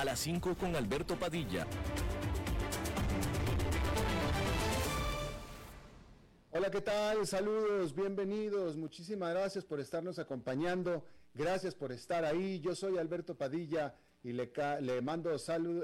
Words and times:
a 0.00 0.04
las 0.04 0.20
5 0.20 0.54
con 0.54 0.74
Alberto 0.76 1.14
Padilla. 1.16 1.66
Hola, 6.52 6.70
¿qué 6.70 6.80
tal? 6.80 7.26
Saludos, 7.26 7.94
bienvenidos. 7.94 8.78
Muchísimas 8.78 9.34
gracias 9.34 9.66
por 9.66 9.78
estarnos 9.78 10.18
acompañando. 10.18 11.04
Gracias 11.34 11.74
por 11.74 11.92
estar 11.92 12.24
ahí. 12.24 12.60
Yo 12.60 12.74
soy 12.74 12.96
Alberto 12.96 13.36
Padilla 13.36 13.94
y 14.22 14.32
le, 14.32 14.50
mando 15.02 15.36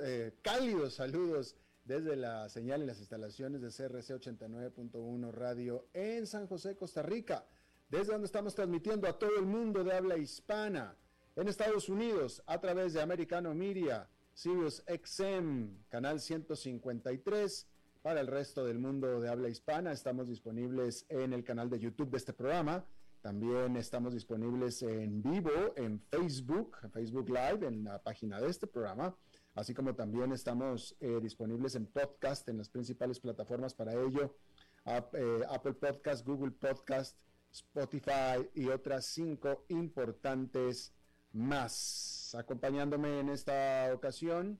eh, 0.02 0.32
cálidos 0.40 0.94
saludos 0.94 1.54
desde 1.84 2.16
la 2.16 2.48
señal 2.48 2.82
y 2.82 2.86
las 2.86 2.98
instalaciones 3.00 3.60
de 3.60 3.68
CRC 3.68 4.14
89.1 4.14 5.30
Radio 5.30 5.88
en 5.92 6.26
San 6.26 6.46
José, 6.46 6.74
Costa 6.74 7.02
Rica, 7.02 7.44
desde 7.90 8.12
donde 8.12 8.26
estamos 8.26 8.54
transmitiendo 8.54 9.08
a 9.08 9.18
todo 9.18 9.38
el 9.38 9.44
mundo 9.44 9.84
de 9.84 9.92
habla 9.92 10.16
hispana 10.16 10.96
en 11.36 11.48
Estados 11.48 11.90
Unidos, 11.90 12.42
a 12.46 12.58
través 12.58 12.94
de 12.94 13.02
Americano 13.02 13.54
Media, 13.54 14.08
Sirius 14.36 14.84
XM, 14.86 15.86
canal 15.88 16.20
153. 16.20 17.66
Para 18.02 18.20
el 18.20 18.26
resto 18.26 18.66
del 18.66 18.78
mundo 18.78 19.18
de 19.18 19.30
habla 19.30 19.48
hispana, 19.48 19.92
estamos 19.92 20.28
disponibles 20.28 21.06
en 21.08 21.32
el 21.32 21.42
canal 21.42 21.70
de 21.70 21.78
YouTube 21.78 22.10
de 22.10 22.18
este 22.18 22.34
programa. 22.34 22.84
También 23.22 23.78
estamos 23.78 24.12
disponibles 24.12 24.82
en 24.82 25.22
vivo 25.22 25.72
en 25.76 25.98
Facebook, 26.10 26.76
en 26.82 26.92
Facebook 26.92 27.30
Live, 27.30 27.66
en 27.66 27.84
la 27.84 28.02
página 28.02 28.38
de 28.38 28.50
este 28.50 28.66
programa. 28.66 29.16
Así 29.54 29.72
como 29.72 29.94
también 29.94 30.30
estamos 30.32 30.94
eh, 31.00 31.18
disponibles 31.22 31.74
en 31.74 31.86
podcast, 31.86 32.46
en 32.50 32.58
las 32.58 32.68
principales 32.68 33.18
plataformas 33.18 33.72
para 33.72 33.94
ello. 33.94 34.36
Eh, 34.84 35.44
Apple 35.48 35.72
Podcast, 35.72 36.26
Google 36.26 36.50
Podcast, 36.50 37.16
Spotify 37.50 38.46
y 38.54 38.68
otras 38.68 39.06
cinco 39.06 39.64
importantes 39.70 40.92
más. 41.36 42.34
Acompañándome 42.34 43.20
en 43.20 43.28
esta 43.28 43.90
ocasión, 43.94 44.58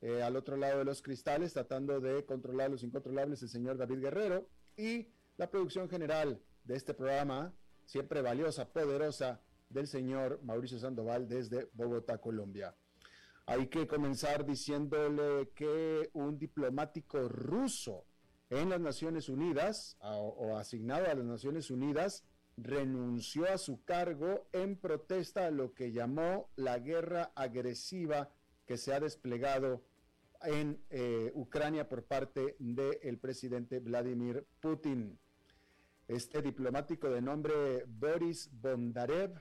eh, 0.00 0.22
al 0.22 0.36
otro 0.36 0.56
lado 0.56 0.78
de 0.78 0.84
los 0.84 1.02
cristales, 1.02 1.52
tratando 1.52 2.00
de 2.00 2.24
controlar 2.24 2.70
los 2.70 2.84
incontrolables, 2.84 3.42
el 3.42 3.48
señor 3.48 3.76
David 3.76 4.00
Guerrero 4.00 4.48
y 4.76 5.08
la 5.36 5.50
producción 5.50 5.88
general 5.88 6.40
de 6.64 6.76
este 6.76 6.94
programa, 6.94 7.52
siempre 7.86 8.22
valiosa, 8.22 8.68
poderosa, 8.68 9.40
del 9.70 9.86
señor 9.86 10.40
Mauricio 10.42 10.78
Sandoval 10.78 11.28
desde 11.28 11.68
Bogotá, 11.74 12.18
Colombia. 12.18 12.74
Hay 13.46 13.66
que 13.68 13.86
comenzar 13.86 14.44
diciéndole 14.44 15.50
que 15.54 16.10
un 16.12 16.38
diplomático 16.38 17.28
ruso 17.28 18.04
en 18.50 18.70
las 18.70 18.80
Naciones 18.80 19.28
Unidas 19.28 19.96
o 20.00 20.56
asignado 20.56 21.06
a 21.06 21.14
las 21.14 21.24
Naciones 21.24 21.70
Unidas 21.70 22.24
renunció 22.60 23.50
a 23.52 23.58
su 23.58 23.84
cargo 23.84 24.48
en 24.52 24.76
protesta 24.76 25.46
a 25.46 25.50
lo 25.50 25.74
que 25.74 25.92
llamó 25.92 26.50
la 26.56 26.78
guerra 26.78 27.32
agresiva 27.34 28.30
que 28.66 28.76
se 28.76 28.92
ha 28.92 29.00
desplegado 29.00 29.82
en 30.42 30.80
eh, 30.90 31.30
Ucrania 31.34 31.88
por 31.88 32.04
parte 32.04 32.56
del 32.58 33.18
presidente 33.18 33.78
Vladimir 33.80 34.46
Putin. 34.60 35.18
Este 36.06 36.42
diplomático 36.42 37.08
de 37.10 37.20
nombre 37.20 37.84
Boris 37.86 38.50
Bondarev, 38.52 39.40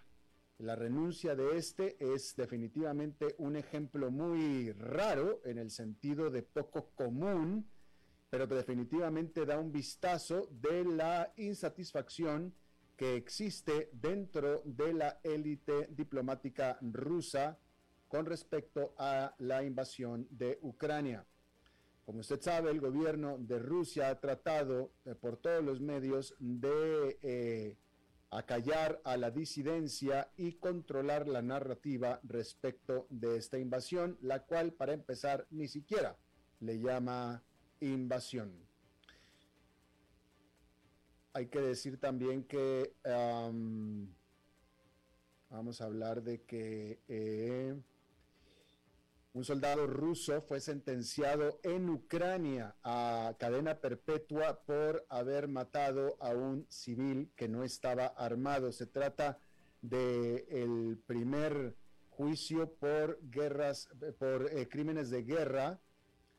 la 0.59 0.75
renuncia 0.75 1.36
de 1.36 1.58
este 1.58 1.97
es 2.00 2.36
definitivamente 2.36 3.36
un 3.38 3.56
ejemplo 3.56 4.12
muy 4.12 4.72
raro 4.74 5.42
en 5.46 5.59
el 5.59 5.69
sentido 5.72 6.30
de 6.30 6.44
poco 6.44 6.92
común, 6.96 7.69
pero 8.30 8.47
definitivamente 8.47 9.46
da 9.46 9.59
un 9.59 9.72
vistazo 9.72 10.50
de 10.52 10.84
la 10.84 11.31
insatisfacción 11.38 12.53
que 12.97 13.16
existe 13.16 13.90
dentro 13.94 14.63
de 14.66 14.94
la 14.94 15.19
élite 15.24 15.88
diplomática 15.91 16.80
rusa 16.81 17.58
con 18.08 18.25
respecto 18.25 18.96
a 18.97 19.35
la 19.38 19.63
invasión 19.63 20.28
de 20.31 20.58
Ucrania. 20.63 21.25
Como 22.06 22.19
usted 22.19 22.41
sabe, 22.41 22.72
el 22.72 22.81
gobierno 22.81 23.38
de 23.38 23.59
Rusia 23.59 24.09
ha 24.09 24.19
tratado 24.19 24.91
eh, 25.06 25.13
por 25.13 25.38
todos 25.38 25.63
los 25.63 25.80
medios 25.80 26.36
de 26.40 27.19
eh, 27.22 27.78
acallar 28.31 29.00
a 29.03 29.16
la 29.18 29.30
disidencia 29.30 30.31
y 30.36 30.53
controlar 30.53 31.28
la 31.28 31.41
narrativa 31.41 32.19
respecto 32.24 33.06
de 33.09 33.38
esta 33.38 33.59
invasión, 33.59 34.18
la 34.22 34.44
cual, 34.44 34.74
para 34.74 34.94
empezar, 34.94 35.46
ni 35.52 35.68
siquiera 35.68 36.18
le 36.59 36.80
llama 36.80 37.44
invasión 37.80 38.67
hay 41.38 41.46
que 41.50 41.62
decir 41.62 42.00
también 42.00 42.46
que 42.46 42.94
vamos 45.52 45.81
a 45.81 45.86
hablar 45.86 46.24
de 46.24 46.42
que 46.42 47.00
eh, 47.08 47.80
un 49.34 49.44
soldado 49.44 49.86
ruso 49.86 50.42
fue 50.42 50.59
sentenciado 50.59 51.59
en 51.62 51.92
Ucrania 51.92 52.75
a 52.84 53.36
cadena 53.38 53.80
perpetua 53.80 54.64
por 54.66 55.06
haber 55.09 55.48
matado 55.48 56.18
a 56.20 56.30
un 56.31 56.66
civil 56.70 57.31
que 57.36 57.48
no 57.48 57.64
estaba 57.64 58.08
armado. 58.08 58.72
Se 58.72 58.88
trata 58.88 59.38
de 59.84 60.48
el 60.50 60.98
primer 61.06 61.75
juicio 62.09 62.74
por 62.74 63.19
guerras, 63.30 63.90
por 64.18 64.50
eh, 64.52 64.68
crímenes 64.68 65.12
de 65.12 65.22
guerra 65.22 65.80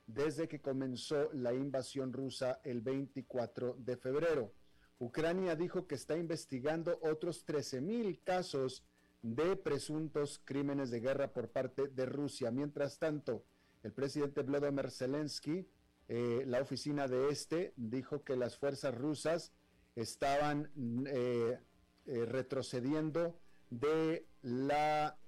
desde 0.08 0.48
que 0.48 0.60
comenzó 0.60 1.30
la 1.34 1.54
invasión 1.54 2.12
rusa 2.12 2.60
el 2.64 2.80
24 2.80 3.76
de 3.78 3.96
febrero. 3.96 4.57
Ucrania 4.98 5.54
dijo 5.54 5.86
que 5.86 5.94
está 5.94 6.16
investigando 6.16 6.98
otros 7.02 7.46
13.000 7.46 8.20
casos 8.24 8.84
de 9.22 9.56
presuntos 9.56 10.40
crímenes 10.44 10.90
de 10.90 11.00
guerra 11.00 11.32
por 11.32 11.50
parte 11.50 11.88
de 11.88 12.06
Rusia. 12.06 12.50
Mientras 12.50 12.98
tanto, 12.98 13.44
el 13.82 13.92
presidente 13.92 14.42
Vladimir 14.42 14.90
Zelensky, 14.90 15.68
eh, 16.08 16.44
la 16.46 16.60
oficina 16.60 17.06
de 17.06 17.28
este, 17.28 17.72
dijo 17.76 18.24
que 18.24 18.36
las 18.36 18.56
fuerzas 18.56 18.94
rusas 18.94 19.52
estaban 19.94 20.70
eh, 21.06 21.58
eh, 22.06 22.24
retrocediendo 22.26 23.38
de 23.70 24.26
la, 24.42 25.18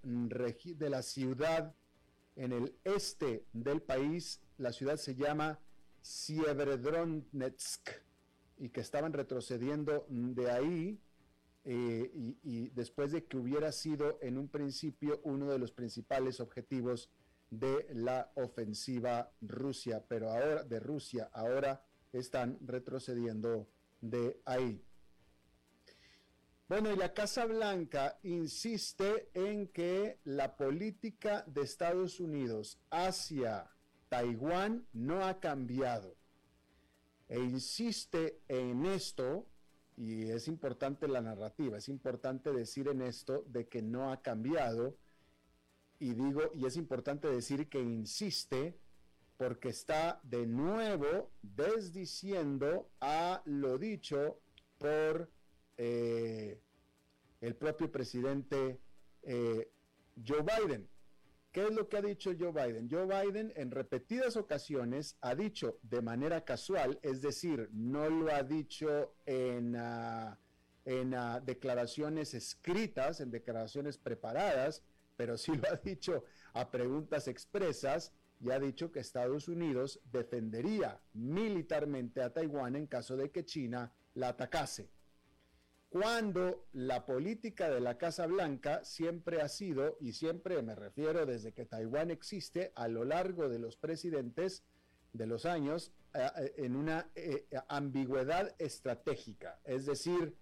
ciudad 1.03 1.75
en 2.37 2.53
el 2.53 2.77
este 2.85 3.45
del 3.53 3.83
país. 3.83 4.41
La 4.57 4.73
ciudad 4.73 4.97
se 4.97 5.15
llama 5.15 5.61
Sievierodonetsk 6.03 7.91
y 8.61 8.69
que 8.69 8.83
estaban 8.83 9.13
retrocediendo 9.13 10.07
de 10.09 10.51
ahí 10.51 11.01
eh, 11.65 12.37
y, 12.43 12.69
después 12.71 13.11
de 13.11 13.25
que 13.25 13.39
hubiera 13.39 13.73
sido 13.73 14.19
en 14.21 14.37
un 14.39 14.49
principio 14.49 15.21
uno 15.25 15.51
de 15.51 15.59
los 15.59 15.73
principales 15.73 16.41
objetivos 16.41 17.11
de 17.51 17.89
la 17.95 18.31
ofensiva 18.35 19.33
Rusia, 19.41 20.05
pero 20.07 20.31
ahora 20.31 20.63
de 20.63 20.79
Rusia, 20.79 21.31
ahora 21.33 21.83
están 22.13 22.59
retrocediendo 22.61 23.67
de 24.01 24.41
ahí. 24.45 24.85
Bueno, 26.69 26.93
y 26.93 26.97
la 26.97 27.13
Casa 27.15 27.47
Blanca 27.47 28.19
insiste 28.23 29.31
en 29.35 29.69
que 29.69 30.21
la 30.25 30.57
política 30.57 31.45
de 31.47 31.63
Estados 31.63 32.21
Unidos 32.21 32.79
hacia 32.91 33.71
Taiwán 34.09 34.87
no 34.93 35.25
ha 35.25 35.41
cambiado 35.41 36.20
e 37.31 37.39
insiste 37.39 38.41
en 38.49 38.85
esto, 38.87 39.47
y 39.97 40.31
es 40.31 40.49
importante 40.49 41.07
la 41.07 41.21
narrativa, 41.21 41.79
es 41.79 41.89
importante 41.89 42.53
decir 42.53 42.89
en 42.89 43.03
esto 43.03 43.45
de 43.47 43.69
que 43.69 43.83
no 43.83 44.11
ha 44.11 44.21
cambiado, 44.21 44.97
y 46.01 46.13
digo, 46.15 46.51
y 46.55 46.67
es 46.67 46.77
importante 46.77 47.29
decir 47.29 47.69
que 47.69 47.81
insiste 47.81 48.77
porque 49.37 49.69
está 49.69 50.21
de 50.25 50.45
nuevo 50.45 51.31
desdiciendo 51.41 52.91
a 53.01 53.43
lo 53.45 53.79
dicho 53.79 54.41
por 54.77 55.31
eh, 55.77 56.61
el 57.41 57.55
propio 57.55 57.93
presidente 57.93 58.81
eh, 59.23 59.71
Joe 60.27 60.43
Biden. 60.43 60.90
¿Qué 61.53 61.65
es 61.65 61.73
lo 61.73 61.89
que 61.89 61.97
ha 61.97 62.03
dicho 62.03 62.31
Joe 62.39 62.53
Biden? 62.53 62.89
Joe 62.89 63.07
Biden 63.07 63.53
en 63.57 63.73
repetidas 63.73 64.37
ocasiones 64.37 65.17
ha 65.21 65.35
dicho 65.35 65.81
de 65.83 66.01
manera 66.01 66.45
casual, 66.45 67.01
es 67.03 67.23
decir, 67.23 67.69
no 67.73 68.09
lo 68.09 68.33
ha 68.33 68.45
dicho 68.45 69.15
en, 69.27 69.75
ah, 69.75 70.39
ah, 70.87 71.41
declaraciones 71.45 72.35
escritas, 72.35 73.21
en 73.21 73.33
declaraciones 73.33 73.99
preparadas, 73.99 74.85
pero 75.17 75.37
sí 75.37 75.51
lo 75.57 75.69
ha 75.69 75.77
dicho 75.77 76.25
a 76.53 76.71
preguntas 76.71 77.27
expresas, 77.27 78.13
ya 78.39 78.55
ha 78.55 78.61
dicho 78.61 78.93
que 78.93 79.01
Estados 79.01 79.49
Unidos 79.49 80.01
defendería 80.13 81.01
militarmente 81.15 82.23
a 82.23 82.33
Taiwán 82.33 82.77
en 82.77 82.87
caso 82.87 83.17
de 83.17 83.33
que 83.33 83.45
China 83.45 83.93
la 84.15 84.29
atacase. 84.29 84.89
Cuando 85.91 86.69
la 86.73 87.05
política 87.05 87.69
de 87.69 87.81
la 87.81 87.99
Casa 87.99 88.25
Blanca 88.29 88.85
siempre 88.85 89.43
ha 89.43 89.49
sido, 89.49 89.97
y 90.01 90.13
siempre 90.13 90.63
me 90.63 90.77
refiero 90.77 91.27
desde 91.27 91.53
que 91.53 91.67
Taiwán 91.67 92.13
existe 92.13 92.71
a 92.77 92.87
lo 92.87 93.05
largo 93.05 93.49
de 93.49 93.59
los 93.59 93.77
presidentes 93.77 94.63
de 95.13 95.27
los 95.27 95.47
años, 95.47 95.93
eh, 96.15 96.31
eh, 96.37 96.55
en 96.59 96.77
una 96.77 97.11
eh, 97.17 97.45
ambigüedad 97.67 98.55
estratégica, 98.61 99.59
es 99.65 99.85
decir, 99.85 100.37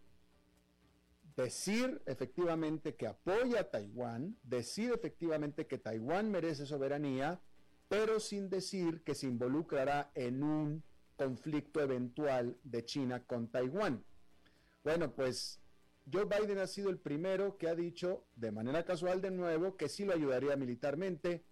decir 1.35 2.03
efectivamente 2.05 2.95
que 2.95 3.07
apoya 3.07 3.61
a 3.61 3.71
Taiwán, 3.71 4.37
decir 4.43 4.93
efectivamente 4.93 5.67
que 5.67 5.79
Taiwán 5.79 6.31
merece 6.31 6.67
soberanía, 6.67 7.41
pero 7.89 8.21
sin 8.21 8.51
decir 8.51 9.03
que 9.03 9.15
se 9.15 9.27
involucrará 9.27 10.11
en 10.15 10.43
un 10.43 10.83
conflicto 11.17 11.81
eventual 11.81 12.59
de 12.65 12.85
China 12.85 13.25
con 13.25 13.49
Taiwán. 13.49 14.05
Bueno, 14.89 15.13
pues 15.13 15.61
Joe 16.11 16.25
Biden 16.25 16.57
ha 16.57 16.67
sido 16.67 16.89
el 16.89 16.99
primero 16.99 17.59
que 17.59 17.69
ha 17.69 17.75
dicho 17.75 18.25
de 18.37 18.51
manera 18.51 18.87
casual 18.87 19.21
de 19.21 19.31
nuevo 19.31 19.77
que 19.77 19.87
sí 19.91 20.07
lo 20.07 20.15
ayudaría 20.15 20.57
militarmente 20.57 21.45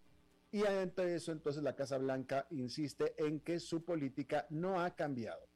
y 0.50 0.64
ante 0.64 1.14
eso 1.14 1.32
entonces 1.32 1.62
la 1.62 1.76
Casa 1.76 1.98
Blanca 1.98 2.46
insiste 2.48 3.12
en 3.18 3.40
que 3.40 3.60
su 3.60 3.84
política 3.84 4.46
no 4.48 4.80
ha 4.80 4.96
cambiado. 4.96 5.46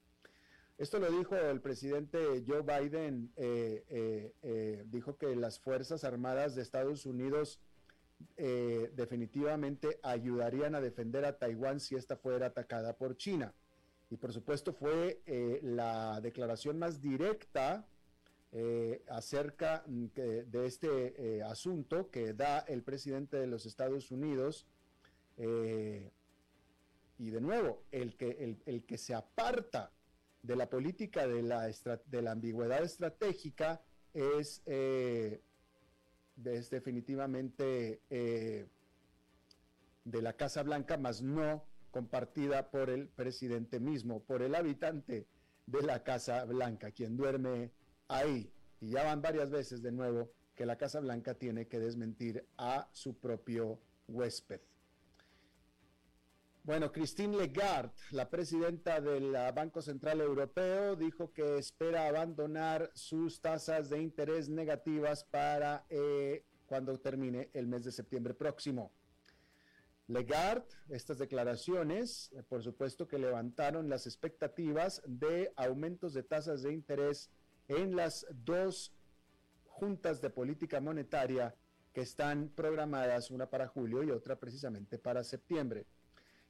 Esto 0.76 0.98
lo 0.98 1.10
dijo 1.10 1.36
el 1.36 1.62
presidente 1.62 2.44
Joe 2.46 2.60
Biden, 2.60 3.32
eh, 3.36 3.82
eh, 3.88 4.34
eh, 4.42 4.84
dijo 4.88 5.16
que 5.16 5.34
las 5.34 5.58
Fuerzas 5.58 6.04
Armadas 6.04 6.54
de 6.54 6.60
Estados 6.60 7.06
Unidos 7.06 7.62
definitivamente 8.36 9.98
ayudarían 10.02 10.74
a 10.74 10.82
defender 10.82 11.24
a 11.24 11.38
Taiwán 11.38 11.80
si 11.80 11.96
esta 11.96 12.18
fuera 12.18 12.48
atacada 12.48 12.98
por 12.98 13.16
China. 13.16 13.54
Y 14.10 14.16
por 14.16 14.32
supuesto 14.32 14.72
fue 14.72 15.22
la 15.62 16.20
declaración 16.20 16.78
más 16.78 17.00
directa 17.00 17.86
acerca 19.08 19.84
mm, 19.86 20.06
de 20.14 20.66
este 20.66 21.42
asunto 21.44 22.10
que 22.10 22.34
da 22.34 22.58
el 22.60 22.82
presidente 22.82 23.36
de 23.36 23.46
los 23.46 23.66
Estados 23.66 24.10
Unidos. 24.10 24.66
y 25.36 27.30
de 27.30 27.40
nuevo, 27.40 27.84
el 27.92 28.16
que, 28.16 28.56
el 28.66 28.84
que 28.84 28.98
se 28.98 29.14
aparta 29.14 29.92
de 30.42 30.56
la 30.56 30.68
política 30.68 31.26
de 31.26 31.42
la, 31.42 31.70
de 32.06 32.22
la 32.22 32.32
ambigüedad 32.32 32.82
estratégica 32.82 33.82
es, 34.14 34.62
eh, 34.66 35.42
es 36.44 36.70
definitivamente 36.70 38.00
eh, 38.10 38.66
de 40.04 40.22
la 40.22 40.32
Casa 40.32 40.62
Blanca, 40.62 40.96
más 40.96 41.22
no 41.22 41.64
compartida 41.90 42.70
por 42.70 42.90
el 42.90 43.08
presidente 43.08 43.80
mismo, 43.80 44.22
por 44.22 44.42
el 44.42 44.54
habitante 44.54 45.26
de 45.66 45.82
la 45.82 46.02
Casa 46.02 46.44
Blanca, 46.44 46.90
quien 46.90 47.16
duerme 47.16 47.70
ahí. 48.08 48.52
Y 48.80 48.90
ya 48.90 49.04
van 49.04 49.22
varias 49.22 49.50
veces 49.50 49.82
de 49.82 49.92
nuevo 49.92 50.30
que 50.54 50.66
la 50.66 50.76
Casa 50.76 51.00
Blanca 51.00 51.34
tiene 51.34 51.68
que 51.68 51.78
desmentir 51.78 52.46
a 52.56 52.88
su 52.92 53.18
propio 53.18 53.78
huésped. 54.08 54.60
Bueno, 56.62 56.92
Christine 56.92 57.36
Lagarde, 57.36 57.94
la 58.10 58.28
presidenta 58.28 59.00
del 59.00 59.32
Banco 59.54 59.80
Central 59.80 60.20
Europeo, 60.20 60.94
dijo 60.94 61.32
que 61.32 61.56
espera 61.56 62.06
abandonar 62.06 62.90
sus 62.94 63.40
tasas 63.40 63.88
de 63.88 64.02
interés 64.02 64.50
negativas 64.50 65.24
para 65.24 65.86
eh, 65.88 66.44
cuando 66.66 66.98
termine 67.00 67.48
el 67.54 67.66
mes 67.66 67.84
de 67.84 67.92
septiembre 67.92 68.34
próximo. 68.34 68.92
Lagarde, 70.10 70.66
estas 70.88 71.18
declaraciones, 71.18 72.32
eh, 72.32 72.42
por 72.42 72.64
supuesto 72.64 73.06
que 73.06 73.16
levantaron 73.16 73.88
las 73.88 74.06
expectativas 74.06 75.02
de 75.06 75.52
aumentos 75.54 76.14
de 76.14 76.24
tasas 76.24 76.62
de 76.62 76.72
interés 76.72 77.30
en 77.68 77.94
las 77.94 78.26
dos 78.30 78.92
juntas 79.66 80.20
de 80.20 80.30
política 80.30 80.80
monetaria 80.80 81.54
que 81.92 82.00
están 82.00 82.48
programadas, 82.48 83.30
una 83.30 83.48
para 83.48 83.68
julio 83.68 84.02
y 84.02 84.10
otra 84.10 84.34
precisamente 84.34 84.98
para 84.98 85.22
septiembre. 85.22 85.86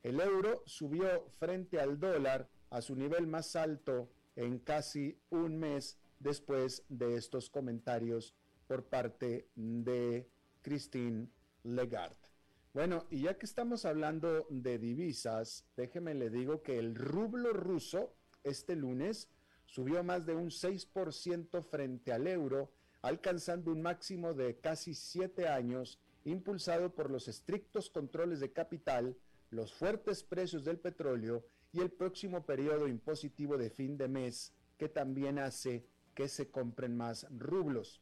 El 0.02 0.20
euro 0.20 0.62
subió 0.64 1.28
frente 1.38 1.80
al 1.80 2.00
dólar 2.00 2.48
a 2.70 2.80
su 2.80 2.96
nivel 2.96 3.26
más 3.26 3.56
alto 3.56 4.10
en 4.36 4.58
casi 4.58 5.18
un 5.28 5.58
mes 5.58 5.98
después 6.18 6.82
de 6.88 7.14
estos 7.16 7.50
comentarios 7.50 8.34
por 8.66 8.84
parte 8.84 9.48
de 9.54 10.26
Christine 10.62 11.28
Lagarde. 11.62 12.29
Bueno, 12.72 13.04
y 13.10 13.22
ya 13.22 13.36
que 13.36 13.46
estamos 13.46 13.84
hablando 13.84 14.46
de 14.48 14.78
divisas, 14.78 15.66
déjeme 15.76 16.14
le 16.14 16.30
digo 16.30 16.62
que 16.62 16.78
el 16.78 16.94
rublo 16.94 17.52
ruso 17.52 18.14
este 18.44 18.76
lunes 18.76 19.28
subió 19.66 20.04
más 20.04 20.24
de 20.24 20.36
un 20.36 20.50
6% 20.50 21.62
frente 21.64 22.12
al 22.12 22.28
euro, 22.28 22.70
alcanzando 23.02 23.72
un 23.72 23.82
máximo 23.82 24.34
de 24.34 24.60
casi 24.60 24.94
siete 24.94 25.48
años, 25.48 25.98
impulsado 26.24 26.94
por 26.94 27.10
los 27.10 27.26
estrictos 27.26 27.90
controles 27.90 28.38
de 28.38 28.52
capital 28.52 29.16
los 29.50 29.74
fuertes 29.74 30.22
precios 30.22 30.64
del 30.64 30.78
petróleo 30.78 31.44
y 31.72 31.80
el 31.80 31.90
próximo 31.90 32.46
periodo 32.46 32.86
impositivo 32.86 33.58
de 33.58 33.70
fin 33.70 33.96
de 33.98 34.06
mes 34.06 34.52
que 34.78 34.88
también 34.88 35.40
hace 35.40 35.88
que 36.14 36.28
se 36.28 36.50
compren 36.52 36.96
más 36.96 37.26
rublos. 37.30 38.00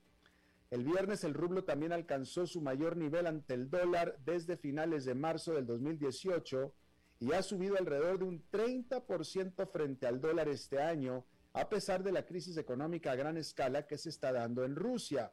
El 0.71 0.85
viernes 0.85 1.25
el 1.25 1.33
rublo 1.33 1.65
también 1.65 1.93
alcanzó 1.93 2.47
su 2.47 2.61
mayor 2.61 2.97
nivel 2.97 3.27
ante 3.27 3.55
el 3.55 3.71
dólar 3.71 4.19
desde 4.25 4.59
finales 4.59 5.07
de 5.07 5.15
marzo 5.15 5.55
del 5.55 5.65
2018 5.65 6.75
y 7.21 7.33
ha 7.33 7.43
subido 7.43 7.77
alrededor 7.79 8.19
de 8.19 8.25
un 8.25 8.45
30% 8.51 9.67
frente 9.71 10.07
al 10.07 10.21
dólar 10.21 10.49
este 10.49 10.81
año, 10.81 11.25
a 11.55 11.71
pesar 11.71 12.03
de 12.03 12.13
la 12.13 12.27
crisis 12.27 12.59
económica 12.59 13.13
a 13.13 13.17
gran 13.17 13.39
escala 13.39 13.87
que 13.87 13.97
se 13.97 14.11
está 14.11 14.31
dando 14.31 14.63
en 14.65 14.77
Rusia. 14.77 15.33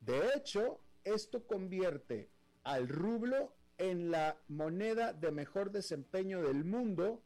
De 0.00 0.32
hecho, 0.34 0.80
esto 1.04 1.46
convierte 1.46 2.28
al 2.64 2.88
rublo 2.88 3.54
en 3.78 4.10
la 4.10 4.36
moneda 4.48 5.12
de 5.12 5.30
mejor 5.30 5.70
desempeño 5.70 6.42
del 6.42 6.64
mundo, 6.64 7.22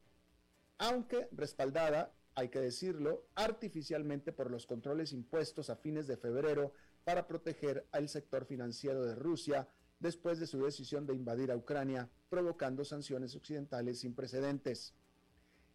aunque 0.76 1.28
respaldada, 1.32 2.12
hay 2.34 2.50
que 2.50 2.60
decirlo, 2.60 3.24
artificialmente 3.34 4.30
por 4.32 4.50
los 4.50 4.66
controles 4.66 5.12
impuestos 5.12 5.70
a 5.70 5.76
fines 5.76 6.06
de 6.06 6.16
febrero 6.18 6.72
para 7.04 7.26
proteger 7.26 7.86
al 7.92 8.08
sector 8.08 8.44
financiero 8.44 9.04
de 9.04 9.14
Rusia 9.14 9.68
después 9.98 10.38
de 10.40 10.46
su 10.46 10.64
decisión 10.64 11.06
de 11.06 11.14
invadir 11.14 11.50
a 11.50 11.56
Ucrania, 11.56 12.08
provocando 12.28 12.84
sanciones 12.84 13.34
occidentales 13.36 14.00
sin 14.00 14.14
precedentes. 14.14 14.94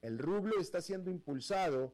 El 0.01 0.17
rublo 0.17 0.59
está 0.59 0.81
siendo 0.81 1.09
impulsado, 1.09 1.93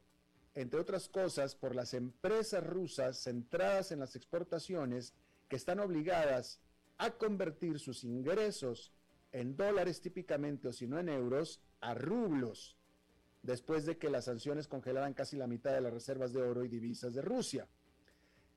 entre 0.55 0.79
otras 0.79 1.07
cosas, 1.09 1.55
por 1.55 1.75
las 1.75 1.93
empresas 1.93 2.65
rusas 2.65 3.23
centradas 3.23 3.91
en 3.91 3.99
las 3.99 4.15
exportaciones 4.15 5.13
que 5.47 5.55
están 5.55 5.79
obligadas 5.79 6.59
a 6.97 7.11
convertir 7.11 7.79
sus 7.79 8.03
ingresos 8.03 8.91
en 9.31 9.55
dólares 9.55 10.01
típicamente 10.01 10.67
o 10.67 10.73
si 10.73 10.87
no 10.87 10.99
en 10.99 11.09
euros 11.09 11.61
a 11.79 11.93
rublos, 11.93 12.77
después 13.43 13.85
de 13.85 13.97
que 13.97 14.09
las 14.09 14.25
sanciones 14.25 14.67
congelaran 14.67 15.13
casi 15.13 15.35
la 15.35 15.47
mitad 15.47 15.73
de 15.73 15.81
las 15.81 15.93
reservas 15.93 16.33
de 16.33 16.41
oro 16.41 16.63
y 16.63 16.67
divisas 16.67 17.13
de 17.13 17.21
Rusia. 17.21 17.67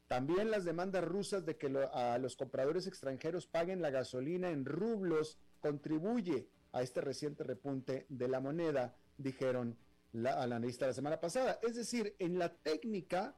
También 0.09 0.51
las 0.51 0.65
demandas 0.65 1.05
rusas 1.05 1.47
de 1.47 1.57
que 1.57 1.67
a 1.93 2.19
los 2.19 2.37
compradores 2.37 2.87
extranjeros 2.87 3.47
paguen 3.47 3.81
la 3.81 3.91
gasolina 3.91 4.51
en 4.51 4.65
rublos 4.65 5.39
contribuye 5.61 6.49
a 6.73 6.83
este 6.83 7.01
reciente 7.01 7.45
repunte 7.45 8.07
de 8.09 8.29
la 8.29 8.41
moneda, 8.41 8.97
dijeron 9.17 9.79
la, 10.13 10.43
al 10.43 10.53
analista 10.53 10.87
la 10.87 10.93
semana 10.93 11.21
pasada. 11.21 11.59
Es 11.63 11.75
decir, 11.75 12.15
en 12.19 12.39
la 12.39 12.55
técnica 12.55 13.35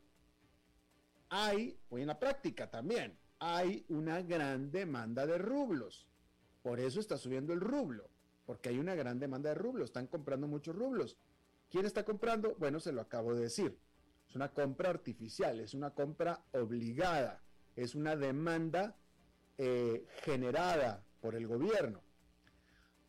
hay, 1.28 1.78
o 1.88 1.99
en 1.99 2.06
la 2.08 2.18
práctica 2.18 2.68
también, 2.68 3.16
hay 3.38 3.85
una 3.88 4.23
gran 4.23 4.70
demanda 4.70 5.26
de 5.26 5.38
rublos. 5.38 6.08
Por 6.62 6.80
eso 6.80 6.99
está 6.99 7.16
subiendo 7.16 7.52
el 7.52 7.61
rublo, 7.61 8.08
porque 8.44 8.70
hay 8.70 8.78
una 8.78 8.94
gran 8.94 9.20
demanda 9.20 9.50
de 9.50 9.54
rublos. 9.54 9.87
Están 9.87 10.08
comprando 10.08 10.49
muchos 10.49 10.75
rublos. 10.75 11.16
¿Quién 11.70 11.87
está 11.87 12.04
comprando? 12.04 12.56
Bueno, 12.58 12.80
se 12.80 12.92
lo 12.92 13.02
acabo 13.02 13.35
de 13.35 13.42
decir. 13.42 13.78
Es 14.28 14.35
una 14.35 14.52
compra 14.52 14.90
artificial, 14.90 15.61
es 15.61 15.75
una 15.75 15.90
compra 15.90 16.45
obligada, 16.52 17.42
es 17.75 17.95
una 17.95 18.16
demanda 18.16 18.97
eh, 19.59 20.06
generada 20.23 21.04
por 21.21 21.35
el 21.35 21.47
gobierno. 21.47 22.02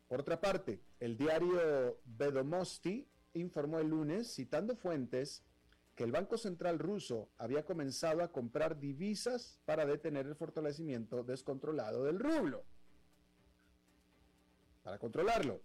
Por 0.08 0.20
otra 0.20 0.40
parte, 0.40 0.80
el 1.00 1.16
diario 1.16 2.00
Vedomosti 2.04 3.06
informó 3.34 3.78
el 3.78 3.88
lunes, 3.88 4.34
citando 4.34 4.74
fuentes, 4.74 5.44
que 5.94 6.04
el 6.04 6.12
Banco 6.12 6.38
Central 6.38 6.78
ruso 6.78 7.28
había 7.38 7.64
comenzado 7.64 8.22
a 8.22 8.30
comprar 8.30 8.78
divisas 8.78 9.58
para 9.64 9.84
detener 9.84 10.26
el 10.26 10.36
fortalecimiento 10.36 11.24
descontrolado 11.24 12.04
del 12.04 12.20
rublo. 12.20 12.64
Para 14.84 14.98
controlarlo, 14.98 15.60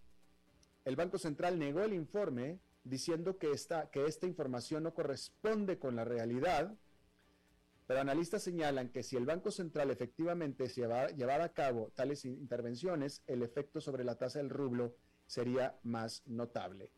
el 0.86 0.95
Banco 0.95 1.17
Central 1.17 1.57
negó 1.60 1.81
el 1.81 1.93
informe 1.93 2.60
diciendo 2.83 3.37
que 3.37 3.51
esta, 3.51 3.89
que 3.89 4.05
esta 4.05 4.27
información 4.27 4.83
no 4.83 4.93
corresponde 4.93 5.79
con 5.79 5.95
la 5.95 6.05
realidad 6.05 6.77
Pero 7.87 7.99
analistas 7.99 8.43
señalan 8.43 8.89
que 8.89 9.03
si 9.03 9.17
el 9.17 9.25
Banco 9.25 9.51
Central 9.51 9.91
efectivamente 9.91 10.69
se 10.69 10.81
llevara, 10.81 11.43
a 11.43 11.53
cabo 11.53 11.91
tales 11.95 12.23
intervenciones, 12.25 13.21
el 13.27 13.43
efecto 13.43 13.81
sobre 13.81 14.03
la 14.03 14.17
tasa 14.17 14.39
del 14.39 14.49
rublo 14.49 14.95
sería 15.27 15.77
más 15.83 16.23
notable. 16.25 16.91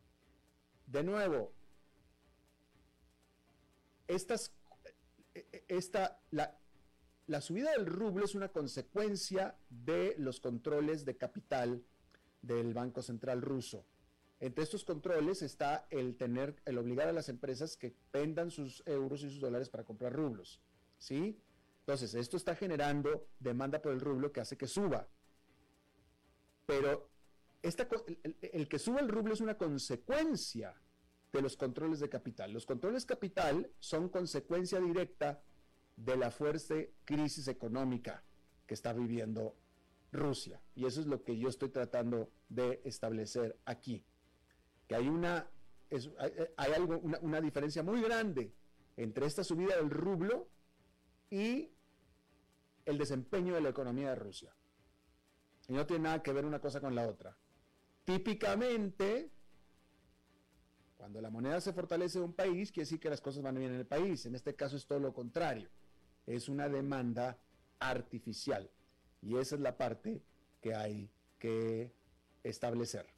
De 0.85 1.03
nuevo, 1.03 1.51
estas, 4.07 4.51
esta, 5.67 6.21
la, 6.29 6.55
la 7.25 7.41
subida 7.41 7.71
del 7.71 7.87
rublo 7.87 8.25
es 8.25 8.35
una 8.35 8.49
consecuencia 8.49 9.57
de 9.69 10.15
los 10.19 10.39
controles 10.39 11.03
de 11.03 11.17
capital 11.17 11.83
del 12.43 12.75
Banco 12.75 13.01
Central 13.01 13.41
ruso. 13.41 13.85
Entre 14.39 14.63
estos 14.63 14.83
controles 14.83 15.41
está 15.41 15.87
el 15.89 16.17
tener, 16.17 16.61
el 16.65 16.77
obligar 16.77 17.07
a 17.07 17.13
las 17.13 17.29
empresas 17.29 17.77
que 17.77 17.95
vendan 18.11 18.51
sus 18.51 18.83
euros 18.85 19.23
y 19.23 19.29
sus 19.29 19.39
dólares 19.39 19.69
para 19.69 19.85
comprar 19.85 20.13
rublos. 20.13 20.61
¿Sí? 20.97 21.39
Entonces, 21.79 22.15
esto 22.15 22.35
está 22.35 22.55
generando 22.55 23.27
demanda 23.39 23.81
por 23.81 23.93
el 23.93 24.01
rublo 24.01 24.31
que 24.31 24.41
hace 24.41 24.57
que 24.57 24.67
suba. 24.67 25.07
Pero 26.65 27.09
esta, 27.61 27.87
el, 28.23 28.35
el, 28.41 28.67
que 28.67 28.79
suba 28.79 28.99
el 28.99 29.07
rublo 29.07 29.33
es 29.33 29.41
una 29.41 29.57
consecuencia 29.57 30.75
de 31.31 31.41
los 31.41 31.55
controles 31.55 31.99
de 31.99 32.09
capital. 32.09 32.51
Los 32.51 32.65
controles 32.65 33.05
capital 33.05 33.71
son 33.79 34.09
consecuencia 34.09 34.79
directa 34.79 35.43
de 35.95 36.17
la 36.17 36.31
fuerte 36.31 36.95
crisis 37.05 37.47
económica 37.47 38.23
que 38.65 38.73
está 38.73 38.93
viviendo 38.93 39.55
Rusia. 40.11 40.61
Y 40.75 40.85
eso 40.85 41.01
es 41.01 41.07
lo 41.07 41.23
que 41.23 41.37
yo 41.37 41.49
estoy 41.49 41.69
tratando 41.69 42.31
de 42.49 42.81
establecer 42.83 43.59
aquí. 43.65 44.03
Que 44.87 44.95
hay 44.95 45.07
una, 45.07 45.47
hay, 46.57 46.73
algo, 46.73 46.99
una, 46.99 47.41
diferencia 47.41 47.83
muy 47.83 48.01
grande 48.01 48.53
entre 48.97 49.25
esta 49.25 49.43
subida 49.43 49.75
del 49.77 49.89
rublo 49.89 50.47
y 51.29 51.71
el 52.85 52.97
desempeño 52.97 53.55
de 53.55 53.61
la 53.61 53.69
economía 53.69 54.09
de 54.09 54.15
Rusia. 54.15 54.55
Y 55.67 55.73
no 55.73 55.85
tiene 55.85 56.03
nada 56.03 56.21
que 56.21 56.31
ver 56.33 56.45
una 56.45 56.59
cosa 56.59 56.79
con 56.79 56.93
la 56.93 57.07
otra. 57.07 57.35
Típicamente, 58.03 59.31
cuando 60.95 61.19
la 61.21 61.31
moneda 61.31 61.59
se 61.59 61.73
fortalece 61.73 62.19
de 62.19 62.25
un 62.25 62.33
país, 62.33 62.71
quiere 62.71 62.85
decir 62.85 62.99
que 62.99 63.09
las 63.09 63.21
cosas 63.21 63.41
van 63.41 63.55
bien 63.55 63.71
en 63.71 63.79
el 63.79 63.87
país. 63.87 64.25
En 64.25 64.35
este 64.35 64.55
caso 64.55 64.77
es 64.77 64.85
todo 64.85 64.99
lo 64.99 65.13
contrario. 65.13 65.69
Es 66.27 66.47
una 66.49 66.69
demanda 66.69 67.39
artificial. 67.79 68.69
Y 69.21 69.37
esa 69.37 69.55
es 69.55 69.61
la 69.61 69.75
parte 69.77 70.21
que 70.61 70.75
hay 70.75 71.09
que 71.39 71.91
establecer. 72.43 73.14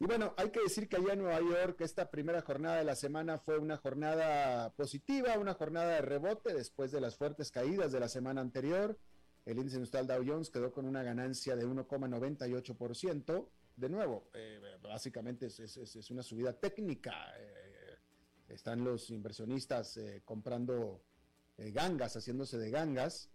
Y 0.00 0.06
bueno, 0.06 0.32
hay 0.36 0.50
que 0.50 0.60
decir 0.60 0.88
que 0.88 0.96
allá 0.96 1.14
en 1.14 1.18
Nueva 1.18 1.40
York 1.40 1.80
esta 1.80 2.08
primera 2.08 2.40
jornada 2.40 2.76
de 2.76 2.84
la 2.84 2.94
semana 2.94 3.38
fue 3.38 3.58
una 3.58 3.76
jornada 3.76 4.70
positiva, 4.74 5.36
una 5.38 5.54
jornada 5.54 5.94
de 5.94 6.02
rebote 6.02 6.54
después 6.54 6.92
de 6.92 7.00
las 7.00 7.16
fuertes 7.16 7.50
caídas 7.50 7.90
de 7.90 7.98
la 7.98 8.08
semana 8.08 8.40
anterior. 8.40 8.96
El 9.44 9.58
índice 9.58 9.76
industrial 9.76 10.06
Dow 10.06 10.24
Jones 10.24 10.50
quedó 10.50 10.72
con 10.72 10.86
una 10.86 11.02
ganancia 11.02 11.56
de 11.56 11.66
1,98%. 11.66 13.48
De 13.74 13.88
nuevo, 13.88 14.28
eh, 14.34 14.60
básicamente 14.82 15.46
es, 15.46 16.10
una 16.10 16.22
subida 16.22 16.52
técnica. 16.52 17.34
Eh, 17.36 17.96
están 18.50 18.84
los 18.84 19.10
inversionistas 19.10 19.96
eh, 19.96 20.22
comprando 20.24 21.02
gangas, 21.56 22.16
haciéndose 22.16 22.56
de 22.56 22.70
gangas, 22.70 23.30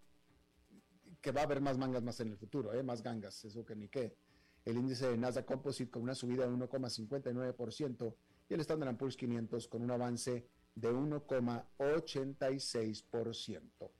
que 1.20 1.30
va 1.30 1.42
a 1.42 1.44
haber 1.44 1.60
más 1.60 1.76
mangas 1.76 2.02
más 2.02 2.20
en 2.20 2.28
el 2.28 2.38
futuro, 2.38 2.70
más 2.84 3.02
gangas, 3.02 3.44
eso 3.44 3.66
que 3.66 3.76
ni 3.76 3.88
qué 3.88 4.16
el 4.64 4.76
índice 4.76 5.08
de 5.08 5.16
Nasdaq 5.16 5.46
Composite 5.46 5.90
con 5.90 6.02
una 6.02 6.14
subida 6.14 6.46
de 6.46 6.52
1,59% 6.52 8.14
y 8.48 8.54
el 8.54 8.60
Standard 8.60 8.96
Poor's 8.96 9.16
500 9.16 9.66
con 9.68 9.82
un 9.82 9.90
avance 9.90 10.46
de 10.74 10.92
1,86%. 10.92 13.90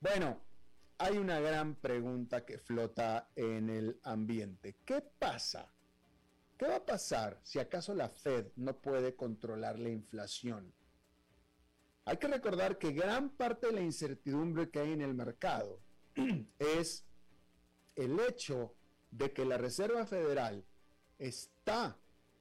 Bueno, 0.00 0.40
hay 0.98 1.18
una 1.18 1.38
gran 1.40 1.74
pregunta 1.76 2.44
que 2.44 2.58
flota 2.58 3.30
en 3.34 3.70
el 3.70 3.98
ambiente. 4.02 4.76
¿Qué 4.84 5.00
pasa? 5.00 5.72
¿Qué 6.56 6.66
va 6.66 6.76
a 6.76 6.86
pasar 6.86 7.40
si 7.42 7.58
acaso 7.58 7.94
la 7.94 8.08
Fed 8.08 8.46
no 8.56 8.76
puede 8.76 9.16
controlar 9.16 9.78
la 9.78 9.88
inflación? 9.88 10.72
Hay 12.04 12.18
que 12.18 12.28
recordar 12.28 12.78
que 12.78 12.92
gran 12.92 13.30
parte 13.30 13.68
de 13.68 13.72
la 13.72 13.80
incertidumbre 13.80 14.70
que 14.70 14.78
hay 14.78 14.92
en 14.92 15.00
el 15.00 15.14
mercado 15.14 15.80
es 16.58 17.04
el 17.96 18.20
hecho 18.20 18.74
de 19.16 19.32
que 19.32 19.44
la 19.44 19.58
Reserva 19.58 20.06
Federal 20.06 20.64
está 21.18 21.96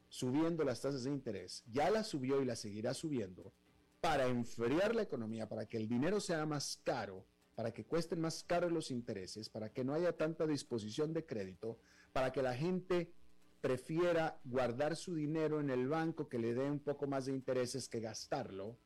subiendo 0.09 0.63
las 0.63 0.81
tasas 0.81 1.03
de 1.03 1.11
interés, 1.11 1.63
ya 1.71 1.89
la 1.89 2.03
subió 2.03 2.41
y 2.41 2.45
la 2.45 2.55
seguirá 2.55 2.93
subiendo, 2.93 3.53
para 4.01 4.27
enfriar 4.27 4.95
la 4.95 5.03
economía, 5.03 5.47
para 5.47 5.67
que 5.67 5.77
el 5.77 5.87
dinero 5.87 6.19
sea 6.19 6.45
más 6.45 6.79
caro, 6.83 7.25
para 7.55 7.71
que 7.71 7.85
cuesten 7.85 8.19
más 8.19 8.43
caros 8.43 8.71
los 8.71 8.89
intereses, 8.89 9.49
para 9.49 9.71
que 9.71 9.83
no 9.83 9.93
haya 9.93 10.17
tanta 10.17 10.47
disposición 10.47 11.13
de 11.13 11.25
crédito, 11.25 11.77
para 12.11 12.31
que 12.31 12.41
la 12.41 12.55
gente 12.55 13.13
prefiera 13.61 14.39
guardar 14.43 14.95
su 14.95 15.15
dinero 15.15 15.59
en 15.59 15.69
el 15.69 15.87
banco 15.87 16.27
que 16.27 16.39
le 16.39 16.53
dé 16.53 16.69
un 16.69 16.79
poco 16.79 17.07
más 17.07 17.27
de 17.27 17.33
intereses 17.33 17.87
que 17.87 17.99
gastarlo, 17.99 18.77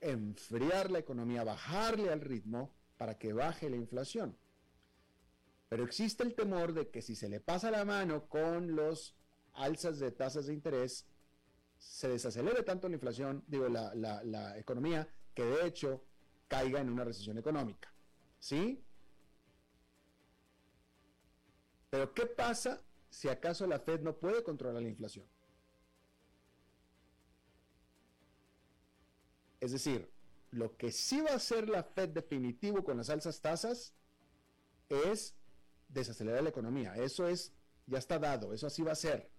enfriar 0.00 0.90
la 0.92 1.00
economía, 1.00 1.42
bajarle 1.42 2.10
al 2.10 2.20
ritmo 2.20 2.72
para 2.96 3.18
que 3.18 3.32
baje 3.32 3.68
la 3.68 3.76
inflación. 3.76 4.36
Pero 5.68 5.84
existe 5.84 6.22
el 6.22 6.34
temor 6.34 6.72
de 6.72 6.90
que 6.90 7.02
si 7.02 7.16
se 7.16 7.28
le 7.28 7.40
pasa 7.40 7.70
la 7.70 7.84
mano 7.84 8.28
con 8.28 8.76
los 8.76 9.16
alzas 9.54 9.98
de 9.98 10.12
tasas 10.12 10.46
de 10.46 10.54
interés, 10.54 11.06
se 11.78 12.08
desacelere 12.08 12.62
tanto 12.62 12.88
la 12.88 12.94
inflación, 12.94 13.44
digo, 13.46 13.68
la, 13.68 13.94
la 13.94 14.58
economía, 14.58 15.08
que 15.34 15.44
de 15.44 15.66
hecho 15.66 16.04
caiga 16.48 16.80
en 16.80 16.90
una 16.90 17.04
recesión 17.04 17.36
económica. 17.38 17.92
¿Sí? 18.38 18.82
Pero 21.90 22.12
¿qué 22.14 22.26
pasa 22.26 22.82
si 23.10 23.28
acaso 23.28 23.66
la 23.66 23.78
Fed 23.78 24.00
no 24.00 24.16
puede 24.16 24.42
controlar 24.42 24.82
la 24.82 24.88
inflación? 24.88 25.26
Es 29.60 29.72
decir, 29.72 30.10
lo 30.50 30.76
que 30.76 30.92
sí 30.92 31.20
va 31.20 31.30
a 31.30 31.36
hacer 31.36 31.68
la 31.68 31.82
Fed 31.82 32.10
definitivo 32.10 32.84
con 32.84 32.98
las 32.98 33.10
alzas 33.10 33.40
tasas 33.40 33.94
es 34.88 35.34
desacelerar 35.88 36.42
la 36.42 36.50
economía. 36.50 36.94
Eso 36.96 37.26
es, 37.28 37.52
ya 37.86 37.98
está 37.98 38.18
dado, 38.18 38.52
eso 38.52 38.66
así 38.66 38.82
va 38.82 38.92
a 38.92 38.96
ser. 38.96 39.30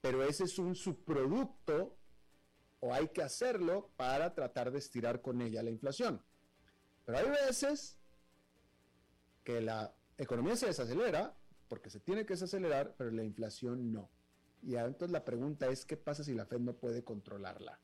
Pero 0.00 0.24
ese 0.24 0.44
es 0.44 0.58
un 0.58 0.74
subproducto 0.74 1.96
o 2.80 2.92
hay 2.92 3.08
que 3.08 3.22
hacerlo 3.22 3.90
para 3.96 4.34
tratar 4.34 4.72
de 4.72 4.78
estirar 4.78 5.22
con 5.22 5.40
ella 5.40 5.62
la 5.62 5.70
inflación. 5.70 6.20
Pero 7.04 7.18
hay 7.18 7.30
veces 7.46 7.98
que 9.44 9.60
la 9.60 9.94
economía 10.18 10.56
se 10.56 10.66
desacelera 10.66 11.36
porque 11.68 11.90
se 11.90 12.00
tiene 12.00 12.26
que 12.26 12.34
desacelerar, 12.34 12.94
pero 12.96 13.10
la 13.10 13.24
inflación 13.24 13.92
no. 13.92 14.10
Y 14.62 14.76
entonces 14.76 15.10
la 15.10 15.24
pregunta 15.24 15.68
es, 15.68 15.84
¿qué 15.84 15.96
pasa 15.96 16.22
si 16.22 16.34
la 16.34 16.46
Fed 16.46 16.60
no 16.60 16.74
puede 16.74 17.02
controlarla? 17.02 17.80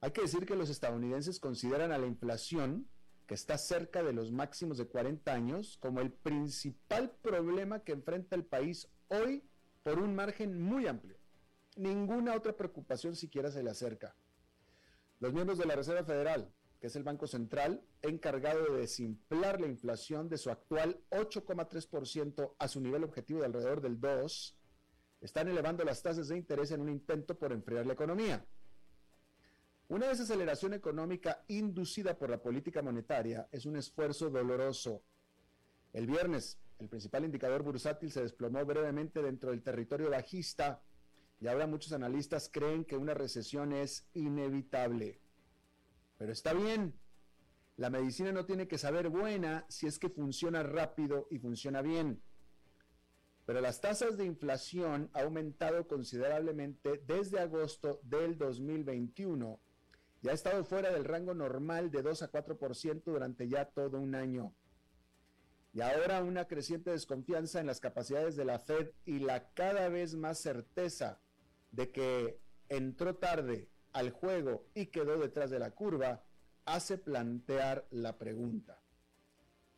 Hay 0.00 0.12
que 0.12 0.22
decir 0.22 0.46
que 0.46 0.56
los 0.56 0.70
estadounidenses 0.70 1.40
consideran 1.40 1.92
a 1.92 1.98
la 1.98 2.06
inflación 2.06 2.88
que 3.28 3.34
está 3.34 3.58
cerca 3.58 4.02
de 4.02 4.14
los 4.14 4.32
máximos 4.32 4.78
de 4.78 4.86
40 4.86 5.30
años, 5.30 5.76
como 5.76 6.00
el 6.00 6.10
principal 6.10 7.10
problema 7.20 7.84
que 7.84 7.92
enfrenta 7.92 8.34
el 8.34 8.46
país 8.46 8.88
hoy 9.08 9.44
por 9.82 9.98
un 9.98 10.14
margen 10.14 10.58
muy 10.58 10.86
amplio. 10.86 11.18
Ninguna 11.76 12.34
otra 12.34 12.56
preocupación 12.56 13.14
siquiera 13.14 13.50
se 13.50 13.62
le 13.62 13.68
acerca. 13.68 14.16
Los 15.20 15.34
miembros 15.34 15.58
de 15.58 15.66
la 15.66 15.76
Reserva 15.76 16.04
Federal, 16.04 16.50
que 16.80 16.86
es 16.86 16.96
el 16.96 17.04
Banco 17.04 17.26
Central, 17.26 17.84
encargado 18.00 18.64
de 18.72 18.80
desimplar 18.80 19.60
la 19.60 19.66
inflación 19.66 20.30
de 20.30 20.38
su 20.38 20.50
actual 20.50 20.98
8,3% 21.10 22.54
a 22.58 22.66
su 22.66 22.80
nivel 22.80 23.04
objetivo 23.04 23.40
de 23.40 23.46
alrededor 23.46 23.82
del 23.82 24.00
2%, 24.00 24.54
están 25.20 25.48
elevando 25.48 25.84
las 25.84 26.02
tasas 26.02 26.28
de 26.28 26.36
interés 26.38 26.70
en 26.70 26.80
un 26.80 26.88
intento 26.88 27.38
por 27.38 27.52
enfriar 27.52 27.84
la 27.84 27.92
economía. 27.92 28.46
Una 29.88 30.08
desaceleración 30.08 30.74
económica 30.74 31.44
inducida 31.48 32.18
por 32.18 32.28
la 32.28 32.42
política 32.42 32.82
monetaria 32.82 33.48
es 33.50 33.64
un 33.64 33.76
esfuerzo 33.76 34.28
doloroso. 34.28 35.02
El 35.94 36.06
viernes, 36.06 36.58
el 36.78 36.90
principal 36.90 37.24
indicador 37.24 37.62
bursátil 37.62 38.12
se 38.12 38.20
desplomó 38.20 38.66
brevemente 38.66 39.22
dentro 39.22 39.50
del 39.50 39.62
territorio 39.62 40.10
bajista 40.10 40.82
y 41.40 41.46
ahora 41.46 41.66
muchos 41.66 41.94
analistas 41.94 42.50
creen 42.52 42.84
que 42.84 42.98
una 42.98 43.14
recesión 43.14 43.72
es 43.72 44.06
inevitable. 44.12 45.22
Pero 46.18 46.32
está 46.32 46.52
bien, 46.52 46.92
la 47.78 47.88
medicina 47.88 48.30
no 48.30 48.44
tiene 48.44 48.68
que 48.68 48.76
saber 48.76 49.08
buena 49.08 49.64
si 49.70 49.86
es 49.86 49.98
que 49.98 50.10
funciona 50.10 50.62
rápido 50.62 51.28
y 51.30 51.38
funciona 51.38 51.80
bien. 51.80 52.20
Pero 53.46 53.62
las 53.62 53.80
tasas 53.80 54.18
de 54.18 54.26
inflación 54.26 55.08
han 55.14 55.24
aumentado 55.24 55.88
considerablemente 55.88 57.02
desde 57.06 57.40
agosto 57.40 58.00
del 58.02 58.36
2021 58.36 59.58
y 60.22 60.28
ha 60.28 60.32
estado 60.32 60.64
fuera 60.64 60.90
del 60.90 61.04
rango 61.04 61.34
normal 61.34 61.90
de 61.90 62.02
2 62.02 62.22
a 62.22 62.30
4% 62.32 63.02
durante 63.04 63.48
ya 63.48 63.66
todo 63.66 64.00
un 64.00 64.14
año. 64.14 64.52
Y 65.72 65.80
ahora 65.80 66.22
una 66.22 66.46
creciente 66.46 66.90
desconfianza 66.90 67.60
en 67.60 67.66
las 67.66 67.80
capacidades 67.80 68.36
de 68.36 68.44
la 68.44 68.58
Fed 68.58 68.90
y 69.04 69.20
la 69.20 69.50
cada 69.52 69.88
vez 69.88 70.14
más 70.16 70.38
certeza 70.38 71.20
de 71.70 71.90
que 71.90 72.40
entró 72.68 73.16
tarde 73.16 73.68
al 73.92 74.10
juego 74.10 74.66
y 74.74 74.86
quedó 74.86 75.18
detrás 75.18 75.50
de 75.50 75.58
la 75.58 75.70
curva, 75.70 76.24
hace 76.64 76.98
plantear 76.98 77.86
la 77.90 78.18
pregunta. 78.18 78.82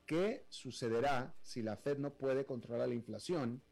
¿Qué 0.06 0.46
sucederá 0.48 1.34
si 1.42 1.62
la 1.62 1.76
Fed 1.76 1.98
no 1.98 2.14
puede 2.14 2.44
controlar 2.44 2.88
la 2.88 2.94
inflación 2.94 3.62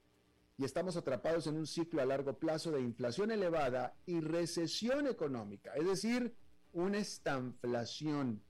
y 0.56 0.64
estamos 0.64 0.96
atrapados 0.96 1.46
en 1.46 1.56
un 1.56 1.66
ciclo 1.66 2.02
a 2.02 2.04
largo 2.04 2.38
plazo 2.38 2.70
de 2.70 2.80
inflación 2.80 3.30
elevada 3.30 3.96
y 4.06 4.20
recesión 4.20 5.06
económica? 5.06 5.74
Es 5.74 5.86
decir, 5.86 6.36
una 6.72 6.98
estanflación. 6.98 8.42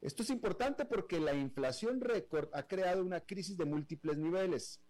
Esto 0.00 0.22
es 0.22 0.30
importante 0.30 0.84
porque 0.84 1.20
la 1.20 1.34
inflación 1.34 2.00
récord 2.00 2.48
ha 2.52 2.66
creado 2.66 3.04
una 3.04 3.20
crisis 3.20 3.56
de 3.56 3.64
múltiples 3.64 4.18
niveles. 4.18 4.80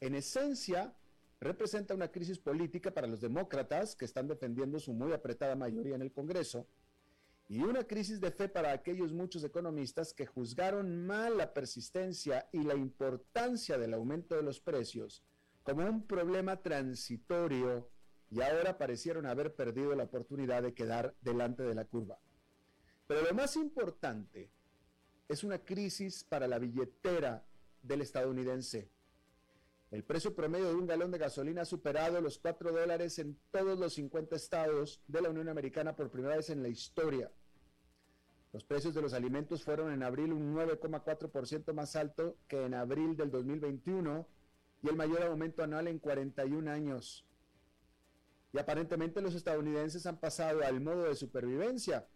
En 0.00 0.14
esencia, 0.14 0.94
representa 1.40 1.94
una 1.94 2.12
crisis 2.12 2.38
política 2.38 2.92
para 2.92 3.08
los 3.08 3.20
demócratas 3.20 3.96
que 3.96 4.04
están 4.04 4.28
defendiendo 4.28 4.78
su 4.78 4.92
muy 4.92 5.12
apretada 5.12 5.56
mayoría 5.56 5.96
en 5.96 6.02
el 6.02 6.12
Congreso 6.12 6.68
y 7.48 7.60
una 7.60 7.84
crisis 7.84 8.20
de 8.20 8.30
fe 8.30 8.48
para 8.48 8.72
aquellos 8.72 9.12
muchos 9.12 9.42
economistas 9.42 10.14
que 10.14 10.24
juzgaron 10.24 11.04
mal 11.04 11.36
la 11.36 11.52
persistencia 11.52 12.48
y 12.52 12.62
la 12.62 12.76
importancia 12.76 13.76
del 13.76 13.94
aumento 13.94 14.36
de 14.36 14.42
los 14.42 14.60
precios 14.60 15.24
como 15.64 15.84
un 15.84 16.06
problema 16.06 16.56
transitorio 16.62 17.88
y 18.32 18.42
ahora 18.42 18.78
parecieron 18.78 19.26
haber 19.26 19.54
perdido 19.54 19.94
la 19.94 20.04
oportunidad 20.04 20.62
de 20.62 20.74
quedar 20.74 21.14
delante 21.20 21.62
de 21.62 21.74
la 21.74 21.84
curva. 21.84 22.18
Pero 23.06 23.22
lo 23.22 23.34
más 23.34 23.54
importante 23.56 24.50
es 25.28 25.44
una 25.44 25.58
crisis 25.58 26.24
para 26.24 26.48
la 26.48 26.58
billetera 26.58 27.44
del 27.82 28.00
estadounidense 28.00 28.90
el 29.92 30.04
precio 30.04 30.34
promedio 30.34 30.68
de 30.68 30.74
un 30.74 30.86
galón 30.86 31.10
de 31.10 31.18
gasolina 31.18 31.62
ha 31.62 31.66
superado 31.66 32.18
los 32.22 32.38
4 32.38 32.72
dólares 32.72 33.18
en 33.18 33.38
todos 33.50 33.78
los 33.78 33.92
50 33.92 34.34
estados 34.34 35.02
de 35.06 35.20
la 35.20 35.28
Unión 35.28 35.50
Americana 35.50 35.94
por 35.94 36.10
primera 36.10 36.36
vez 36.36 36.48
en 36.48 36.62
la 36.62 36.70
historia. 36.70 37.30
Los 38.54 38.64
precios 38.64 38.94
de 38.94 39.02
los 39.02 39.12
alimentos 39.12 39.62
fueron 39.62 39.92
en 39.92 40.02
abril 40.02 40.32
un 40.32 40.54
9,4% 40.54 41.74
más 41.74 41.94
alto 41.94 42.38
que 42.48 42.64
en 42.64 42.72
abril 42.72 43.18
del 43.18 43.30
2021 43.30 44.26
y 44.82 44.88
el 44.88 44.96
mayor 44.96 45.24
aumento 45.24 45.62
anual 45.62 45.86
en 45.88 45.98
41 45.98 46.70
años. 46.70 47.26
Y 48.52 48.58
aparentemente 48.58 49.22
los 49.22 49.34
estadounidenses 49.34 50.06
han 50.06 50.18
pasado 50.18 50.62
al 50.62 50.80
modo 50.80 51.04
de 51.04 51.14
supervivencia. 51.14 52.06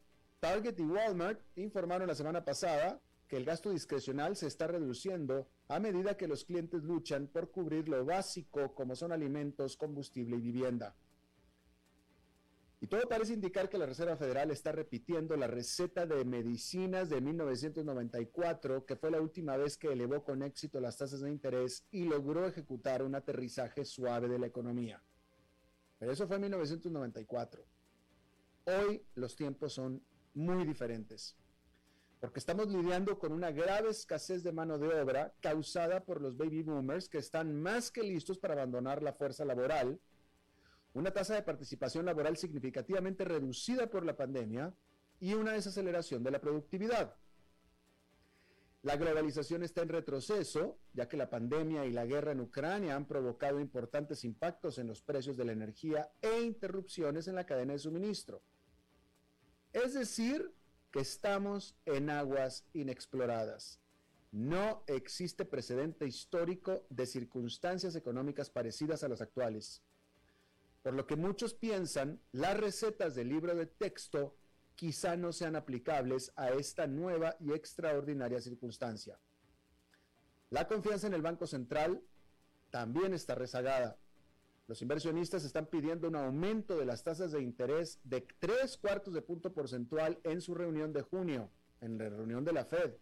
Target 0.40 0.78
y 0.78 0.82
Walmart 0.82 1.40
informaron 1.56 2.08
la 2.08 2.14
semana 2.14 2.44
pasada 2.44 3.00
que 3.26 3.36
el 3.36 3.44
gasto 3.44 3.70
discrecional 3.70 4.36
se 4.36 4.46
está 4.46 4.66
reduciendo 4.66 5.48
a 5.68 5.80
medida 5.80 6.16
que 6.16 6.28
los 6.28 6.44
clientes 6.44 6.82
luchan 6.82 7.26
por 7.26 7.50
cubrir 7.50 7.88
lo 7.88 8.04
básico 8.04 8.74
como 8.74 8.94
son 8.94 9.12
alimentos, 9.12 9.76
combustible 9.76 10.36
y 10.36 10.40
vivienda. 10.40 10.94
Y 12.78 12.88
todo 12.88 13.08
parece 13.08 13.32
indicar 13.32 13.70
que 13.70 13.78
la 13.78 13.86
Reserva 13.86 14.16
Federal 14.16 14.50
está 14.50 14.70
repitiendo 14.70 15.34
la 15.36 15.46
receta 15.46 16.04
de 16.04 16.24
medicinas 16.26 17.08
de 17.08 17.22
1994, 17.22 18.84
que 18.84 18.96
fue 18.96 19.10
la 19.10 19.20
última 19.20 19.56
vez 19.56 19.78
que 19.78 19.88
elevó 19.88 20.22
con 20.22 20.42
éxito 20.42 20.78
las 20.78 20.98
tasas 20.98 21.22
de 21.22 21.30
interés 21.30 21.86
y 21.90 22.04
logró 22.04 22.46
ejecutar 22.46 23.02
un 23.02 23.14
aterrizaje 23.14 23.86
suave 23.86 24.28
de 24.28 24.38
la 24.38 24.46
economía. 24.46 25.02
Pero 25.98 26.12
eso 26.12 26.26
fue 26.26 26.36
en 26.36 26.42
1994. 26.42 27.64
Hoy 28.64 29.02
los 29.14 29.36
tiempos 29.36 29.72
son 29.72 30.02
muy 30.34 30.64
diferentes 30.64 31.36
porque 32.20 32.38
estamos 32.38 32.68
lidiando 32.68 33.18
con 33.18 33.32
una 33.32 33.50
grave 33.50 33.90
escasez 33.90 34.42
de 34.42 34.52
mano 34.52 34.78
de 34.78 34.88
obra 34.88 35.34
causada 35.40 36.04
por 36.04 36.20
los 36.20 36.36
baby 36.36 36.62
boomers 36.62 37.08
que 37.08 37.18
están 37.18 37.54
más 37.60 37.90
que 37.90 38.02
listos 38.02 38.38
para 38.38 38.54
abandonar 38.54 39.02
la 39.02 39.12
fuerza 39.12 39.44
laboral, 39.44 40.00
una 40.94 41.12
tasa 41.12 41.34
de 41.34 41.42
participación 41.42 42.06
laboral 42.06 42.36
significativamente 42.36 43.24
reducida 43.24 43.88
por 43.88 44.04
la 44.04 44.16
pandemia 44.16 44.74
y 45.20 45.34
una 45.34 45.52
desaceleración 45.52 46.22
de 46.22 46.30
la 46.30 46.40
productividad. 46.40 47.14
La 48.86 48.96
globalización 48.96 49.64
está 49.64 49.82
en 49.82 49.88
retroceso, 49.88 50.78
ya 50.92 51.08
que 51.08 51.16
la 51.16 51.28
pandemia 51.28 51.84
y 51.86 51.90
la 51.90 52.06
guerra 52.06 52.30
en 52.30 52.40
Ucrania 52.40 52.94
han 52.94 53.08
provocado 53.08 53.58
importantes 53.58 54.22
impactos 54.22 54.78
en 54.78 54.86
los 54.86 55.02
precios 55.02 55.36
de 55.36 55.44
la 55.44 55.50
energía 55.50 56.12
e 56.22 56.42
interrupciones 56.42 57.26
en 57.26 57.34
la 57.34 57.46
cadena 57.46 57.72
de 57.72 57.80
suministro. 57.80 58.44
Es 59.72 59.94
decir, 59.94 60.54
estamos 60.92 61.74
en 61.84 62.10
aguas 62.10 62.64
inexploradas. 62.74 63.80
No 64.30 64.84
existe 64.86 65.44
precedente 65.44 66.06
histórico 66.06 66.86
de 66.88 67.06
circunstancias 67.06 67.96
económicas 67.96 68.50
parecidas 68.50 69.02
a 69.02 69.08
las 69.08 69.20
actuales. 69.20 69.82
Por 70.84 70.94
lo 70.94 71.08
que 71.08 71.16
muchos 71.16 71.54
piensan, 71.54 72.20
las 72.30 72.56
recetas 72.56 73.16
del 73.16 73.30
libro 73.30 73.56
de 73.56 73.66
texto 73.66 74.36
quizá 74.76 75.16
no 75.16 75.32
sean 75.32 75.56
aplicables 75.56 76.32
a 76.36 76.50
esta 76.50 76.86
nueva 76.86 77.34
y 77.40 77.52
extraordinaria 77.52 78.40
circunstancia. 78.40 79.18
La 80.50 80.68
confianza 80.68 81.06
en 81.08 81.14
el 81.14 81.22
Banco 81.22 81.46
Central 81.46 82.02
también 82.70 83.14
está 83.14 83.34
rezagada. 83.34 83.98
Los 84.68 84.82
inversionistas 84.82 85.44
están 85.44 85.66
pidiendo 85.66 86.08
un 86.08 86.16
aumento 86.16 86.76
de 86.76 86.84
las 86.84 87.02
tasas 87.02 87.32
de 87.32 87.40
interés 87.40 88.00
de 88.04 88.26
tres 88.38 88.76
cuartos 88.76 89.14
de 89.14 89.22
punto 89.22 89.52
porcentual 89.52 90.18
en 90.24 90.40
su 90.40 90.54
reunión 90.54 90.92
de 90.92 91.02
junio, 91.02 91.50
en 91.80 91.98
la 91.98 92.08
reunión 92.08 92.44
de 92.44 92.52
la 92.52 92.64
Fed. 92.64 92.94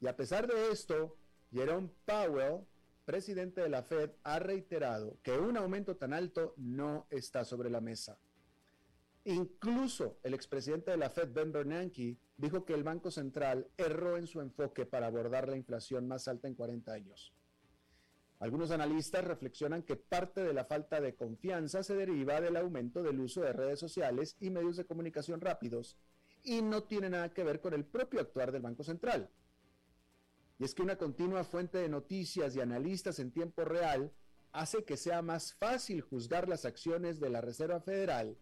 Y 0.00 0.06
a 0.06 0.16
pesar 0.16 0.46
de 0.46 0.70
esto, 0.70 1.16
Jerome 1.52 1.90
Powell, 2.04 2.64
presidente 3.04 3.60
de 3.60 3.68
la 3.68 3.82
Fed, 3.82 4.10
ha 4.22 4.38
reiterado 4.38 5.18
que 5.22 5.32
un 5.32 5.56
aumento 5.56 5.96
tan 5.96 6.12
alto 6.12 6.54
no 6.56 7.06
está 7.10 7.44
sobre 7.44 7.70
la 7.70 7.80
mesa. 7.80 8.18
Incluso 9.28 10.20
el 10.22 10.34
expresidente 10.34 10.92
de 10.92 10.98
la 10.98 11.10
Fed, 11.10 11.32
Ben 11.32 11.50
Bernanke, 11.50 12.16
dijo 12.36 12.64
que 12.64 12.74
el 12.74 12.84
Banco 12.84 13.10
Central 13.10 13.68
erró 13.76 14.16
en 14.16 14.28
su 14.28 14.40
enfoque 14.40 14.86
para 14.86 15.08
abordar 15.08 15.48
la 15.48 15.56
inflación 15.56 16.06
más 16.06 16.28
alta 16.28 16.46
en 16.46 16.54
40 16.54 16.92
años. 16.92 17.34
Algunos 18.38 18.70
analistas 18.70 19.24
reflexionan 19.24 19.82
que 19.82 19.96
parte 19.96 20.44
de 20.44 20.52
la 20.52 20.64
falta 20.64 21.00
de 21.00 21.16
confianza 21.16 21.82
se 21.82 21.96
deriva 21.96 22.40
del 22.40 22.56
aumento 22.56 23.02
del 23.02 23.18
uso 23.18 23.40
de 23.40 23.52
redes 23.52 23.80
sociales 23.80 24.36
y 24.38 24.50
medios 24.50 24.76
de 24.76 24.84
comunicación 24.84 25.40
rápidos 25.40 25.96
y 26.44 26.62
no 26.62 26.84
tiene 26.84 27.10
nada 27.10 27.28
que 27.34 27.42
ver 27.42 27.60
con 27.60 27.74
el 27.74 27.84
propio 27.84 28.20
actuar 28.20 28.52
del 28.52 28.62
Banco 28.62 28.84
Central. 28.84 29.28
Y 30.60 30.64
es 30.64 30.72
que 30.72 30.82
una 30.82 30.98
continua 30.98 31.42
fuente 31.42 31.78
de 31.78 31.88
noticias 31.88 32.54
y 32.54 32.60
analistas 32.60 33.18
en 33.18 33.32
tiempo 33.32 33.64
real 33.64 34.12
hace 34.52 34.84
que 34.84 34.96
sea 34.96 35.20
más 35.20 35.52
fácil 35.52 36.00
juzgar 36.00 36.48
las 36.48 36.64
acciones 36.64 37.18
de 37.18 37.30
la 37.30 37.40
Reserva 37.40 37.80
Federal 37.80 38.38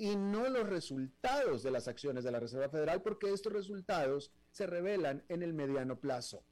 y 0.00 0.16
no 0.16 0.48
los 0.48 0.66
resultados 0.66 1.62
de 1.62 1.70
las 1.70 1.86
acciones 1.86 2.24
de 2.24 2.30
la 2.32 2.40
Reserva 2.40 2.70
Federal 2.70 3.02
porque 3.02 3.30
estos 3.30 3.52
resultados 3.52 4.32
se 4.50 4.66
revelan 4.66 5.22
en 5.28 5.42
el 5.42 5.52
mediano 5.52 6.00
plazo. 6.00 6.42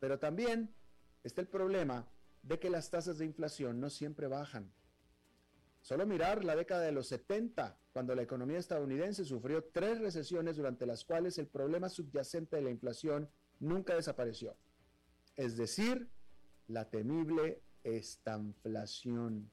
Pero 0.00 0.18
también 0.18 0.74
está 1.22 1.42
el 1.42 1.46
problema 1.46 2.08
de 2.42 2.58
que 2.58 2.70
las 2.70 2.90
tasas 2.90 3.18
de 3.18 3.24
inflación 3.24 3.78
no 3.78 3.88
siempre 3.88 4.26
bajan. 4.26 4.72
Solo 5.80 6.06
mirar 6.06 6.44
la 6.44 6.56
década 6.56 6.82
de 6.82 6.90
los 6.90 7.06
70, 7.06 7.78
cuando 7.92 8.16
la 8.16 8.22
economía 8.22 8.58
estadounidense 8.58 9.24
sufrió 9.24 9.62
tres 9.72 10.00
recesiones 10.00 10.56
durante 10.56 10.86
las 10.86 11.04
cuales 11.04 11.38
el 11.38 11.46
problema 11.46 11.88
subyacente 11.88 12.56
de 12.56 12.62
la 12.62 12.70
inflación 12.70 13.30
nunca 13.60 13.94
desapareció. 13.94 14.56
Es 15.36 15.56
decir, 15.56 16.10
la 16.66 16.90
temible 16.90 17.62
estanflación. 17.84 19.52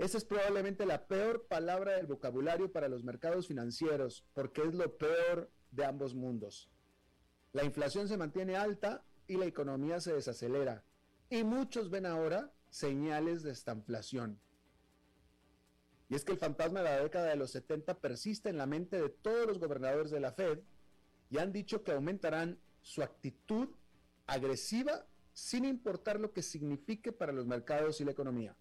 Esa 0.00 0.16
es 0.16 0.24
probablemente 0.24 0.86
la 0.86 1.06
peor 1.06 1.46
palabra 1.46 1.92
del 1.92 2.06
vocabulario 2.06 2.72
para 2.72 2.88
los 2.88 3.04
mercados 3.04 3.46
financieros, 3.46 4.24
porque 4.32 4.62
es 4.62 4.74
lo 4.74 4.96
peor 4.96 5.50
de 5.72 5.84
ambos 5.84 6.14
mundos. 6.14 6.70
La 7.52 7.64
inflación 7.64 8.08
se 8.08 8.16
mantiene 8.16 8.56
alta 8.56 9.04
y 9.26 9.36
la 9.36 9.44
economía 9.44 10.00
se 10.00 10.14
desacelera. 10.14 10.82
Y 11.28 11.44
muchos 11.44 11.90
ven 11.90 12.06
ahora 12.06 12.50
señales 12.70 13.42
de 13.42 13.50
estanflación. 13.50 14.40
Y 16.08 16.14
es 16.14 16.24
que 16.24 16.32
el 16.32 16.38
fantasma 16.38 16.80
de 16.80 16.86
la 16.86 17.02
década 17.02 17.28
de 17.28 17.36
los 17.36 17.50
70 17.50 18.00
persiste 18.00 18.48
en 18.48 18.56
la 18.56 18.64
mente 18.64 18.98
de 18.98 19.10
todos 19.10 19.46
los 19.46 19.58
gobernadores 19.58 20.10
de 20.10 20.20
la 20.20 20.32
Fed 20.32 20.60
y 21.28 21.36
han 21.36 21.52
dicho 21.52 21.84
que 21.84 21.92
aumentarán 21.92 22.58
su 22.80 23.02
actitud 23.02 23.68
agresiva 24.26 25.06
sin 25.34 25.66
importar 25.66 26.18
lo 26.18 26.32
que 26.32 26.42
signifique 26.42 27.12
para 27.12 27.32
los 27.32 27.46
mercados 27.46 28.00
y 28.00 28.06
la 28.06 28.12
economía. 28.12 28.56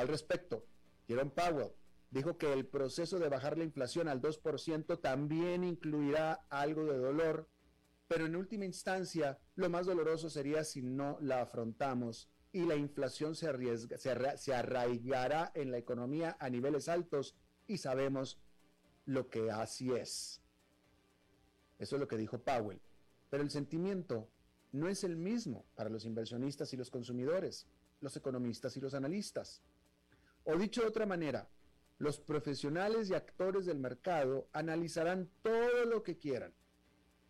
Al 0.00 0.08
respecto, 0.08 0.66
Jerome 1.06 1.30
Powell 1.30 1.72
dijo 2.10 2.38
que 2.38 2.52
el 2.52 2.66
proceso 2.66 3.18
de 3.18 3.28
bajar 3.28 3.56
la 3.56 3.64
inflación 3.64 4.08
al 4.08 4.20
2% 4.20 5.00
también 5.00 5.62
incluirá 5.64 6.44
algo 6.48 6.84
de 6.84 6.98
dolor 6.98 7.48
pero 8.10 8.26
en 8.26 8.34
última 8.34 8.64
instancia 8.64 9.38
lo 9.54 9.70
más 9.70 9.86
doloroso 9.86 10.28
sería 10.28 10.64
si 10.64 10.82
no 10.82 11.16
la 11.20 11.42
afrontamos 11.42 12.28
y 12.50 12.62
la 12.62 12.74
inflación 12.74 13.36
se, 13.36 13.46
arriesga, 13.46 13.98
se, 13.98 14.52
arraigará 14.52 15.52
en 15.54 15.70
la 15.70 15.78
economía 15.78 16.36
a 16.40 16.50
niveles 16.50 16.88
altos 16.88 17.36
y 17.68 17.78
sabemos 17.78 18.40
lo 19.06 19.30
que 19.30 19.52
así 19.52 19.92
es. 19.92 20.42
Eso 21.78 21.94
es 21.94 22.00
lo 22.00 22.08
que 22.08 22.16
dijo 22.16 22.42
Powell. 22.42 22.80
Pero 23.30 23.44
el 23.44 23.50
sentimiento 23.50 24.28
no 24.72 24.88
es 24.88 25.04
el 25.04 25.16
mismo 25.16 25.64
para 25.76 25.88
los 25.88 26.04
inversionistas 26.04 26.72
y 26.72 26.76
los 26.76 26.90
consumidores, 26.90 27.68
los 28.00 28.16
economistas 28.16 28.76
y 28.76 28.80
los 28.80 28.94
analistas. 28.94 29.62
O 30.52 30.58
dicho 30.58 30.80
de 30.80 30.88
otra 30.88 31.06
manera, 31.06 31.48
los 31.98 32.18
profesionales 32.18 33.08
y 33.08 33.14
actores 33.14 33.66
del 33.66 33.78
mercado 33.78 34.48
analizarán 34.52 35.30
todo 35.42 35.84
lo 35.84 36.02
que 36.02 36.18
quieran, 36.18 36.52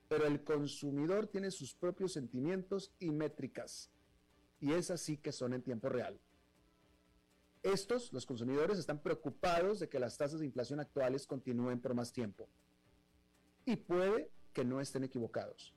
pero 0.09 0.27
el 0.27 0.43
consumidor 0.43 1.27
tiene 1.27 1.51
sus 1.51 1.75
propios 1.75 2.15
sentimientos 2.15 2.95
y 2.99 3.11
métricas, 3.11 3.91
y 4.59 4.73
es 4.73 4.91
así 4.91 5.19
que 5.19 5.33
son 5.33 5.53
en 5.53 5.63
tiempo 5.63 5.91
real. 5.91 6.19
Estos, 7.63 8.11
los 8.15 8.25
consumidores, 8.25 8.79
están 8.79 9.03
preocupados 9.03 9.81
de 9.81 9.91
que 9.91 10.01
las 10.01 10.17
tasas 10.17 10.41
de 10.41 10.47
inflación 10.47 10.81
actuales 10.81 11.27
continúen 11.27 11.79
por 11.79 11.93
más 11.93 12.15
tiempo. 12.15 12.49
Y 13.67 13.77
puede 13.77 14.31
que 14.55 14.65
no 14.65 14.81
estén 14.81 15.05
equivocados. 15.05 15.75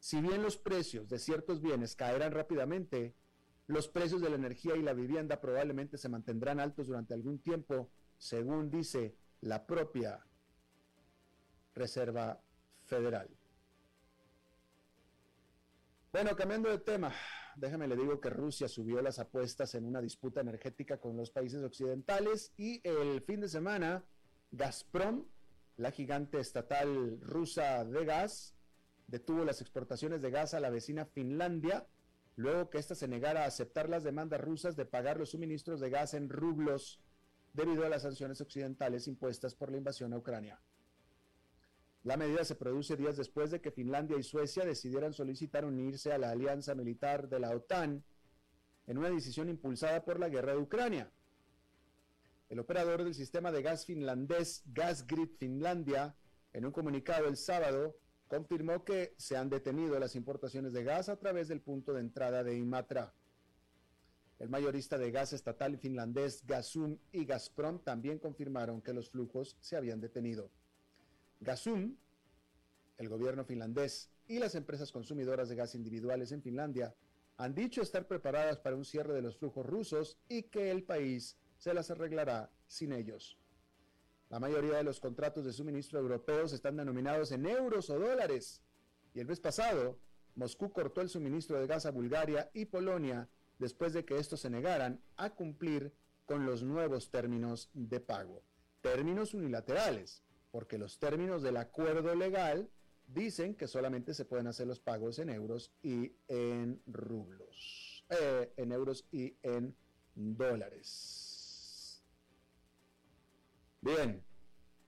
Si 0.00 0.20
bien 0.20 0.42
los 0.42 0.56
precios 0.56 1.08
de 1.08 1.20
ciertos 1.20 1.62
bienes 1.62 1.94
caerán 1.94 2.32
rápidamente, 2.32 3.14
los 3.68 3.86
precios 3.86 4.22
de 4.22 4.30
la 4.30 4.36
energía 4.36 4.76
y 4.76 4.82
la 4.82 4.94
vivienda 4.94 5.40
probablemente 5.40 5.98
se 5.98 6.08
mantendrán 6.08 6.58
altos 6.58 6.86
durante 6.86 7.14
algún 7.14 7.38
tiempo, 7.38 7.90
según 8.16 8.70
dice 8.70 9.14
la 9.42 9.66
propia 9.66 10.24
Reserva 11.74 12.40
Federal. 12.86 13.28
Bueno, 16.10 16.34
cambiando 16.34 16.70
de 16.70 16.78
tema, 16.78 17.12
déjame 17.56 17.86
le 17.86 17.94
digo 17.94 18.18
que 18.18 18.30
Rusia 18.30 18.68
subió 18.68 19.02
las 19.02 19.18
apuestas 19.18 19.74
en 19.74 19.84
una 19.84 20.00
disputa 20.00 20.40
energética 20.40 20.98
con 20.98 21.14
los 21.14 21.30
países 21.30 21.62
occidentales 21.62 22.54
y 22.56 22.80
el 22.88 23.20
fin 23.20 23.42
de 23.42 23.48
semana 23.48 24.02
Gazprom, 24.50 25.26
la 25.76 25.90
gigante 25.90 26.40
estatal 26.40 27.20
rusa 27.20 27.84
de 27.84 28.06
gas, 28.06 28.54
detuvo 29.06 29.44
las 29.44 29.60
exportaciones 29.60 30.22
de 30.22 30.30
gas 30.30 30.54
a 30.54 30.60
la 30.60 30.70
vecina 30.70 31.04
Finlandia 31.04 31.86
luego 32.38 32.70
que 32.70 32.78
ésta 32.78 32.94
se 32.94 33.08
negara 33.08 33.42
a 33.42 33.46
aceptar 33.46 33.88
las 33.88 34.04
demandas 34.04 34.40
rusas 34.40 34.76
de 34.76 34.86
pagar 34.86 35.18
los 35.18 35.30
suministros 35.30 35.80
de 35.80 35.90
gas 35.90 36.14
en 36.14 36.28
rublos 36.28 37.00
debido 37.52 37.84
a 37.84 37.88
las 37.88 38.02
sanciones 38.02 38.40
occidentales 38.40 39.08
impuestas 39.08 39.56
por 39.56 39.72
la 39.72 39.78
invasión 39.78 40.12
a 40.12 40.18
Ucrania. 40.18 40.60
La 42.04 42.16
medida 42.16 42.44
se 42.44 42.54
produce 42.54 42.96
días 42.96 43.16
después 43.16 43.50
de 43.50 43.60
que 43.60 43.72
Finlandia 43.72 44.16
y 44.16 44.22
Suecia 44.22 44.64
decidieran 44.64 45.14
solicitar 45.14 45.64
unirse 45.64 46.12
a 46.12 46.18
la 46.18 46.30
alianza 46.30 46.76
militar 46.76 47.28
de 47.28 47.40
la 47.40 47.50
OTAN 47.50 48.04
en 48.86 48.98
una 48.98 49.10
decisión 49.10 49.48
impulsada 49.48 50.04
por 50.04 50.20
la 50.20 50.28
guerra 50.28 50.52
de 50.52 50.58
Ucrania. 50.58 51.10
El 52.48 52.60
operador 52.60 53.02
del 53.02 53.14
sistema 53.14 53.50
de 53.50 53.62
gas 53.62 53.84
finlandés 53.84 54.62
Gasgrid 54.66 55.30
Finlandia, 55.38 56.14
en 56.52 56.66
un 56.66 56.70
comunicado 56.70 57.26
el 57.26 57.36
sábado, 57.36 57.96
confirmó 58.28 58.84
que 58.84 59.14
se 59.16 59.36
han 59.36 59.48
detenido 59.48 59.98
las 59.98 60.14
importaciones 60.14 60.72
de 60.72 60.84
gas 60.84 61.08
a 61.08 61.16
través 61.16 61.48
del 61.48 61.60
punto 61.60 61.92
de 61.92 62.00
entrada 62.00 62.44
de 62.44 62.56
Imatra. 62.56 63.12
El 64.38 64.50
mayorista 64.50 64.98
de 64.98 65.10
gas 65.10 65.32
estatal 65.32 65.78
finlandés 65.78 66.44
Gasum 66.46 66.98
y 67.10 67.24
Gazprom 67.24 67.80
también 67.80 68.18
confirmaron 68.18 68.80
que 68.82 68.92
los 68.92 69.10
flujos 69.10 69.56
se 69.60 69.76
habían 69.76 70.00
detenido. 70.00 70.50
Gasum, 71.40 71.96
el 72.98 73.08
gobierno 73.08 73.44
finlandés 73.44 74.10
y 74.28 74.38
las 74.38 74.54
empresas 74.54 74.92
consumidoras 74.92 75.48
de 75.48 75.56
gas 75.56 75.74
individuales 75.74 76.30
en 76.30 76.42
Finlandia 76.42 76.94
han 77.36 77.54
dicho 77.54 77.82
estar 77.82 78.06
preparadas 78.06 78.58
para 78.58 78.76
un 78.76 78.84
cierre 78.84 79.14
de 79.14 79.22
los 79.22 79.38
flujos 79.38 79.64
rusos 79.64 80.18
y 80.28 80.44
que 80.44 80.70
el 80.70 80.84
país 80.84 81.36
se 81.56 81.72
las 81.72 81.90
arreglará 81.90 82.50
sin 82.66 82.92
ellos. 82.92 83.38
La 84.30 84.38
mayoría 84.38 84.76
de 84.76 84.84
los 84.84 85.00
contratos 85.00 85.44
de 85.44 85.52
suministro 85.52 85.98
europeos 85.98 86.52
están 86.52 86.76
denominados 86.76 87.32
en 87.32 87.46
euros 87.46 87.88
o 87.88 87.98
dólares. 87.98 88.62
Y 89.14 89.20
el 89.20 89.26
mes 89.26 89.40
pasado, 89.40 89.98
Moscú 90.34 90.70
cortó 90.70 91.00
el 91.00 91.08
suministro 91.08 91.58
de 91.58 91.66
gas 91.66 91.86
a 91.86 91.90
Bulgaria 91.90 92.50
y 92.52 92.66
Polonia 92.66 93.28
después 93.58 93.94
de 93.94 94.04
que 94.04 94.18
estos 94.18 94.40
se 94.40 94.50
negaran 94.50 95.00
a 95.16 95.30
cumplir 95.30 95.92
con 96.26 96.44
los 96.44 96.62
nuevos 96.62 97.10
términos 97.10 97.70
de 97.72 98.00
pago. 98.00 98.42
Términos 98.82 99.32
unilaterales, 99.32 100.22
porque 100.50 100.76
los 100.76 100.98
términos 100.98 101.42
del 101.42 101.56
acuerdo 101.56 102.14
legal 102.14 102.70
dicen 103.06 103.54
que 103.54 103.66
solamente 103.66 104.12
se 104.12 104.26
pueden 104.26 104.46
hacer 104.46 104.66
los 104.66 104.78
pagos 104.78 105.18
en 105.18 105.30
euros 105.30 105.72
y 105.82 106.12
en 106.28 106.82
rublos, 106.86 108.04
eh, 108.10 108.52
en 108.58 108.72
euros 108.72 109.06
y 109.10 109.34
en 109.42 109.74
dólares. 110.14 111.27
Bien. 113.80 114.24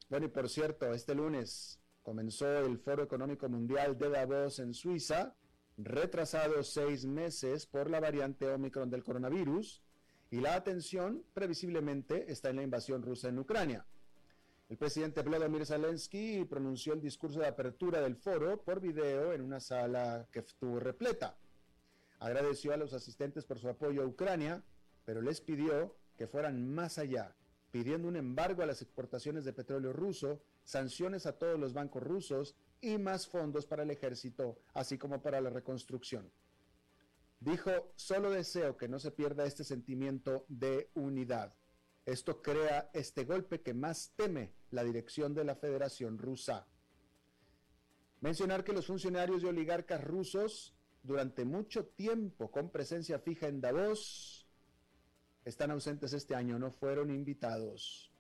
Bueno, 0.09 0.27
y 0.27 0.29
por 0.29 0.49
cierto, 0.49 0.93
este 0.93 1.15
lunes 1.15 1.81
comenzó 2.03 2.59
el 2.59 2.79
Foro 2.79 3.05
Económico 3.05 3.49
Mundial 3.49 3.97
de 3.97 4.11
Davos 4.11 4.59
en 4.59 4.75
Suiza, 4.75 5.37
retrasado 5.77 6.63
seis 6.65 7.07
meses 7.07 7.67
por 7.67 7.89
la 7.89 8.01
variante 8.01 8.49
Omicron 8.49 8.91
del 8.91 9.05
coronavirus, 9.05 9.81
y 10.33 10.41
la 10.41 10.55
atención 10.55 11.25
previsiblemente 11.33 12.31
está 12.31 12.51
en 12.51 12.57
la 12.57 12.63
invasión 12.65 13.03
rusa 13.03 13.29
en 13.29 13.39
Ucrania. 13.39 13.87
El 14.69 14.77
presidente 14.77 15.23
Vladimir 15.23 15.67
Zelensky 15.67 16.45
pronunció 16.45 16.93
el 16.93 17.01
discurso 17.01 17.41
de 17.41 17.47
apertura 17.47 18.01
del 18.01 18.17
foro 18.17 18.61
por 18.63 18.81
video 18.81 19.33
en 19.33 19.43
una 19.43 19.61
sala 19.61 20.29
que 20.33 20.41
estuvo 20.41 20.81
repleta. 20.81 21.37
Agradeció 22.19 22.73
a 22.73 22.77
los 22.77 22.93
asistentes 22.93 23.45
por 23.45 23.59
su 23.59 23.69
apoyo 23.69 24.03
a 24.03 24.07
Ucrania, 24.07 24.65
pero 25.05 25.23
les 25.23 25.41
pidió 25.41 25.97
que 26.17 26.27
fueran 26.27 26.69
más 26.73 26.99
allá 26.99 27.37
pidiendo 27.71 28.09
un 28.09 28.17
embargo 28.17 28.63
a 28.63 28.67
las 28.67 28.83
exportaciones 28.83 29.45
de 29.45 29.53
petróleo 29.53 29.93
ruso, 29.93 30.43
sanciones 30.65 31.27
a 31.27 31.39
todos 31.39 31.59
los 31.59 31.73
bancos 31.73 32.03
rusos 32.03 32.57
y 32.81 32.99
más 32.99 33.27
fondos 33.27 33.67
para 33.67 33.83
el 33.83 33.91
ejército, 33.91 34.59
así 34.75 34.99
como 34.99 35.23
para 35.23 35.41
la 35.41 35.51
reconstrucción. 35.51 36.31
Dijo, 37.39 37.93
solo 37.97 38.31
deseo 38.31 38.77
que 38.77 38.89
no 38.89 38.99
se 38.99 39.11
pierda 39.11 39.47
este 39.47 39.65
sentimiento 39.65 40.45
de 40.49 40.91
unidad. 40.95 41.55
Esto 42.05 42.43
crea 42.43 42.91
este 42.93 43.25
golpe 43.25 43.63
que 43.63 43.73
más 43.73 44.13
teme 44.17 44.53
la 44.71 44.85
dirección 44.85 45.35
de 45.35 45.45
la 45.45 45.55
Federación 45.55 46.19
Rusa. 46.19 46.67
Mencionar 48.21 48.65
que 48.65 48.73
los 48.73 48.87
funcionarios 48.87 49.43
y 49.43 49.47
oligarcas 49.47 50.03
rusos, 50.05 50.75
durante 51.03 51.45
mucho 51.47 51.87
tiempo 51.87 52.51
con 52.51 52.71
presencia 52.71 53.19
fija 53.19 53.49
en 53.49 53.61
Davos, 53.61 54.40
están 55.45 55.71
ausentes 55.71 56.13
este 56.13 56.35
año, 56.35 56.59
no 56.59 56.71
fueron 56.71 57.11
invitados. 57.11 58.13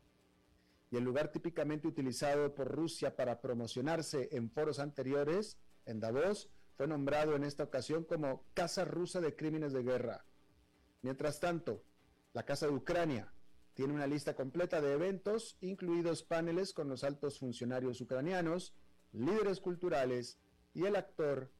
Y 0.90 0.96
el 0.96 1.04
lugar 1.04 1.30
típicamente 1.30 1.86
utilizado 1.86 2.54
por 2.54 2.68
Rusia 2.68 3.14
para 3.14 3.40
promocionarse 3.40 4.28
en 4.32 4.50
foros 4.50 4.78
anteriores, 4.78 5.58
en 5.86 6.00
Davos, 6.00 6.50
fue 6.76 6.88
nombrado 6.88 7.36
en 7.36 7.44
esta 7.44 7.64
ocasión 7.64 8.04
como 8.04 8.44
Casa 8.54 8.84
Rusa 8.84 9.20
de 9.20 9.36
Crímenes 9.36 9.72
de 9.72 9.82
Guerra. 9.82 10.24
Mientras 11.02 11.38
tanto, 11.38 11.84
la 12.32 12.44
Casa 12.44 12.66
de 12.66 12.72
Ucrania 12.72 13.32
tiene 13.74 13.94
una 13.94 14.06
lista 14.06 14.34
completa 14.34 14.80
de 14.80 14.92
eventos, 14.92 15.56
incluidos 15.60 16.22
paneles 16.22 16.72
con 16.72 16.88
los 16.88 17.04
altos 17.04 17.38
funcionarios 17.38 18.00
ucranianos, 18.00 18.74
líderes 19.12 19.60
culturales 19.60 20.38
y 20.74 20.84
el 20.84 20.96
actor 20.96 21.50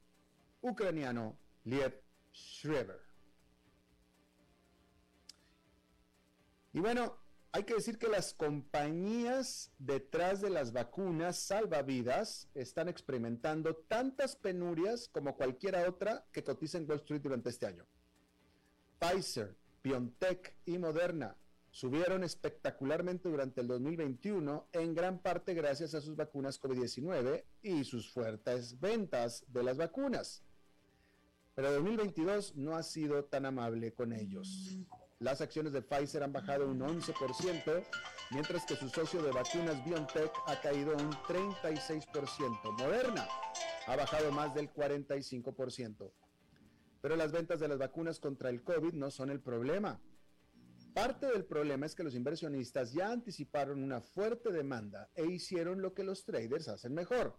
ucraniano 0.61 1.39
Liev 1.65 2.03
Shriver. 2.33 3.10
Y 6.73 6.81
bueno, 6.81 7.17
hay 7.53 7.65
que 7.65 7.75
decir 7.75 7.99
que 7.99 8.09
las 8.09 8.33
compañías 8.33 9.73
detrás 9.79 10.41
de 10.41 10.51
las 10.51 10.73
vacunas 10.73 11.37
salvavidas 11.37 12.49
están 12.55 12.89
experimentando 12.89 13.75
tantas 13.75 14.37
penurias 14.37 15.09
como 15.09 15.37
cualquiera 15.37 15.89
otra 15.89 16.25
que 16.33 16.45
cotiza 16.45 16.79
en 16.79 16.89
Wall 16.89 17.01
Street 17.01 17.23
durante 17.23 17.51
este 17.51 17.67
año. 17.67 17.87
Pfizer, 19.01 19.57
BioNTech 19.83 20.55
y 20.67 20.79
Moderna 20.79 21.37
subieron 21.73 22.25
espectacularmente 22.25 23.29
durante 23.29 23.61
el 23.61 23.69
2021 23.69 24.69
en 24.73 24.95
gran 24.95 25.21
parte 25.21 25.55
gracias 25.55 25.95
a 25.95 26.01
sus 26.01 26.17
vacunas 26.17 26.61
COVID-19 26.61 27.45
y 27.63 27.85
sus 27.85 28.13
fuertes 28.13 28.79
ventas 28.79 29.45
de 29.49 29.63
las 29.63 29.77
vacunas. 29.77 30.43
Pero 31.55 31.73
2022 31.73 32.57
no 32.57 32.77
ha 32.77 32.83
sido 32.83 33.25
tan 33.25 33.47
amable 33.47 33.93
con 33.93 34.13
ellos. 34.13 34.79
Las 35.21 35.43
acciones 35.43 35.75
de 35.75 35.83
Pfizer 35.83 36.23
han 36.23 36.33
bajado 36.33 36.67
un 36.67 36.81
11%, 36.81 37.85
mientras 38.31 38.65
que 38.65 38.75
su 38.75 38.89
socio 38.89 39.23
de 39.23 39.31
vacunas 39.31 39.85
BioNTech 39.85 40.33
ha 40.47 40.59
caído 40.63 40.97
un 40.97 41.11
36%. 41.11 42.79
Moderna 42.79 43.29
ha 43.87 43.97
bajado 43.97 44.33
más 44.33 44.55
del 44.55 44.73
45%. 44.73 46.11
Pero 47.03 47.17
las 47.17 47.33
ventas 47.33 47.61
de 47.61 47.69
las 47.69 47.77
vacunas 47.77 48.19
contra 48.19 48.49
el 48.49 48.65
COVID 48.65 48.95
no 48.95 49.11
son 49.11 49.29
el 49.29 49.41
problema. 49.41 50.01
Parte 50.95 51.27
del 51.27 51.45
problema 51.45 51.85
es 51.85 51.95
que 51.95 52.03
los 52.03 52.15
inversionistas 52.15 52.95
ya 52.95 53.13
anticiparon 53.13 53.83
una 53.83 54.01
fuerte 54.01 54.51
demanda 54.51 55.11
e 55.15 55.27
hicieron 55.27 55.83
lo 55.83 55.93
que 55.93 56.03
los 56.03 56.25
traders 56.25 56.69
hacen 56.69 56.95
mejor, 56.95 57.39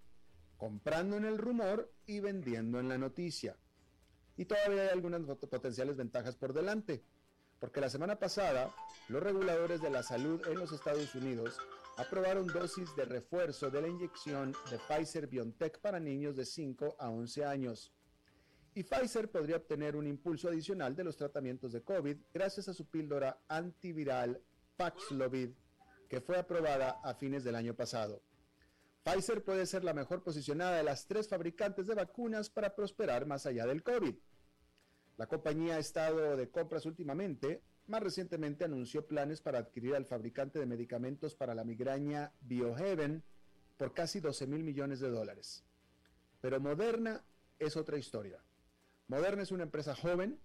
comprando 0.56 1.18
en 1.18 1.26
el 1.26 1.40
rumor 1.40 1.92
y 2.06 2.20
vendiendo 2.20 2.80
en 2.80 2.90
la 2.90 3.00
noticia. 3.00 3.58
Y 4.38 4.46
todavía 4.46 4.84
hay 4.84 4.90
algunas 4.90 5.24
potenciales 5.24 5.98
ventajas 5.98 6.36
por 6.36 6.54
delante 6.54 7.04
porque 7.62 7.80
la 7.80 7.90
semana 7.90 8.18
pasada 8.18 8.74
los 9.08 9.22
reguladores 9.22 9.82
de 9.82 9.92
la 9.92 10.02
salud 10.02 10.42
en 10.48 10.58
los 10.58 10.72
Estados 10.72 11.14
Unidos 11.14 11.58
aprobaron 11.96 12.48
dosis 12.48 12.94
de 12.96 13.06
refuerzo 13.06 13.70
de 13.70 13.82
la 13.84 13.88
inyección 13.88 14.54
de 14.72 14.80
Pfizer 14.80 15.28
BioNTech 15.28 15.80
para 15.80 16.00
niños 16.00 16.36
de 16.36 16.44
5 16.44 16.96
a 16.98 17.10
11 17.12 17.46
años. 17.46 17.94
Y 18.74 18.84
Pfizer 18.84 19.30
podría 19.30 19.58
obtener 19.58 19.96
un 19.96 20.08
impulso 20.08 20.50
adicional 20.50 20.96
de 20.96 21.04
los 21.04 21.18
tratamientos 21.18 21.72
de 21.72 21.84
COVID 21.84 22.18
gracias 22.34 22.68
a 22.68 22.74
su 22.74 22.88
píldora 22.88 23.44
antiviral 23.48 24.42
Paxlovid, 24.76 25.52
que 26.10 26.20
fue 26.20 26.40
aprobada 26.40 27.00
a 27.04 27.14
fines 27.14 27.44
del 27.44 27.56
año 27.56 27.76
pasado. 27.76 28.24
Pfizer 29.04 29.44
puede 29.44 29.68
ser 29.68 29.84
la 29.84 29.94
mejor 29.94 30.24
posicionada 30.24 30.78
de 30.78 30.84
las 30.84 31.06
tres 31.06 31.28
fabricantes 31.28 31.86
de 31.86 31.94
vacunas 31.94 32.50
para 32.50 32.74
prosperar 32.74 33.28
más 33.28 33.46
allá 33.46 33.68
del 33.68 33.84
COVID. 33.84 34.16
La 35.18 35.28
compañía 35.28 35.76
ha 35.76 35.80
estado 35.80 36.36
de 36.36 36.50
compras 36.50 36.86
últimamente. 36.86 37.62
Más 37.88 38.02
recientemente 38.02 38.66
anunció 38.66 39.06
planes 39.06 39.42
para 39.42 39.60
adquirir 39.60 39.96
al 39.96 40.06
fabricante 40.06 40.60
de 40.60 40.66
medicamentos 40.66 41.36
para 41.36 41.56
la 41.56 41.64
migraña 41.64 42.32
Biohaven 42.42 43.24
por 43.78 43.94
casi 43.94 44.20
12 44.20 44.48
mil 44.48 44.64
millones 44.64 45.00
de 45.00 45.10
dólares. 45.10 45.64
Pero 46.40 46.60
Moderna 46.60 47.24
es 47.60 47.76
otra 47.76 47.98
historia. 47.98 48.44
Moderna 49.08 49.44
es 49.44 49.52
una 49.52 49.64
empresa 49.64 49.96
joven, 49.96 50.40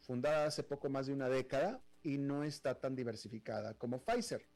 fundada 0.00 0.46
hace 0.46 0.62
poco 0.62 0.88
más 0.88 1.06
de 1.06 1.12
una 1.12 1.28
década 1.28 1.82
y 2.02 2.18
no 2.18 2.44
está 2.44 2.78
tan 2.78 2.94
diversificada 2.94 3.74
como 3.74 4.02
Pfizer. 4.04 4.46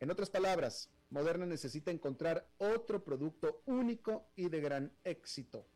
En 0.00 0.10
otras 0.10 0.30
palabras, 0.30 0.90
Moderna 1.10 1.46
necesita 1.46 1.90
encontrar 1.90 2.46
otro 2.58 3.04
producto 3.04 3.62
único 3.66 4.30
y 4.36 4.48
de 4.48 4.60
gran 4.60 4.92
éxito. 5.04 5.66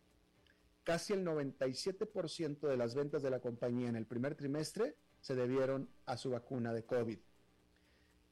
Casi 0.85 1.15
el 1.15 1.25
97% 1.25 2.69
de 2.69 2.77
las 2.77 2.95
ventas 2.95 3.23
de 3.23 3.31
la 3.31 3.41
compañía 3.41 3.89
en 3.89 3.97
el 3.97 4.07
primer 4.07 4.35
trimestre 4.35 4.97
se 5.21 5.35
debieron 5.35 5.89
a 6.05 6.19
su 6.19 6.31
vacuna 6.31 6.75
de 6.75 6.85
COVID. 6.85 7.19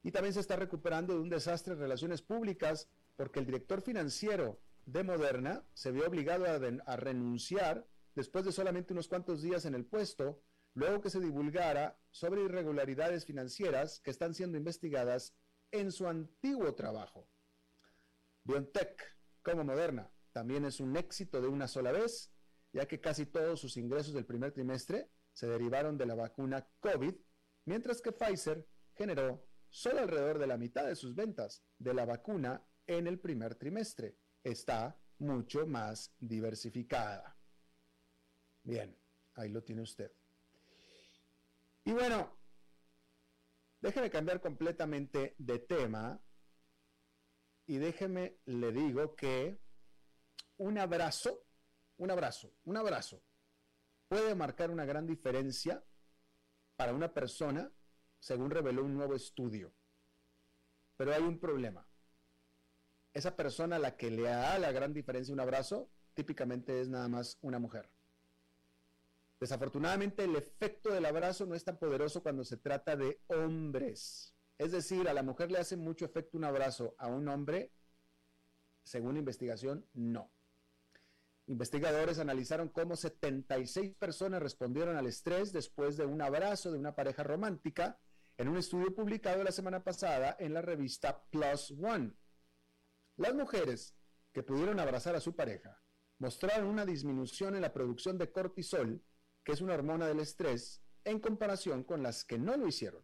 Y 0.03 0.11
también 0.11 0.33
se 0.33 0.39
está 0.39 0.55
recuperando 0.55 1.15
de 1.15 1.21
un 1.21 1.29
desastre 1.29 1.73
en 1.73 1.79
relaciones 1.79 2.21
públicas 2.21 2.87
porque 3.15 3.39
el 3.39 3.47
director 3.47 3.81
financiero 3.81 4.59
de 4.85 5.03
Moderna 5.03 5.65
se 5.73 5.91
vio 5.91 6.05
obligado 6.05 6.45
a, 6.45 6.95
renunciar 6.97 7.87
después 8.15 8.45
de 8.45 8.51
solamente 8.51 8.93
unos 8.93 9.07
cuantos 9.07 9.41
días 9.41 9.65
en 9.65 9.73
el 9.73 9.85
puesto, 9.85 10.41
luego 10.75 11.01
que 11.01 11.09
se 11.09 11.19
divulgara 11.19 11.97
sobre 12.11 12.43
irregularidades 12.43 13.25
financieras 13.25 13.99
que 14.01 14.11
están 14.11 14.33
siendo 14.33 14.57
investigadas 14.57 15.33
en 15.71 15.91
su 15.91 16.07
antiguo 16.07 16.75
trabajo. 16.75 17.27
BioNTech, 18.43 19.01
como 19.41 19.63
Moderna, 19.63 20.11
también 20.33 20.65
es 20.65 20.79
un 20.79 20.97
éxito 20.97 21.41
de 21.41 21.47
una 21.47 21.67
sola 21.67 21.91
vez, 21.91 22.32
ya 22.73 22.87
que 22.87 22.99
casi 22.99 23.27
todos 23.27 23.61
sus 23.61 23.77
ingresos 23.77 24.13
del 24.13 24.25
primer 24.25 24.51
trimestre 24.51 25.09
se 25.31 25.47
derivaron 25.47 25.97
de 25.97 26.05
la 26.05 26.15
vacuna 26.15 26.67
COVID, 26.81 27.15
mientras 27.65 28.01
que 28.01 28.11
Pfizer 28.11 28.67
generó 28.95 29.47
solo 29.69 29.99
alrededor 29.99 30.39
de 30.39 30.47
la 30.47 30.57
mitad 30.57 30.85
de 30.85 30.95
sus 30.95 31.15
ventas 31.15 31.63
de 31.77 31.93
la 31.93 32.05
vacuna 32.05 32.67
en 32.85 33.07
el 33.07 33.19
primer 33.19 33.55
trimestre. 33.55 34.17
Está 34.43 34.99
mucho 35.19 35.65
más 35.65 36.13
diversificada. 36.19 37.37
Bien, 38.63 38.97
ahí 39.35 39.49
lo 39.49 39.63
tiene 39.63 39.81
usted. 39.81 40.11
Y 41.85 41.91
bueno, 41.91 42.37
déjeme 43.81 44.09
cambiar 44.09 44.41
completamente 44.41 45.35
de 45.37 45.59
tema 45.59 46.21
y 47.65 47.77
déjeme, 47.77 48.39
le 48.45 48.71
digo 48.71 49.15
que 49.15 49.59
un 50.57 50.77
abrazo, 50.77 51.45
un 51.97 52.11
abrazo, 52.11 52.53
un 52.65 52.77
abrazo 52.77 53.21
puede 54.13 54.35
marcar 54.35 54.69
una 54.69 54.85
gran 54.85 55.07
diferencia 55.07 55.83
para 56.75 56.93
una 56.93 57.15
persona, 57.15 57.71
según 58.19 58.51
reveló 58.51 58.83
un 58.83 58.93
nuevo 58.93 59.15
estudio. 59.15 59.73
Pero 60.97 61.15
hay 61.15 61.23
un 61.23 61.39
problema. 61.39 61.87
Esa 63.11 63.35
persona 63.35 63.77
a 63.77 63.79
la 63.79 63.97
que 63.97 64.11
le 64.11 64.21
da 64.21 64.59
la 64.59 64.71
gran 64.71 64.93
diferencia 64.93 65.33
un 65.33 65.39
abrazo, 65.39 65.89
típicamente 66.13 66.79
es 66.79 66.89
nada 66.89 67.07
más 67.07 67.39
una 67.41 67.57
mujer. 67.57 67.89
Desafortunadamente 69.39 70.25
el 70.25 70.35
efecto 70.35 70.93
del 70.93 71.05
abrazo 71.05 71.47
no 71.47 71.55
es 71.55 71.63
tan 71.63 71.79
poderoso 71.79 72.21
cuando 72.21 72.43
se 72.43 72.57
trata 72.57 72.95
de 72.95 73.19
hombres. 73.27 74.35
Es 74.59 74.71
decir, 74.71 75.09
a 75.09 75.13
la 75.13 75.23
mujer 75.23 75.51
le 75.51 75.57
hace 75.57 75.75
mucho 75.75 76.05
efecto 76.05 76.37
un 76.37 76.43
abrazo, 76.43 76.93
a 76.99 77.07
un 77.07 77.27
hombre, 77.27 77.71
según 78.83 79.17
investigación, 79.17 79.87
no. 79.95 80.29
Investigadores 81.53 82.17
analizaron 82.17 82.69
cómo 82.69 82.95
76 82.95 83.93
personas 83.93 84.41
respondieron 84.41 84.97
al 84.97 85.05
estrés 85.05 85.53
después 85.53 85.97
de 85.97 86.05
un 86.07 86.19
abrazo 86.19 86.71
de 86.71 86.79
una 86.79 86.95
pareja 86.95 87.21
romántica 87.21 87.99
en 88.37 88.47
un 88.47 88.57
estudio 88.57 88.95
publicado 88.95 89.43
la 89.43 89.51
semana 89.51 89.83
pasada 89.83 90.35
en 90.39 90.55
la 90.55 90.63
revista 90.63 91.23
Plus 91.29 91.69
One. 91.79 92.15
Las 93.17 93.35
mujeres 93.35 93.95
que 94.31 94.41
pudieron 94.41 94.79
abrazar 94.79 95.15
a 95.15 95.19
su 95.19 95.35
pareja 95.35 95.79
mostraron 96.17 96.65
una 96.65 96.87
disminución 96.87 97.53
en 97.53 97.61
la 97.61 97.71
producción 97.71 98.17
de 98.17 98.31
cortisol 98.31 99.03
que 99.43 99.51
es 99.51 99.61
una 99.61 99.75
hormona 99.75 100.07
del 100.07 100.21
estrés, 100.21 100.81
en 101.03 101.19
comparación 101.19 101.83
con 101.83 102.01
las 102.01 102.25
que 102.25 102.39
no 102.39 102.57
lo 102.57 102.67
hicieron. 102.67 103.03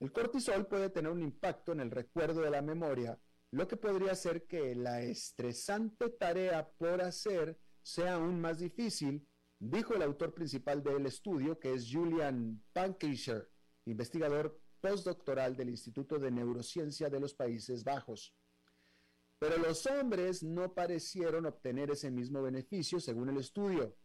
El 0.00 0.12
cortisol 0.12 0.66
puede 0.66 0.88
tener 0.88 1.12
un 1.12 1.20
impacto 1.20 1.72
en 1.72 1.80
el 1.80 1.90
recuerdo 1.90 2.40
de 2.40 2.50
la 2.50 2.62
memoria, 2.62 3.20
lo 3.54 3.68
que 3.68 3.76
podría 3.76 4.10
hacer 4.10 4.46
que 4.48 4.74
la 4.74 5.00
estresante 5.02 6.10
tarea 6.10 6.68
por 6.76 7.00
hacer 7.00 7.56
sea 7.82 8.14
aún 8.14 8.40
más 8.40 8.58
difícil, 8.58 9.28
dijo 9.60 9.94
el 9.94 10.02
autor 10.02 10.34
principal 10.34 10.82
del 10.82 11.06
estudio, 11.06 11.60
que 11.60 11.72
es 11.72 11.88
Julian 11.88 12.64
Pankischer, 12.72 13.48
investigador 13.84 14.60
postdoctoral 14.80 15.54
del 15.54 15.68
Instituto 15.68 16.18
de 16.18 16.32
Neurociencia 16.32 17.08
de 17.08 17.20
los 17.20 17.32
Países 17.32 17.84
Bajos. 17.84 18.34
Pero 19.38 19.56
los 19.58 19.86
hombres 19.86 20.42
no 20.42 20.74
parecieron 20.74 21.46
obtener 21.46 21.92
ese 21.92 22.10
mismo 22.10 22.42
beneficio 22.42 22.98
según 22.98 23.28
el 23.28 23.36
estudio. 23.36 23.96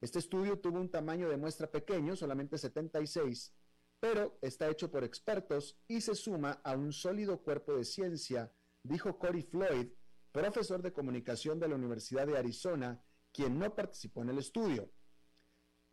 Este 0.00 0.18
estudio 0.18 0.58
tuvo 0.58 0.80
un 0.80 0.90
tamaño 0.90 1.28
de 1.28 1.36
muestra 1.36 1.70
pequeño, 1.70 2.16
solamente 2.16 2.58
76, 2.58 3.54
pero 4.00 4.38
está 4.42 4.68
hecho 4.68 4.90
por 4.90 5.04
expertos 5.04 5.78
y 5.86 6.00
se 6.00 6.14
suma 6.14 6.60
a 6.64 6.74
un 6.74 6.92
sólido 6.92 7.42
cuerpo 7.42 7.76
de 7.76 7.84
ciencia, 7.84 8.52
dijo 8.82 9.18
Corey 9.18 9.42
Floyd, 9.42 9.88
profesor 10.32 10.82
de 10.82 10.92
comunicación 10.92 11.60
de 11.60 11.68
la 11.68 11.74
Universidad 11.74 12.26
de 12.26 12.38
Arizona, 12.38 13.02
quien 13.32 13.58
no 13.58 13.74
participó 13.74 14.22
en 14.22 14.30
el 14.30 14.38
estudio. 14.38 14.90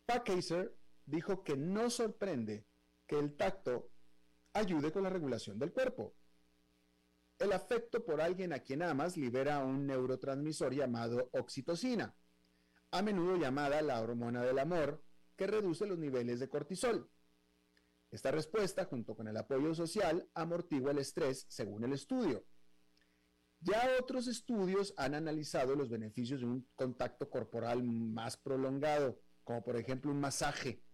Packaser 0.06 0.74
dijo 1.04 1.44
que 1.44 1.56
no 1.56 1.90
sorprende 1.90 2.66
que 3.06 3.18
el 3.18 3.36
tacto 3.36 3.90
ayude 4.54 4.90
con 4.90 5.02
la 5.02 5.10
regulación 5.10 5.58
del 5.58 5.72
cuerpo. 5.72 6.14
El 7.38 7.52
afecto 7.52 8.04
por 8.04 8.20
alguien 8.20 8.52
a 8.52 8.60
quien 8.60 8.82
amas 8.82 9.16
libera 9.16 9.62
un 9.64 9.86
neurotransmisor 9.86 10.74
llamado 10.74 11.30
oxitocina 11.32 12.16
a 12.90 13.02
menudo 13.02 13.36
llamada 13.36 13.82
la 13.82 14.00
hormona 14.00 14.42
del 14.42 14.58
amor, 14.58 15.02
que 15.36 15.46
reduce 15.46 15.86
los 15.86 15.98
niveles 15.98 16.40
de 16.40 16.48
cortisol. 16.48 17.10
Esta 18.10 18.30
respuesta, 18.30 18.84
junto 18.86 19.14
con 19.14 19.28
el 19.28 19.36
apoyo 19.36 19.74
social, 19.74 20.28
amortigua 20.34 20.92
el 20.92 20.98
estrés, 20.98 21.46
según 21.48 21.84
el 21.84 21.92
estudio. 21.92 22.46
Ya 23.60 23.90
otros 24.00 24.28
estudios 24.28 24.94
han 24.96 25.14
analizado 25.14 25.74
los 25.74 25.90
beneficios 25.90 26.40
de 26.40 26.46
un 26.46 26.68
contacto 26.74 27.28
corporal 27.28 27.82
más 27.82 28.36
prolongado, 28.36 29.20
como 29.44 29.62
por 29.62 29.76
ejemplo 29.76 30.10
un 30.10 30.20
masaje, 30.20 30.84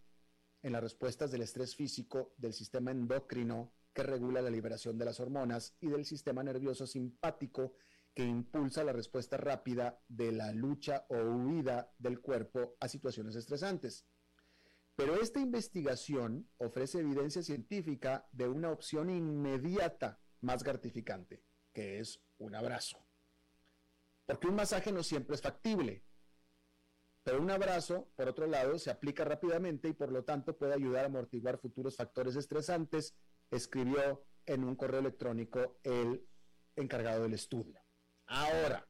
en 0.63 0.73
las 0.73 0.83
respuestas 0.83 1.31
del 1.31 1.43
estrés 1.43 1.77
físico 1.77 2.35
del 2.39 2.55
sistema 2.55 2.91
endocrino 2.91 3.75
que 3.93 4.03
regula 4.03 4.41
la 4.41 4.51
liberación 4.51 4.97
de 4.97 5.05
las 5.05 5.21
hormonas 5.21 5.77
y 5.81 5.89
del 5.89 6.07
sistema 6.07 6.43
nervioso 6.43 6.87
simpático 6.87 7.75
que 8.15 8.25
impulsa 8.25 8.83
la 8.83 8.93
respuesta 8.93 9.37
rápida 9.37 10.01
de 10.09 10.33
la 10.33 10.53
lucha 10.53 11.05
o 11.11 11.17
huida 11.17 11.93
del 11.99 12.21
cuerpo 12.21 12.77
a 12.81 12.89
situaciones 12.89 13.37
estresantes. 13.37 14.07
Pero 14.97 15.21
esta 15.21 15.41
investigación 15.41 16.49
ofrece 16.59 17.01
evidencia 17.01 17.43
científica 17.43 18.29
de 18.33 18.49
una 18.49 18.71
opción 18.71 19.11
inmediata 19.11 20.21
más 20.41 20.63
gratificante, 20.63 21.43
que 21.73 21.99
es 21.99 22.21
un 22.39 22.55
abrazo. 22.55 23.05
Porque 24.25 24.47
un 24.47 24.55
masaje 24.55 24.93
no 24.93 25.03
siempre 25.03 25.35
es 25.35 25.43
factible, 25.43 26.05
pero 27.25 27.41
un 27.41 27.51
abrazo, 27.51 28.11
por 28.17 28.29
otro 28.29 28.47
lado, 28.47 28.79
se 28.79 28.91
aplica 28.91 29.25
rápidamente 29.25 29.89
y 29.89 29.95
por 29.95 30.13
lo 30.13 30.25
tanto 30.25 30.57
puede 30.57 30.75
ayudar 30.75 31.05
a 31.05 31.07
amortiguar 31.07 31.59
futuros 31.59 31.97
factores 31.97 32.37
estresantes, 32.37 33.17
escribió 33.51 34.27
en 34.45 34.63
un 34.63 34.77
correo 34.77 35.01
electrónico 35.01 35.79
el 35.83 36.27
encargado 36.77 37.23
del 37.23 37.33
estudio. 37.33 37.81
Ahora, 38.27 38.87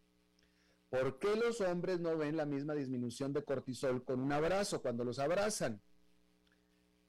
¿por 0.90 1.20
qué 1.20 1.36
los 1.36 1.60
hombres 1.60 2.00
no 2.00 2.16
ven 2.18 2.36
la 2.36 2.44
misma 2.44 2.74
disminución 2.74 3.32
de 3.32 3.44
cortisol 3.44 4.04
con 4.04 4.20
un 4.20 4.32
abrazo 4.32 4.82
cuando 4.82 5.04
los 5.04 5.20
abrazan? 5.20 5.80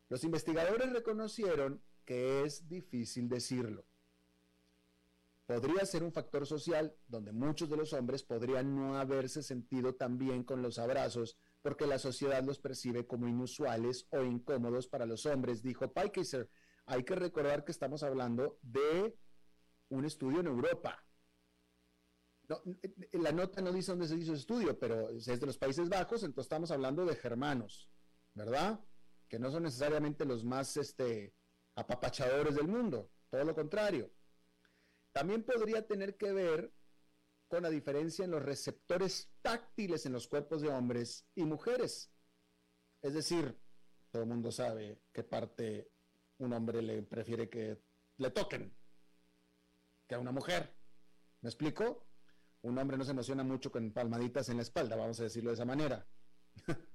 Los 0.10 0.24
investigadores 0.24 0.92
reconocieron 0.92 1.82
que 2.06 2.44
es 2.44 2.68
difícil 2.68 3.28
decirlo. 3.28 3.86
Podría 5.46 5.86
ser 5.86 6.04
un 6.04 6.12
factor 6.12 6.46
social 6.46 6.96
donde 7.08 7.32
muchos 7.32 7.70
de 7.70 7.78
los 7.78 7.94
hombres 7.94 8.24
podrían 8.24 8.76
no 8.76 8.98
haberse 8.98 9.44
sentido 9.44 9.94
tan 9.96 10.18
bien 10.18 10.44
con 10.44 10.62
los 10.62 10.80
abrazos 10.80 11.38
porque 11.62 11.86
la 11.86 12.00
sociedad 12.00 12.44
los 12.44 12.60
percibe 12.60 13.06
como 13.06 13.28
inusuales 13.28 14.08
o 14.12 14.24
incómodos 14.24 14.88
para 14.88 15.06
los 15.06 15.26
hombres, 15.26 15.62
dijo 15.62 15.94
Pikeiser. 15.94 16.50
Hay 16.88 17.04
que 17.04 17.16
recordar 17.16 17.64
que 17.64 17.72
estamos 17.72 18.04
hablando 18.04 18.60
de 18.62 19.16
un 19.90 20.06
estudio 20.06 20.40
en 20.40 20.48
Europa 20.48 21.06
la 23.14 23.32
nota 23.32 23.62
no 23.62 23.72
dice 23.72 23.92
dónde 23.92 24.08
se 24.08 24.16
hizo 24.16 24.32
el 24.32 24.38
estudio, 24.38 24.78
pero 24.78 25.10
es 25.10 25.26
de 25.26 25.46
los 25.46 25.58
Países 25.58 25.90
Bajos, 25.90 26.24
entonces 26.24 26.46
estamos 26.46 26.72
hablando 26.72 27.06
de 27.06 27.16
germanos, 27.16 27.90
¿verdad? 28.34 28.80
Que 29.28 29.40
no 29.40 29.52
son 29.52 29.64
necesariamente 29.64 30.26
los 30.26 30.44
más 30.44 30.78
este, 30.78 31.34
apapachadores 31.76 32.56
del 32.56 32.68
mundo, 32.68 33.12
todo 33.30 33.44
lo 33.44 33.56
contrario. 33.56 34.12
También 35.12 35.44
podría 35.44 35.86
tener 35.86 36.18
que 36.18 36.32
ver 36.32 36.74
con 37.48 37.64
la 37.64 37.70
diferencia 37.70 38.26
en 38.26 38.32
los 38.32 38.44
receptores 38.44 39.30
táctiles 39.42 40.06
en 40.06 40.14
los 40.14 40.28
cuerpos 40.28 40.62
de 40.62 40.70
hombres 40.70 41.26
y 41.36 41.44
mujeres. 41.44 42.12
Es 43.02 43.14
decir, 43.14 43.58
todo 44.12 44.24
el 44.24 44.30
mundo 44.30 44.52
sabe 44.52 45.02
qué 45.12 45.24
parte 45.24 45.92
un 46.40 46.54
hombre 46.54 46.82
le 46.82 47.04
prefiere 47.04 47.50
que 47.50 47.82
le 48.18 48.32
toquen 48.32 48.76
que 50.08 50.16
a 50.16 50.20
una 50.20 50.32
mujer. 50.32 50.76
¿Me 51.42 51.50
explico? 51.50 52.08
Un 52.62 52.78
hombre 52.78 52.98
no 52.98 53.04
se 53.04 53.12
emociona 53.12 53.44
mucho 53.44 53.72
con 53.72 53.92
palmaditas 53.92 54.50
en 54.50 54.58
la 54.58 54.64
espalda, 54.64 54.96
vamos 54.96 55.20
a 55.20 55.24
decirlo 55.24 55.52
de 55.52 55.56
esa 55.56 55.66
manera. 55.66 56.08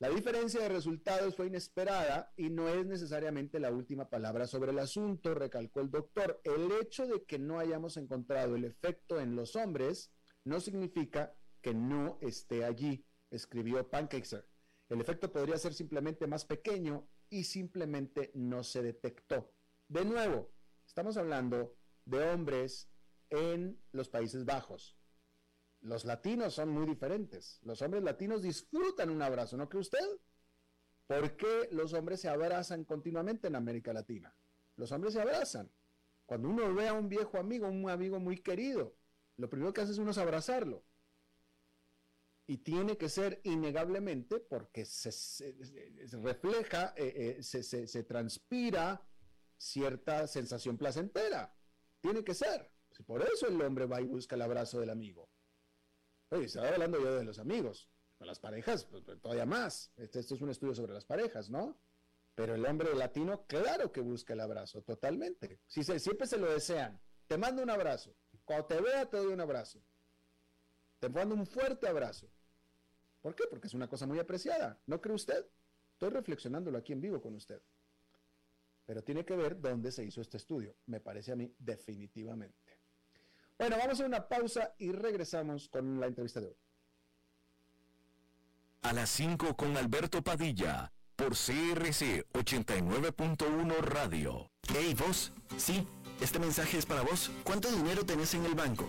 la 0.00 0.08
diferencia 0.08 0.62
de 0.62 0.70
resultados 0.70 1.36
fue 1.36 1.48
inesperada 1.48 2.32
y 2.34 2.48
no 2.48 2.70
es 2.70 2.86
necesariamente 2.86 3.60
la 3.60 3.70
última 3.70 4.08
palabra 4.08 4.46
sobre 4.46 4.70
el 4.70 4.78
asunto, 4.78 5.34
recalcó 5.34 5.82
el 5.82 5.90
doctor. 5.90 6.40
El 6.42 6.72
hecho 6.80 7.06
de 7.06 7.22
que 7.24 7.38
no 7.38 7.58
hayamos 7.58 7.98
encontrado 7.98 8.56
el 8.56 8.64
efecto 8.64 9.20
en 9.20 9.36
los 9.36 9.56
hombres 9.56 10.10
no 10.42 10.58
significa 10.58 11.34
que 11.60 11.74
no 11.74 12.16
esté 12.22 12.64
allí, 12.64 13.04
escribió 13.30 13.90
Pancakes. 13.90 14.42
El 14.88 15.02
efecto 15.02 15.30
podría 15.30 15.58
ser 15.58 15.74
simplemente 15.74 16.26
más 16.26 16.46
pequeño 16.46 17.06
y 17.28 17.44
simplemente 17.44 18.30
no 18.32 18.64
se 18.64 18.82
detectó. 18.82 19.52
De 19.86 20.06
nuevo, 20.06 20.50
estamos 20.86 21.18
hablando 21.18 21.76
de 22.06 22.26
hombres 22.30 22.90
en 23.28 23.78
los 23.92 24.08
Países 24.08 24.46
Bajos. 24.46 24.96
Los 25.80 26.04
latinos 26.04 26.54
son 26.54 26.68
muy 26.70 26.86
diferentes. 26.86 27.58
Los 27.62 27.80
hombres 27.82 28.02
latinos 28.02 28.42
disfrutan 28.42 29.10
un 29.10 29.22
abrazo, 29.22 29.56
¿no 29.56 29.68
cree 29.68 29.80
usted? 29.80 30.18
¿Por 31.06 31.36
qué 31.36 31.68
los 31.72 31.92
hombres 31.94 32.20
se 32.20 32.28
abrazan 32.28 32.84
continuamente 32.84 33.48
en 33.48 33.56
América 33.56 33.92
Latina? 33.92 34.34
Los 34.76 34.92
hombres 34.92 35.14
se 35.14 35.20
abrazan. 35.20 35.70
Cuando 36.26 36.48
uno 36.48 36.72
ve 36.74 36.88
a 36.88 36.92
un 36.92 37.08
viejo 37.08 37.38
amigo, 37.38 37.68
un 37.68 37.88
amigo 37.90 38.20
muy 38.20 38.38
querido, 38.38 38.94
lo 39.36 39.48
primero 39.48 39.72
que 39.72 39.80
hace 39.80 39.92
es 39.92 39.98
uno 39.98 40.12
es 40.12 40.18
abrazarlo 40.18 40.84
y 42.50 42.58
tiene 42.58 42.98
que 42.98 43.08
ser 43.08 43.40
innegablemente 43.44 44.40
porque 44.40 44.84
se, 44.84 45.54
refleja, 46.20 46.92
eh, 46.96 47.38
eh, 47.38 47.42
se, 47.42 48.02
transpira 48.02 49.00
cierta 49.56 50.26
sensación 50.26 50.76
placentera. 50.76 51.54
Tiene 52.00 52.24
que 52.24 52.34
ser. 52.34 52.68
Por 53.06 53.22
eso 53.22 53.46
el 53.46 53.62
hombre 53.62 53.86
va 53.86 54.00
y 54.00 54.06
busca 54.06 54.34
el 54.34 54.42
abrazo 54.42 54.80
del 54.80 54.90
amigo. 54.90 55.29
Oye, 56.30 56.46
estaba 56.46 56.68
hablando 56.68 57.00
yo 57.00 57.16
de 57.16 57.24
los 57.24 57.38
amigos. 57.38 57.88
Las 58.20 58.38
parejas, 58.38 58.84
pues, 58.84 59.02
pues, 59.02 59.20
todavía 59.20 59.46
más. 59.46 59.90
Este, 59.96 60.20
este, 60.20 60.34
es 60.34 60.40
un 60.40 60.50
estudio 60.50 60.74
sobre 60.74 60.92
las 60.92 61.04
parejas, 61.04 61.50
¿no? 61.50 61.78
Pero 62.34 62.54
el 62.54 62.64
hombre 62.64 62.94
latino, 62.94 63.46
claro 63.46 63.90
que 63.92 64.00
busca 64.00 64.34
el 64.34 64.40
abrazo, 64.40 64.82
totalmente. 64.82 65.60
Si 65.66 65.82
se, 65.82 65.98
siempre 65.98 66.26
se 66.26 66.38
lo 66.38 66.50
desean. 66.50 67.00
Te 67.26 67.36
mando 67.36 67.62
un 67.62 67.70
abrazo. 67.70 68.14
Cuando 68.44 68.66
te 68.66 68.80
vea, 68.80 69.08
te 69.08 69.16
doy 69.16 69.32
un 69.32 69.40
abrazo. 69.40 69.82
Te 70.98 71.08
mando 71.08 71.34
un 71.34 71.46
fuerte 71.46 71.88
abrazo. 71.88 72.30
¿Por 73.20 73.34
qué? 73.34 73.44
Porque 73.48 73.66
es 73.66 73.74
una 73.74 73.88
cosa 73.88 74.06
muy 74.06 74.18
apreciada. 74.18 74.80
¿No 74.86 75.00
cree 75.00 75.14
usted? 75.14 75.46
Estoy 75.92 76.10
reflexionándolo 76.10 76.78
aquí 76.78 76.92
en 76.92 77.00
vivo 77.00 77.20
con 77.20 77.34
usted. 77.34 77.60
Pero 78.86 79.02
tiene 79.02 79.24
que 79.24 79.36
ver 79.36 79.60
dónde 79.60 79.92
se 79.92 80.04
hizo 80.04 80.20
este 80.20 80.36
estudio. 80.36 80.76
Me 80.86 81.00
parece 81.00 81.32
a 81.32 81.36
mí 81.36 81.54
definitivamente. 81.58 82.69
Bueno, 83.60 83.76
vamos 83.76 83.90
a 83.90 83.92
hacer 83.92 84.06
una 84.06 84.26
pausa 84.26 84.72
y 84.78 84.90
regresamos 84.90 85.68
con 85.68 86.00
la 86.00 86.06
entrevista 86.06 86.40
de 86.40 86.46
hoy. 86.46 86.56
A 88.80 88.94
las 88.94 89.10
5 89.10 89.54
con 89.54 89.76
Alberto 89.76 90.22
Padilla, 90.22 90.90
por 91.14 91.32
CRC 91.32 92.26
89.1 92.32 93.76
Radio. 93.82 94.50
Hey, 94.72 94.96
vos. 94.98 95.34
Sí, 95.58 95.86
este 96.22 96.38
mensaje 96.38 96.78
es 96.78 96.86
para 96.86 97.02
vos. 97.02 97.30
¿Cuánto 97.44 97.70
dinero 97.70 98.06
tenés 98.06 98.32
en 98.32 98.46
el 98.46 98.54
banco? 98.54 98.88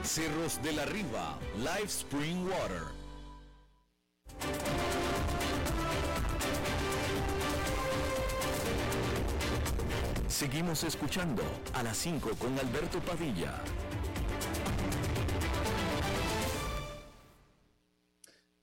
Cerros 0.03 0.61
de 0.63 0.73
la 0.73 0.85
Riva, 0.85 1.37
Live 1.57 1.85
Spring 1.85 2.47
Water. 2.47 2.81
Seguimos 10.27 10.83
escuchando 10.83 11.43
a 11.73 11.83
las 11.83 11.97
5 11.97 12.31
con 12.39 12.57
Alberto 12.57 12.99
Padilla. 12.99 13.61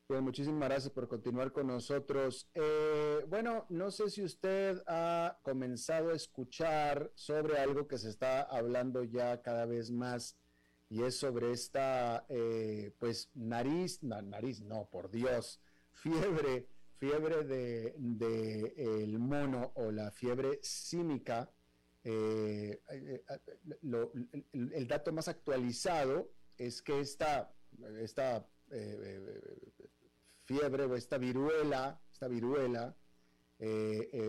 Bien, 0.09 0.25
muchísimas 0.25 0.69
gracias 0.69 0.93
por 0.93 1.07
continuar 1.07 1.53
con 1.53 1.69
nosotros. 1.69 2.51
Eh, 2.55 3.25
bueno, 3.29 3.65
no 3.69 3.93
sé 3.93 4.11
si 4.11 4.25
usted 4.25 4.83
ha 4.89 5.39
comenzado 5.43 6.11
a 6.11 6.15
escuchar 6.15 7.13
sobre 7.15 7.59
algo 7.59 7.87
que 7.87 7.99
se 7.99 8.09
está 8.09 8.43
hablando 8.43 9.05
ya 9.05 9.41
cada 9.41 9.67
vez 9.67 9.93
más 9.93 10.37
y 10.91 11.03
es 11.03 11.19
sobre 11.19 11.53
esta, 11.53 12.25
eh, 12.29 12.95
pues, 12.99 13.31
nariz, 13.35 14.03
nariz, 14.03 14.61
no, 14.63 14.89
por 14.91 15.11
Dios, 15.11 15.61
fiebre, 15.93 16.67
fiebre 16.97 17.45
de, 17.45 17.95
el 18.77 19.19
mono 19.19 19.73
o 19.75 19.91
la 19.91 20.11
fiebre 20.11 20.59
símica. 20.63 21.51
Eh, 22.05 22.81
eh, 22.91 23.25
el, 24.53 24.89
dato 24.89 25.13
más 25.13 25.29
actualizado 25.29 26.31
es 26.57 26.81
que 26.81 27.01
esta, 27.01 27.53
esta 28.01 28.47
fiebre 30.45 30.85
o 30.85 30.97
esta 30.97 31.19
viruela, 31.19 32.01
esta 32.11 32.29
viruela, 32.29 32.97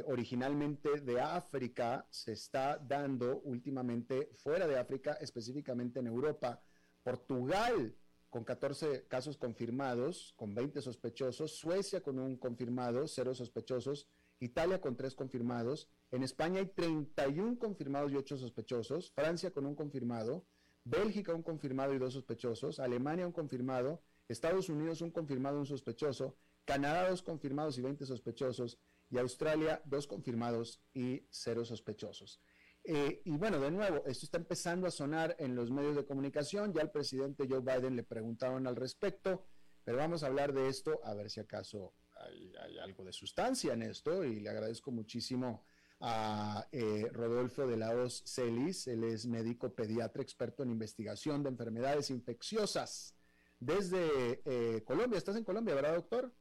originalmente 0.08 1.02
de 1.02 1.22
África, 1.22 2.08
se 2.10 2.34
está 2.34 2.78
dando 2.78 3.42
últimamente 3.44 4.32
fuera 4.38 4.68
de 4.68 4.78
África, 4.78 5.14
específicamente 5.22 6.00
en 6.00 6.08
Europa. 6.08 6.62
Portugal 7.04 7.96
con 8.30 8.44
14 8.44 9.08
casos 9.08 9.38
confirmados, 9.38 10.34
con 10.38 10.54
20 10.54 10.82
sospechosos, 10.82 11.58
Suecia 11.58 12.02
con 12.02 12.20
un 12.20 12.38
confirmado, 12.38 13.08
cero 13.08 13.34
sospechosos, 13.34 14.08
Italia 14.40 14.80
con 14.80 14.96
tres 14.96 15.16
confirmados, 15.16 15.90
en 16.12 16.24
España 16.24 16.60
hay 16.60 16.68
31 16.68 17.58
confirmados 17.60 18.12
y 18.12 18.16
8 18.16 18.38
sospechosos, 18.38 19.12
Francia 19.12 19.52
con 19.52 19.66
un 19.66 19.76
confirmado, 19.76 20.46
Bélgica 20.84 21.34
un 21.34 21.44
confirmado 21.44 21.94
y 21.94 22.00
dos 22.00 22.14
sospechosos, 22.14 22.80
Alemania 22.80 23.28
un 23.28 23.34
confirmado, 23.34 24.02
Estados 24.28 24.70
Unidos 24.70 25.02
un 25.02 25.12
confirmado 25.12 25.58
y 25.58 25.60
un 25.60 25.66
sospechoso, 25.66 26.38
Canadá 26.66 27.10
dos 27.10 27.22
confirmados 27.22 27.78
y 27.78 27.82
20 27.82 28.06
sospechosos, 28.06 28.80
y 29.10 29.18
Australia 29.18 29.82
dos 29.86 30.08
confirmados 30.08 30.82
y 30.94 31.26
cero 31.30 31.66
sospechosos. 31.66 32.42
Eh, 32.84 33.22
y 33.26 33.32
bueno, 33.32 33.60
de 33.60 33.72
nuevo, 33.72 34.04
esto 34.06 34.26
está 34.26 34.38
empezando 34.38 34.88
a 34.88 34.92
sonar 34.92 35.36
en 35.40 35.56
los 35.56 35.70
medios 35.70 35.96
de 35.96 36.06
comunicación, 36.06 36.74
ya 36.74 36.82
al 36.82 36.92
presidente 36.92 37.48
Joe 37.50 37.60
Biden 37.60 37.96
le 37.96 38.04
preguntaron 38.04 38.68
al 38.68 38.76
respecto, 38.76 39.46
pero 39.84 39.98
vamos 39.98 40.24
a 40.24 40.28
hablar 40.28 40.54
de 40.54 40.70
esto 40.70 41.00
a 41.04 41.14
ver 41.14 41.30
si 41.30 41.40
acaso 41.40 41.94
hay, 42.16 42.54
algo 42.82 43.04
de 43.04 43.14
sustancia 43.14 43.74
en 43.74 43.84
esto 43.84 44.24
y 44.24 44.40
le 44.40 44.50
agradezco 44.50 44.92
muchísimo 44.92 45.64
a 46.02 46.68
eh, 46.72 47.10
Rodolfo 47.12 47.68
de 47.68 47.76
la 47.76 47.92
Hoz 47.92 48.24
Celis, 48.26 48.88
él 48.88 49.04
es 49.04 49.26
médico 49.26 49.74
pediatra 49.74 50.22
experto 50.22 50.64
en 50.64 50.70
investigación 50.70 51.44
de 51.44 51.50
enfermedades 51.50 52.10
infecciosas 52.10 53.16
desde 53.60 54.42
eh, 54.46 54.84
Colombia. 54.86 55.18
¿Estás 55.18 55.36
en 55.36 55.44
Colombia, 55.44 55.76
verdad, 55.76 55.96
doctor? 55.96 56.34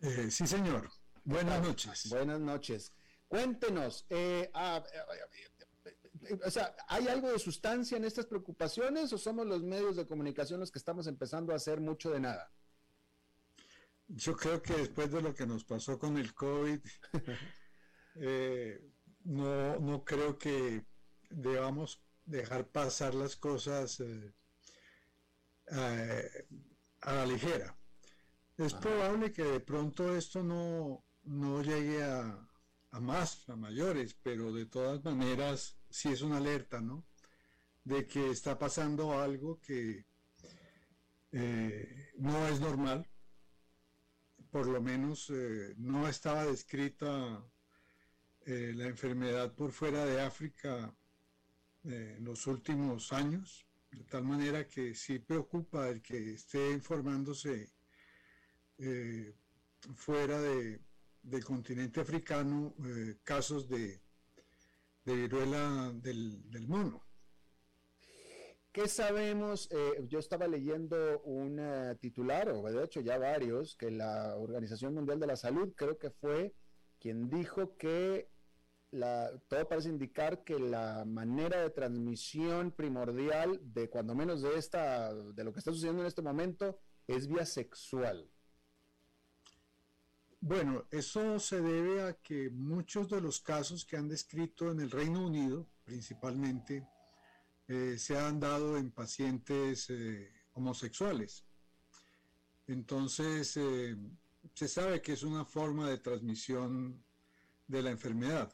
Eh, 0.00 0.30
sí, 0.30 0.46
señor. 0.46 0.90
Buenas 1.28 1.62
noches. 1.62 2.08
Buenas 2.08 2.40
noches. 2.40 2.92
Cuéntenos, 3.28 4.06
ah, 4.54 4.82
o 6.46 6.50
sea, 6.50 6.74
¿hay 6.88 7.06
algo 7.08 7.30
de 7.30 7.38
sustancia 7.38 7.98
en 7.98 8.06
estas 8.06 8.24
preocupaciones 8.24 9.12
o 9.12 9.18
somos 9.18 9.46
los 9.46 9.62
medios 9.62 9.96
de 9.96 10.06
comunicación 10.06 10.58
los 10.58 10.70
que 10.70 10.78
estamos 10.78 11.06
empezando 11.06 11.52
a 11.52 11.56
hacer 11.56 11.82
mucho 11.82 12.10
de 12.10 12.20
nada? 12.20 12.50
Yo 14.08 14.34
creo 14.38 14.62
que 14.62 14.72
después 14.72 15.12
de 15.12 15.20
lo 15.20 15.34
que 15.34 15.46
nos 15.46 15.64
pasó 15.64 15.98
con 15.98 16.16
el 16.16 16.32
COVID, 16.32 16.80
eh, 18.14 18.90
no, 19.24 19.78
no 19.80 20.04
creo 20.06 20.38
que 20.38 20.82
debamos 21.28 22.00
dejar 22.24 22.68
pasar 22.68 23.14
las 23.14 23.36
cosas 23.36 24.00
eh, 24.00 24.32
a, 27.02 27.12
la 27.12 27.26
ligera. 27.26 27.76
Es 28.56 28.72
probable 28.72 29.30
que 29.30 29.44
de 29.44 29.60
pronto 29.60 30.16
esto 30.16 30.42
no, 30.42 31.04
no 31.28 31.62
llegue 31.62 32.02
a, 32.02 32.48
a 32.90 33.00
más, 33.00 33.48
a 33.48 33.56
mayores, 33.56 34.14
pero 34.22 34.52
de 34.52 34.66
todas 34.66 35.04
maneras 35.04 35.76
sí 35.90 36.08
es 36.08 36.22
una 36.22 36.38
alerta, 36.38 36.80
¿no? 36.80 37.04
De 37.84 38.06
que 38.06 38.30
está 38.30 38.58
pasando 38.58 39.18
algo 39.18 39.60
que 39.60 40.06
eh, 41.32 42.12
no 42.16 42.48
es 42.48 42.60
normal, 42.60 43.06
por 44.50 44.66
lo 44.66 44.80
menos 44.80 45.28
eh, 45.30 45.74
no 45.76 46.08
estaba 46.08 46.46
descrita 46.46 47.44
eh, 48.46 48.72
la 48.74 48.86
enfermedad 48.86 49.54
por 49.54 49.72
fuera 49.72 50.06
de 50.06 50.20
África 50.22 50.94
en 51.84 52.24
los 52.24 52.46
últimos 52.46 53.12
años, 53.12 53.66
de 53.90 54.04
tal 54.04 54.24
manera 54.24 54.66
que 54.66 54.94
sí 54.94 55.18
preocupa 55.18 55.88
el 55.88 56.02
que 56.02 56.34
esté 56.34 56.72
informándose 56.72 57.72
fuera 59.94 60.40
de, 60.40 60.80
del 61.28 61.44
continente 61.44 62.00
africano 62.00 62.74
casos 63.24 63.68
de, 63.68 64.00
de 65.04 65.14
viruela 65.14 65.90
del, 65.94 66.66
mono. 66.68 67.04
¿Qué 68.72 68.86
sabemos? 68.86 69.68
Eh, 69.70 70.04
yo 70.06 70.18
estaba 70.18 70.46
leyendo 70.46 71.20
un 71.22 71.58
eh, 71.58 71.96
titular, 72.00 72.50
o 72.50 72.62
de 72.62 72.84
hecho 72.84 73.00
ya 73.00 73.18
varios, 73.18 73.74
que 73.74 73.90
la 73.90 74.36
Organización 74.36 74.94
Mundial 74.94 75.18
de 75.18 75.26
la 75.26 75.36
Salud 75.36 75.72
creo 75.74 75.98
que 75.98 76.10
fue 76.10 76.54
quien 76.98 77.30
dijo 77.30 77.76
que 77.76 78.28
la, 78.90 79.30
todo 79.48 79.68
parece 79.68 79.88
indicar 79.88 80.44
que 80.44 80.58
la 80.58 81.04
manera 81.06 81.62
de 81.62 81.70
transmisión 81.70 82.70
primordial 82.72 83.58
de 83.62 83.88
cuando 83.88 84.14
menos 84.14 84.42
de 84.42 84.56
esta, 84.56 85.14
de 85.14 85.44
lo 85.44 85.52
que 85.52 85.60
está 85.60 85.72
sucediendo 85.72 86.02
en 86.02 86.08
este 86.08 86.22
momento, 86.22 86.78
es 87.06 87.26
vía 87.26 87.46
sexual. 87.46 88.30
Bueno, 90.40 90.86
eso 90.90 91.40
se 91.40 91.60
debe 91.60 92.02
a 92.02 92.14
que 92.14 92.48
muchos 92.50 93.08
de 93.10 93.20
los 93.20 93.40
casos 93.40 93.84
que 93.84 93.96
han 93.96 94.08
descrito 94.08 94.70
en 94.70 94.80
el 94.80 94.90
Reino 94.90 95.26
Unido, 95.26 95.66
principalmente, 95.84 96.86
eh, 97.66 97.96
se 97.98 98.16
han 98.16 98.38
dado 98.38 98.76
en 98.76 98.92
pacientes 98.92 99.90
eh, 99.90 100.32
homosexuales. 100.52 101.44
Entonces, 102.68 103.56
eh, 103.56 103.96
se 104.54 104.68
sabe 104.68 105.02
que 105.02 105.14
es 105.14 105.24
una 105.24 105.44
forma 105.44 105.90
de 105.90 105.98
transmisión 105.98 107.02
de 107.66 107.82
la 107.82 107.90
enfermedad. 107.90 108.52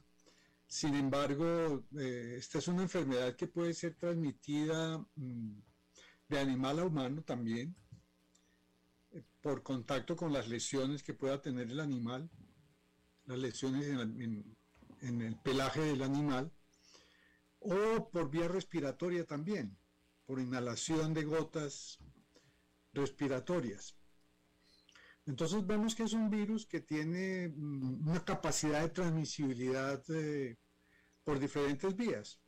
Sin 0.67 0.95
embargo, 0.95 1.85
esta 1.97 2.59
es 2.59 2.69
una 2.69 2.83
enfermedad 2.83 3.37
que 3.37 3.47
puede 3.47 3.75
ser 3.75 3.95
transmitida 3.95 4.99
mm, 5.17 5.61
de 6.29 6.39
animal 6.39 6.79
a 6.79 6.87
humano 6.87 7.23
también 7.23 7.77
por 9.45 9.63
contacto 9.63 10.17
con 10.17 10.33
las 10.33 10.49
lesiones 10.49 11.03
que 11.03 11.13
pueda 11.13 11.43
tener 11.43 11.71
el 11.71 11.79
animal, 11.79 12.31
las 13.27 13.39
lesiones 13.39 13.87
en, 13.89 14.57
el 15.21 15.37
pelaje 15.37 15.83
del 15.83 16.03
animal, 16.03 16.51
o 17.59 18.09
por 18.11 18.31
vía 18.31 18.49
respiratoria 18.49 19.27
también, 19.27 19.77
por 20.25 20.41
inhalación 20.41 21.13
de 21.13 21.25
gotas 21.25 21.99
respiratorias. 22.95 23.95
Entonces 25.27 25.67
vemos 25.67 25.95
que 25.95 26.05
es 26.05 26.15
un 26.15 26.31
virus 26.31 26.65
que 26.65 26.81
tiene 26.81 27.51
mm, 27.55 28.09
una 28.09 28.25
capacidad 28.25 28.81
de 28.81 28.89
transmisibilidad 28.89 30.03
eh, 30.09 30.57
por 31.23 31.39
diferentes 31.39 31.95
vías. 31.95 32.41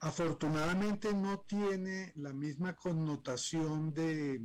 Afortunadamente 0.00 1.14
no 1.14 1.38
tiene 1.42 2.12
la 2.16 2.32
misma 2.32 2.74
connotación 2.74 3.94
de 3.94 4.42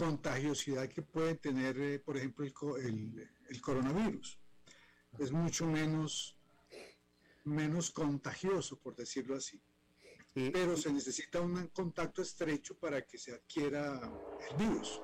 contagiosidad 0.00 0.88
que 0.88 1.02
puede 1.02 1.34
tener, 1.34 1.78
eh, 1.78 1.98
por 1.98 2.16
ejemplo, 2.16 2.46
el, 2.78 3.60
coronavirus. 3.60 4.38
Es 5.18 5.30
mucho 5.30 5.66
menos, 5.66 6.38
menos 7.44 7.90
contagioso, 7.90 8.78
por 8.78 8.96
decirlo 8.96 9.36
así. 9.36 9.60
Pero 10.32 10.74
se 10.76 10.90
necesita 10.90 11.42
un 11.42 11.66
contacto 11.66 12.22
estrecho 12.22 12.78
para 12.78 13.02
que 13.02 13.18
se 13.18 13.32
adquiera 13.32 14.00
el 14.48 14.56
virus. 14.56 15.02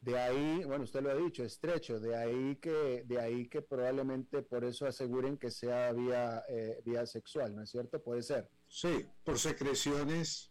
De 0.00 0.18
ahí, 0.18 0.64
bueno, 0.64 0.82
usted 0.82 1.00
lo 1.00 1.12
ha 1.12 1.14
dicho, 1.14 1.44
estrecho, 1.44 2.00
de 2.00 2.16
ahí 2.16 2.56
que, 2.56 3.04
de 3.06 3.20
ahí 3.20 3.46
que 3.46 3.62
probablemente 3.62 4.42
por 4.42 4.64
eso 4.64 4.86
aseguren 4.86 5.38
que 5.38 5.52
sea 5.52 5.92
vía, 5.92 6.42
eh, 6.48 6.80
vía 6.84 7.06
sexual, 7.06 7.54
¿no 7.54 7.62
es 7.62 7.70
cierto? 7.70 8.02
Puede 8.02 8.22
ser. 8.22 8.50
Sí, 8.66 9.06
por 9.22 9.38
secreciones 9.38 10.50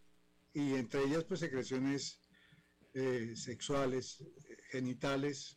y 0.54 0.74
entre 0.76 1.02
ellas 1.04 1.24
pues 1.24 1.40
secreciones 1.40 2.21
eh, 2.94 3.32
sexuales, 3.36 4.20
eh, 4.20 4.56
genitales, 4.70 5.56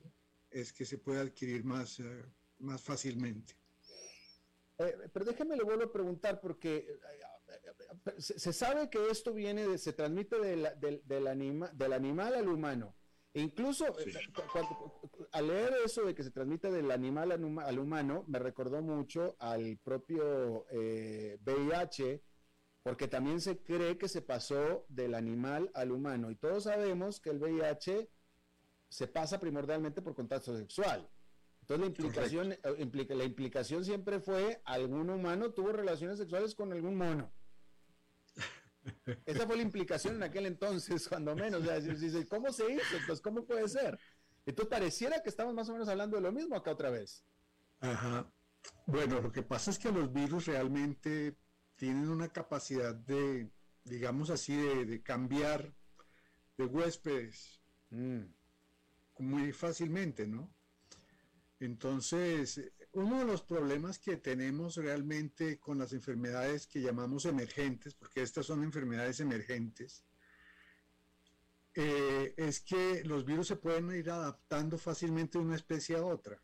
es 0.49 0.71
que 0.71 0.85
se 0.85 0.97
puede 0.97 1.19
adquirir 1.19 1.65
más, 1.65 1.99
eh, 1.99 2.25
más 2.59 2.81
fácilmente. 2.81 3.57
pero 4.77 5.25
déjeme 5.25 5.55
le 5.57 5.63
vuelvo 5.63 5.83
a 5.83 5.91
preguntar 5.91 6.39
porque 6.39 6.87
se, 8.17 8.53
sabe 8.53 8.89
que 8.89 9.09
esto 9.09 9.33
viene, 9.33 9.67
de, 9.67 9.77
se 9.77 9.93
transmite 9.93 10.39
del, 10.39 10.67
del, 11.05 11.27
anima, 11.27 11.69
del 11.73 11.93
animal 11.93 12.35
al 12.35 12.47
humano. 12.47 12.95
E 13.33 13.41
incluso 13.41 13.85
al 15.31 15.47
leer 15.47 15.73
eso 15.83 16.05
de 16.05 16.15
que 16.15 16.23
se 16.23 16.31
transmite 16.31 16.71
del 16.71 16.89
animal 16.89 17.33
al, 17.33 17.79
humano, 17.79 18.23
me 18.27 18.39
recordó 18.39 18.81
mucho 18.81 19.35
al 19.39 19.77
propio 19.83 20.65
VIH 20.71 22.21
porque 22.85 23.07
también 23.07 23.41
se 23.41 23.57
cree 23.57 23.97
que 23.97 24.07
se 24.07 24.21
pasó 24.21 24.85
del 24.89 25.15
animal 25.15 25.71
al 25.73 25.91
humano 25.91 26.29
y 26.29 26.35
todos 26.35 26.65
sabemos 26.65 27.19
que 27.19 27.31
el 27.31 27.39
VIH 27.39 28.11
se 28.89 29.07
pasa 29.07 29.39
primordialmente 29.39 30.03
por 30.03 30.13
contacto 30.13 30.55
sexual. 30.55 31.09
Entonces 31.61 31.81
la 31.81 31.87
implicación, 31.87 32.51
eh, 32.51 32.59
implica, 32.77 33.15
la 33.15 33.23
implicación 33.23 33.83
siempre 33.83 34.19
fue 34.19 34.61
algún 34.65 35.09
humano 35.09 35.51
tuvo 35.51 35.71
relaciones 35.71 36.19
sexuales 36.19 36.53
con 36.53 36.71
algún 36.73 36.95
mono. 36.95 37.33
Esa 39.25 39.47
fue 39.47 39.55
la 39.55 39.63
implicación 39.63 40.17
en 40.17 40.23
aquel 40.23 40.45
entonces, 40.45 41.07
cuando 41.09 41.35
menos. 41.35 41.63
¿Cómo 42.29 42.53
se 42.53 42.71
hizo? 42.71 42.97
Pues, 43.07 43.19
¿cómo 43.19 43.47
puede 43.47 43.67
ser? 43.67 43.99
Entonces 44.45 44.69
pareciera 44.69 45.23
que 45.23 45.29
estamos 45.29 45.55
más 45.55 45.67
o 45.69 45.73
menos 45.73 45.89
hablando 45.89 46.17
de 46.17 46.21
lo 46.21 46.31
mismo 46.31 46.55
acá 46.55 46.69
otra 46.69 46.91
vez. 46.91 47.25
Ajá. 47.79 48.31
Bueno, 48.85 49.21
lo 49.21 49.31
que 49.31 49.41
pasa 49.41 49.71
es 49.71 49.79
que 49.79 49.91
los 49.91 50.13
virus 50.13 50.45
realmente 50.45 51.35
tienen 51.75 52.09
una 52.09 52.29
capacidad 52.29 52.95
de, 52.95 53.49
digamos 53.83 54.29
así, 54.29 54.55
de, 54.55 55.01
cambiar 55.01 55.73
de 56.57 56.65
huéspedes 56.65 57.61
mm. 57.89 58.21
muy 59.19 59.51
fácilmente, 59.51 60.27
¿no? 60.27 60.53
Entonces, 61.59 62.71
uno 62.91 63.19
de 63.19 63.25
los 63.25 63.41
problemas 63.41 63.97
que 63.97 64.17
tenemos 64.17 64.75
realmente 64.75 65.57
con 65.59 65.77
las 65.77 65.93
enfermedades 65.93 66.67
que 66.67 66.81
llamamos 66.81 67.25
emergentes, 67.25 67.93
porque 67.93 68.21
estas 68.21 68.45
son 68.45 68.63
enfermedades 68.63 69.19
emergentes, 69.19 70.03
eh, 71.73 72.33
es 72.37 72.61
que 72.61 73.03
los 73.03 73.25
virus 73.25 73.47
se 73.47 73.57
pueden 73.57 73.93
ir 73.93 74.09
adaptando 74.09 74.77
fácilmente 74.77 75.37
de 75.37 75.45
una 75.45 75.55
especie 75.55 75.97
a 75.97 76.05
otra. 76.05 76.41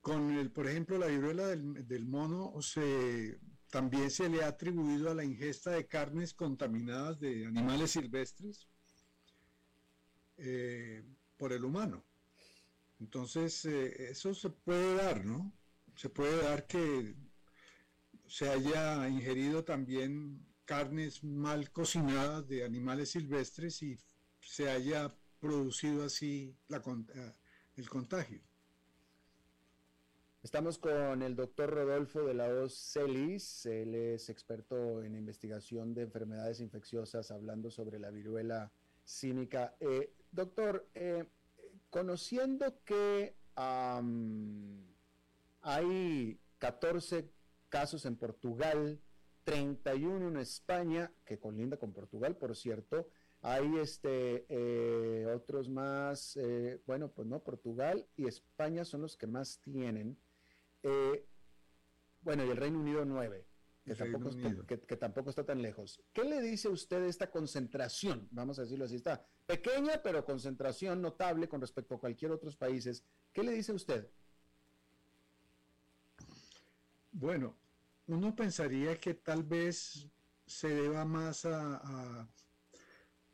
Con 0.00 0.30
el, 0.32 0.50
por 0.50 0.66
ejemplo, 0.66 0.96
la 0.96 1.08
viruela 1.08 1.48
del, 1.48 1.86
del 1.86 2.06
mono 2.06 2.54
se 2.62 3.38
también 3.76 4.10
se 4.10 4.30
le 4.30 4.42
ha 4.42 4.48
atribuido 4.48 5.10
a 5.10 5.14
la 5.14 5.22
ingesta 5.22 5.72
de 5.72 5.86
carnes 5.86 6.32
contaminadas 6.32 7.20
de 7.20 7.44
animales 7.44 7.90
silvestres 7.90 8.66
eh, 10.38 11.04
por 11.36 11.52
el 11.52 11.62
humano. 11.62 12.02
Entonces, 13.00 13.66
eh, 13.66 14.12
eso 14.12 14.32
se 14.32 14.48
puede 14.48 14.94
dar, 14.94 15.26
¿no? 15.26 15.52
Se 15.94 16.08
puede 16.08 16.42
dar 16.42 16.66
que 16.66 17.14
se 18.26 18.48
haya 18.48 19.06
ingerido 19.10 19.62
también 19.62 20.42
carnes 20.64 21.22
mal 21.22 21.70
cocinadas 21.70 22.48
de 22.48 22.64
animales 22.64 23.10
silvestres 23.10 23.82
y 23.82 23.98
se 24.40 24.70
haya 24.70 25.14
producido 25.38 26.06
así 26.06 26.56
eh, 26.70 27.32
el 27.76 27.90
contagio. 27.90 28.40
Estamos 30.46 30.78
con 30.78 31.22
el 31.22 31.34
doctor 31.34 31.70
Rodolfo 31.70 32.22
de 32.22 32.32
la 32.32 32.46
Hoz 32.46 32.92
Celis, 32.92 33.66
él 33.66 33.96
es 33.96 34.30
experto 34.30 35.02
en 35.02 35.16
investigación 35.16 35.92
de 35.92 36.02
enfermedades 36.02 36.60
infecciosas, 36.60 37.32
hablando 37.32 37.68
sobre 37.68 37.98
la 37.98 38.12
viruela 38.12 38.70
cínica. 39.04 39.74
Eh, 39.80 40.12
doctor, 40.30 40.88
eh, 40.94 41.24
conociendo 41.90 42.80
que 42.84 43.34
hay 45.62 46.40
14 46.58 47.28
casos 47.68 48.06
en 48.06 48.14
Portugal, 48.14 49.00
31 49.42 50.28
en 50.28 50.36
España, 50.36 51.10
que 51.24 51.40
colinda 51.40 51.76
con 51.76 51.92
Portugal, 51.92 52.36
por 52.36 52.54
cierto, 52.54 53.08
hay 53.42 53.78
este, 53.78 54.46
eh, 54.48 55.26
otros 55.26 55.68
más, 55.68 56.36
eh, 56.36 56.80
bueno, 56.86 57.10
pues 57.10 57.26
no, 57.26 57.40
Portugal 57.40 58.06
y 58.16 58.26
España 58.26 58.84
son 58.84 59.02
los 59.02 59.16
que 59.16 59.26
más 59.26 59.60
tienen. 59.60 60.16
Eh, 60.82 61.26
bueno, 62.22 62.44
y 62.44 62.50
el 62.50 62.56
Reino 62.56 62.80
Unido 62.80 63.04
nueve, 63.04 63.46
que 63.84 63.94
tampoco, 63.94 64.30
está, 64.30 64.66
que, 64.66 64.96
tampoco, 64.96 65.30
está 65.30 65.44
tan 65.44 65.62
lejos. 65.62 66.02
¿Qué 66.12 66.24
le 66.24 66.40
dice 66.40 66.68
usted 66.68 67.00
de 67.00 67.08
esta 67.08 67.30
concentración? 67.30 68.28
Vamos 68.30 68.58
a 68.58 68.62
decirlo 68.62 68.84
así, 68.84 68.96
está 68.96 69.24
pequeña, 69.46 70.02
pero 70.02 70.24
concentración 70.24 71.00
notable 71.00 71.48
con 71.48 71.60
respecto 71.60 71.94
a 71.94 72.00
cualquier 72.00 72.32
otros 72.32 72.56
países. 72.56 73.04
¿Qué 73.32 73.42
le 73.42 73.52
dice 73.52 73.72
usted? 73.72 74.10
Bueno, 77.12 77.56
uno 78.08 78.34
pensaría 78.34 78.98
que 78.98 79.14
tal 79.14 79.42
vez 79.42 80.08
se 80.46 80.68
deba 80.68 81.04
más 81.04 81.44
a 81.44 82.28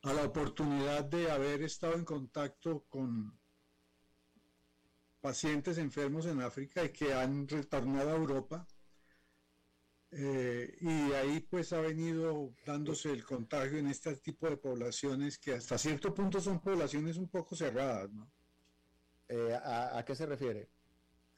a 0.03 0.13
la 0.13 0.25
oportunidad 0.25 1.05
de 1.05 1.31
haber 1.31 1.63
estado 1.63 1.95
en 1.95 2.05
contacto 2.05 2.85
con 2.89 3.39
pacientes 5.23 5.79
enfermos 5.79 6.27
en 6.27 6.43
África 6.43 6.85
y 6.85 6.91
que 6.91 7.15
han 7.15 7.49
retornado 7.49 8.11
a 8.11 8.17
Europa. 8.17 8.67
Eh, 10.11 10.77
y 10.81 11.13
ahí 11.13 11.41
pues 11.41 11.73
ha 11.73 11.81
venido 11.81 12.53
dándose 12.67 13.11
el 13.11 13.25
contagio 13.25 13.79
en 13.79 13.87
este 13.87 14.15
tipo 14.17 14.51
de 14.51 14.59
poblaciones 14.59 15.39
que 15.39 15.55
hasta 15.55 15.79
cierto 15.79 16.13
punto 16.13 16.39
son 16.39 16.61
poblaciones 16.61 17.17
un 17.17 17.29
poco 17.29 17.57
cerradas, 17.57 18.13
¿no? 18.13 18.31
Eh, 19.29 19.55
¿a, 19.55 20.05
qué 20.05 20.15
se 20.15 20.27
refiere? 20.27 20.69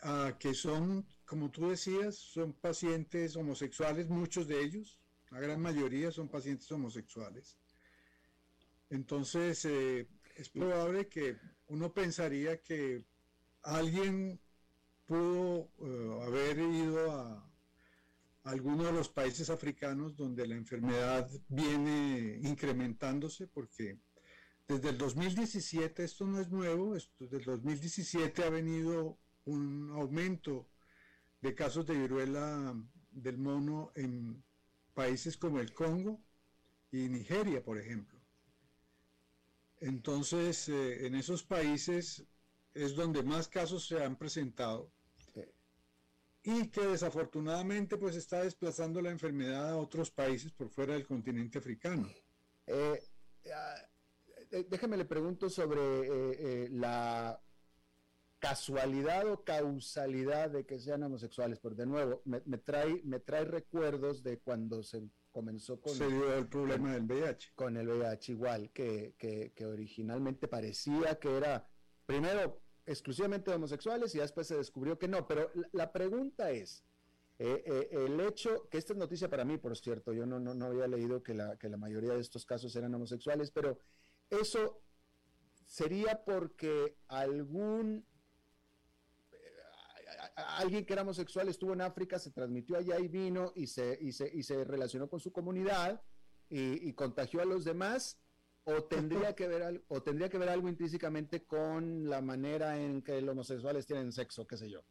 A 0.01 0.37
que 0.41 0.55
son, 0.55 1.07
como 1.24 1.53
tú 1.53 1.68
decías, 1.68 2.16
son 2.16 2.55
pacientes 2.55 3.37
homosexuales, 3.37 4.09
muchos 4.09 4.49
de 4.49 4.61
ellos, 4.61 4.99
la 5.30 5.39
gran 5.39 5.61
mayoría 5.61 6.11
son 6.11 6.28
pacientes 6.28 6.72
homosexuales. 6.72 7.57
Entonces, 8.91 9.64
eh, 9.66 10.09
es 10.35 10.49
probable 10.49 11.07
que 11.07 11.37
uno 11.68 11.93
pensaría 11.93 12.61
que 12.61 13.05
alguien 13.65 14.41
pudo 15.07 15.71
eh, 15.81 16.21
haber 16.27 16.59
ido 16.59 17.12
a, 17.12 17.51
alguno 18.45 18.85
de 18.85 18.93
los 18.93 19.09
países 19.09 19.49
africanos 19.49 20.17
donde 20.17 20.47
la 20.47 20.55
enfermedad 20.55 21.29
viene 21.49 22.39
incrementándose, 22.43 23.47
porque 23.47 23.99
desde 24.69 24.91
el 24.91 24.99
2017, 24.99 26.05
esto 26.05 26.27
no 26.27 26.41
es 26.41 26.51
nuevo, 26.51 26.95
desde 27.19 27.39
el 27.39 27.45
2017 27.45 28.45
ha 28.45 28.51
venido 28.51 29.19
un 29.47 29.91
aumento 29.93 30.69
de 31.41 31.55
casos 31.55 31.87
de 31.87 31.99
viruela 31.99 32.75
del 33.11 33.39
mono 33.39 33.93
en 33.95 34.43
países 34.93 35.37
como 35.37 35.59
el 35.59 35.73
Congo 35.73 36.21
y 36.93 37.09
Nigeria, 37.09 37.62
por 37.62 37.79
ejemplo. 37.79 38.19
Entonces, 39.81 40.69
eh, 40.69 41.07
en 41.07 41.15
esos 41.15 41.43
países 41.43 42.25
es 42.75 42.95
donde 42.95 43.22
más 43.22 43.49
casos 43.49 43.87
se 43.87 44.03
han 44.03 44.16
presentado 44.16 44.91
y 46.47 46.68
que 46.68 46.83
desafortunadamente 46.83 47.97
pues 47.97 48.16
está 48.16 48.43
desplazando 48.43 49.01
la 49.01 49.11
enfermedad 49.11 49.70
a 49.70 49.77
otros 49.79 50.11
países 50.11 50.53
por 50.53 50.68
fuera 50.68 50.93
del 50.93 51.07
continente 51.07 51.57
africano. 51.57 52.07
Eh, 52.66 53.03
eh, 54.51 54.66
déjeme 54.68 54.99
le 54.99 55.07
pregunto 55.07 55.49
sobre 55.49 56.68
la 56.68 57.41
casualidad 58.45 59.27
o 59.27 59.43
causalidad 59.43 60.51
de 60.51 60.66
que 60.66 60.79
sean 60.79 61.03
homosexuales, 61.03 61.59
porque 61.61 61.81
de 61.81 61.87
nuevo 61.87 62.20
me, 62.27 62.59
trae, 62.59 63.01
me 63.05 63.18
trae 63.18 63.47
recuerdos 63.47 64.22
de 64.22 64.39
cuando 64.39 64.83
se 64.83 65.03
comenzó 65.33 65.81
con... 65.81 65.95
el 66.03 66.47
problema 66.49 66.93
del 66.93 67.05
VIH. 67.05 67.53
Con 67.55 67.79
el 67.79 67.89
VIH 67.89 68.33
igual, 68.33 68.70
que, 68.70 69.14
que, 69.16 69.64
originalmente 69.64 70.47
parecía 70.47 71.18
que 71.18 71.35
era, 71.35 71.66
primero, 72.05 72.61
exclusivamente 72.87 73.53
homosexuales 73.53 74.14
y 74.14 74.18
después 74.18 74.47
se 74.47 74.57
descubrió 74.57 74.99
que 74.99 75.09
no. 75.09 75.26
Pero 75.26 75.51
la, 75.72 75.93
pregunta 75.93 76.51
es, 76.51 76.85
eh, 77.39 77.62
eh, 77.66 77.89
el 77.93 78.20
hecho, 78.20 78.68
que 78.68 78.78
esta 78.78 78.93
es 78.93 78.99
noticia 78.99 79.28
para 79.28 79.45
mí, 79.45 79.59
por 79.59 79.76
cierto, 79.76 80.12
yo 80.12 80.26
no, 80.26 80.39
no, 80.39 80.55
no 80.55 80.66
había 80.66 80.87
leído 80.87 81.22
que 81.22 81.35
la, 81.35 81.57
que 81.57 81.68
la 81.68 81.76
mayoría 81.76 82.14
de 82.14 82.20
estos 82.20 82.45
casos 82.45 82.74
eran 82.76 82.95
homosexuales, 82.95 83.51
pero 83.51 83.78
eso 84.30 84.80
sería 85.64 86.24
porque 86.24 86.97
algún 87.09 88.07
alguien 90.37 90.85
que 90.85 90.93
era 90.93 91.03
homosexual 91.03 91.49
estuvo 91.49 91.72
en 91.72 91.80
África, 91.80 92.18
se 92.18 92.30
transmitió 92.30 92.76
allá 92.76 92.99
y 92.99 93.09
vino 93.09 93.53
y 93.55 93.66
se, 93.66 93.99
y 94.01 94.12
se, 94.12 94.30
y 94.32 94.43
se 94.43 94.64
relacionó 94.64 95.09
con 95.09 95.20
su 95.20 95.32
comunidad 95.32 96.03
y, 96.51 96.93
contagió 96.93 97.41
a 97.41 97.45
los 97.45 97.64
demás, 97.64 98.18
o 98.65 98.85
tendría, 98.85 99.35
que 99.35 99.47
ver, 99.47 99.85
o 99.89 100.03
tendría 100.03 100.29
que 100.29 100.39
ver 100.39 100.49
algo 100.49 100.69
intrínsecamente 100.69 101.45
con 101.45 102.09
la 102.09 102.21
manera 102.21 102.81
en 102.81 103.03
que 103.03 103.21
los 103.21 103.33
homosexuales 103.33 103.87
tienen 103.87 104.12
sexo, 104.12 104.47
qué 104.47 104.57
sé 104.57 104.71
yo. 104.71 104.83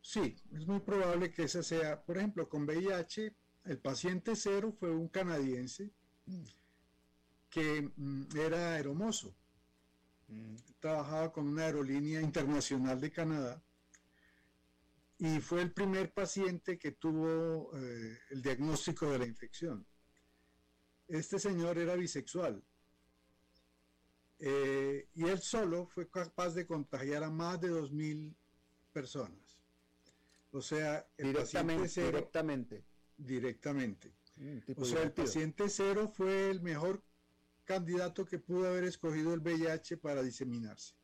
Sí, 0.00 0.36
es 0.52 0.66
muy 0.66 0.80
probable 0.80 1.32
que 1.32 1.44
esa 1.44 1.62
sea, 1.62 2.02
por 2.02 2.18
ejemplo, 2.18 2.48
con 2.48 2.64
VIH, 2.64 3.36
el 3.64 3.78
paciente 3.78 4.34
cero 4.34 4.74
fue 4.78 4.90
un 4.90 5.08
canadiense 5.08 5.92
que 7.48 7.92
mm, 7.94 8.36
era 8.36 8.78
hermoso. 8.78 9.36
Mm. 10.26 10.56
Trabajaba 10.80 11.32
con 11.32 11.46
una 11.46 11.66
aerolínea 11.66 12.20
internacional 12.20 13.00
de 13.00 13.12
Canadá 13.12 13.62
y 15.18 15.38
fue 15.38 15.62
el 15.62 15.72
primer 15.72 16.12
paciente 16.12 16.76
que 16.76 16.92
tuvo 16.92 17.70
eh, 17.76 18.18
el 18.30 18.42
diagnóstico 18.42 19.08
de 19.08 19.20
la 19.20 19.26
infección. 19.26 19.86
Este 21.12 21.38
señor 21.38 21.76
era 21.76 21.94
bisexual 21.94 22.64
eh, 24.38 25.08
y 25.14 25.24
él 25.24 25.38
solo 25.40 25.86
fue 25.86 26.08
capaz 26.08 26.54
de 26.54 26.66
contagiar 26.66 27.22
a 27.22 27.30
más 27.30 27.60
de 27.60 27.70
2.000 27.70 28.34
personas. 28.94 29.58
O 30.52 30.62
sea, 30.62 31.06
el 31.18 31.26
directamente, 31.28 31.82
paciente 31.82 31.88
cero, 31.88 32.18
directamente. 32.18 32.84
Directamente. 33.18 34.14
Mm, 34.36 34.58
o 34.74 34.84
sea, 34.86 35.02
el 35.02 35.12
paciente 35.12 35.68
cero 35.68 36.10
fue 36.10 36.48
el 36.48 36.62
mejor 36.62 37.02
candidato 37.64 38.24
que 38.24 38.38
pudo 38.38 38.68
haber 38.68 38.84
escogido 38.84 39.34
el 39.34 39.40
VIH 39.40 39.98
para 39.98 40.22
diseminarse. 40.22 40.94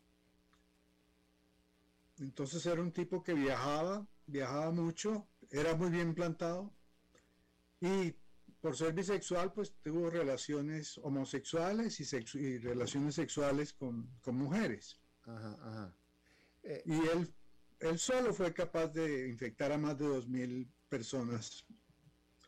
Entonces 2.18 2.64
era 2.64 2.80
un 2.80 2.92
tipo 2.92 3.22
que 3.22 3.34
viajaba, 3.34 4.08
viajaba 4.26 4.70
mucho, 4.70 5.28
era 5.50 5.76
muy 5.76 5.90
bien 5.90 6.14
plantado 6.14 6.72
y 7.80 8.16
por 8.60 8.76
ser 8.76 8.92
bisexual 8.92 9.52
pues 9.52 9.74
tuvo 9.82 10.10
relaciones 10.10 10.98
homosexuales 10.98 12.00
y, 12.34 12.58
relaciones 12.58 13.14
sexuales 13.14 13.72
con, 13.72 14.10
mujeres. 14.26 15.00
Eh, 16.62 16.82
y 16.86 16.94
él, 17.08 17.34
él 17.80 17.98
solo 17.98 18.32
fue 18.32 18.52
capaz 18.52 18.88
de 18.88 19.28
infectar 19.28 19.72
a 19.72 19.78
más 19.78 19.98
de 19.98 20.06
2.000 20.06 20.68
personas. 20.88 21.64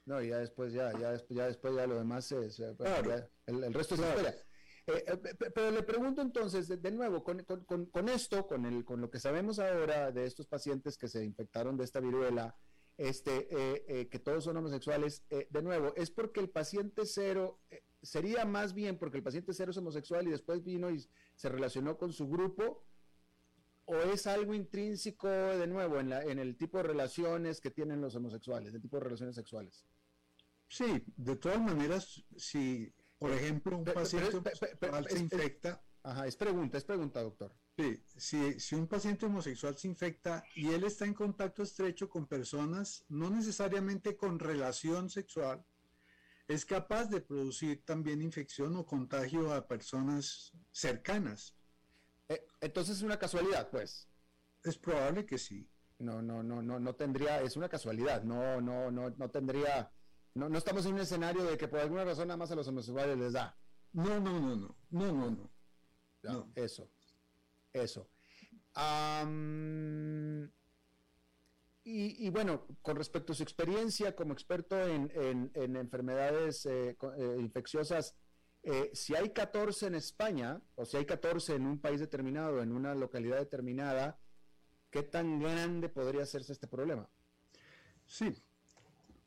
No, 0.07 0.21
y 0.21 0.29
ya 0.29 0.39
después 0.39 0.73
ya, 0.73 0.93
ya 0.99 1.13
después 1.13 1.37
ya, 1.37 1.47
después 1.47 1.75
ya 1.75 1.87
lo 1.87 1.97
demás 1.97 2.33
es, 2.33 2.59
el, 2.59 2.77
resto 3.73 3.95
es 3.95 4.01
historia. 4.01 4.35
Eh, 4.87 5.05
eh, 5.07 5.51
pero 5.55 5.71
le 5.71 5.83
pregunto 5.83 6.23
entonces, 6.23 6.67
de, 6.69 6.91
nuevo, 6.91 7.23
con, 7.23 7.39
esto, 8.09 8.47
con, 8.47 8.67
el, 8.67 8.85
con 8.85 9.01
lo 9.01 9.11
que 9.11 9.21
sabemos 9.21 9.59
ahora 9.59 10.11
de 10.11 10.25
estos 10.25 10.47
pacientes 10.47 10.97
que 10.97 11.07
se 11.07 11.25
infectaron 11.25 11.77
de 11.77 11.85
esta 11.85 12.01
viruela, 12.01 12.57
este, 13.09 13.49
eh, 13.51 14.09
que 14.09 14.19
todos 14.19 14.45
son 14.45 14.57
homosexuales, 14.57 15.25
de 15.29 15.63
nuevo, 15.63 15.95
¿es 15.97 16.11
porque 16.11 16.41
el 16.41 16.51
paciente 16.51 17.07
cero, 17.07 17.61
sería 18.03 18.45
más 18.45 18.75
bien 18.75 18.99
porque 18.99 19.17
el 19.17 19.23
paciente 19.23 19.53
cero 19.55 19.71
es 19.71 19.77
homosexual 19.77 20.27
y 20.27 20.31
después 20.31 20.63
vino 20.63 20.91
y 20.91 21.05
se 21.35 21.49
relacionó 21.49 21.97
con 21.97 22.13
su 22.13 22.29
grupo? 22.29 22.85
¿O 23.87 23.97
es 23.97 24.27
algo 24.27 24.55
intrínseco, 24.55 25.29
de 25.29 25.67
nuevo, 25.67 25.99
en, 25.99 26.11
la, 26.11 26.23
en 26.23 26.39
el 26.39 26.57
tipo 26.57 26.79
de 26.79 26.85
relaciones 26.85 27.61
que 27.61 27.71
tienen 27.71 28.01
los 28.01 28.15
homosexuales, 28.15 28.73
el 28.75 28.81
tipo 28.81 28.99
de 28.99 29.05
relaciones 29.05 29.35
sexuales? 29.35 29.85
Sí, 30.69 31.03
de 31.17 31.37
todas 31.37 31.61
maneras, 31.61 32.25
si 32.37 32.95
por 33.21 33.33
ejemplo, 33.33 33.77
un 33.77 33.85
paciente 33.85 34.35
homosexual 34.35 35.07
se 35.09 35.19
infecta. 35.19 35.85
Ajá, 36.03 36.27
es 36.27 36.37
pregunta, 36.37 36.79
es 36.79 36.85
pregunta, 36.85 37.23
doctor. 37.23 37.55
Sí, 38.17 38.59
si, 38.59 38.75
un 38.75 38.87
paciente 38.87 39.27
homosexual 39.27 39.77
se 39.77 39.89
infecta 39.89 40.45
y 40.55 40.69
él 40.69 40.85
está 40.85 41.05
en 41.05 41.15
contacto 41.15 41.63
estrecho 41.63 42.09
con 42.09 42.27
personas, 42.27 43.05
no 43.09 43.31
necesariamente 43.31 44.17
con 44.17 44.39
relación 44.39 45.11
sexual, 45.11 45.65
es 46.49 46.65
capaz 46.65 47.07
de 47.07 47.21
producir 47.21 47.85
también 47.85 48.23
infección 48.23 48.77
o 48.77 48.85
contagio 48.85 49.53
a 49.53 49.67
personas 49.67 50.53
cercanas. 50.73 51.55
Eh, 52.29 52.47
entonces 52.61 52.99
es 52.99 53.03
una 53.03 53.19
casualidad, 53.19 53.71
pues. 53.71 54.09
Es 54.63 54.77
probable 54.77 55.27
que 55.27 55.39
sí. 55.39 55.71
No, 55.99 56.23
no, 56.23 56.43
no, 56.43 56.63
no, 56.63 56.81
no 56.81 56.95
tendría, 56.95 57.43
es 57.43 57.57
una 57.57 57.69
casualidad, 57.69 58.23
no, 58.23 58.61
no, 58.61 58.91
no, 58.91 59.11
no 59.11 59.31
tendría, 59.31 59.93
no, 60.35 60.49
no 60.49 60.57
estamos 60.57 60.87
en 60.87 60.95
un 60.95 61.01
escenario 61.01 61.45
de 61.45 61.59
que 61.59 61.69
por 61.69 61.79
alguna 61.79 62.05
razón 62.05 62.29
nada 62.29 62.39
más 62.39 62.51
a 62.51 62.55
los 62.55 62.67
homosexuales 62.69 63.19
les 63.19 63.35
da. 63.35 63.59
No, 63.93 64.19
no, 64.19 64.41
no, 64.41 64.57
no, 64.57 64.77
no, 64.91 65.13
no, 65.13 65.31
no. 65.31 65.60
No. 66.23 66.53
Eso, 66.55 66.91
eso. 67.73 68.09
y, 71.85 72.31
bueno, 72.31 72.67
con 72.83 72.97
respecto 72.97 73.33
a 73.33 73.37
su 73.37 73.43
experiencia 73.43 74.15
como 74.15 74.33
experto 74.33 74.81
en, 74.87 75.51
enfermedades 75.55 76.67
eh, 76.67 76.97
eh, 77.19 77.37
infecciosas, 77.39 78.15
eh, 78.63 78.91
si 78.93 79.15
hay 79.15 79.31
14 79.31 79.87
en 79.87 79.95
España, 79.95 80.61
o 80.75 80.85
si 80.85 80.99
hay 80.99 81.07
14 81.07 81.55
en 81.55 81.67
un 81.67 81.81
país 81.81 82.01
determinado, 82.01 82.63
en 82.63 82.73
una 82.73 82.95
localidad 82.95 83.39
determinada, 83.39 84.21
¿qué 84.91 85.03
tan 85.03 85.41
grande 85.41 85.89
podría 85.89 86.23
hacerse 86.23 86.53
este 86.53 86.67
problema? 86.67 87.09
Sí, 88.05 88.35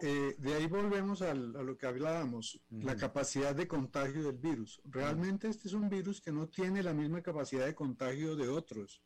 eh, 0.05 0.35
de 0.37 0.53
ahí 0.53 0.67
volvemos 0.67 1.21
a 1.21 1.33
lo 1.33 1.77
que 1.77 1.85
hablábamos, 1.85 2.59
la 2.69 2.97
capacidad 2.97 3.55
de 3.55 3.69
contagio 3.69 4.23
del 4.23 4.37
virus. 4.37 4.81
Realmente 4.83 5.47
este 5.47 5.69
es 5.69 5.73
un 5.73 5.87
virus 5.87 6.19
que 6.19 6.33
no 6.33 6.49
tiene 6.49 6.83
la 6.83 6.93
misma 6.93 7.21
capacidad 7.21 7.65
de 7.65 7.73
contagio 7.73 8.35
de 8.35 8.49
otros. 8.49 9.01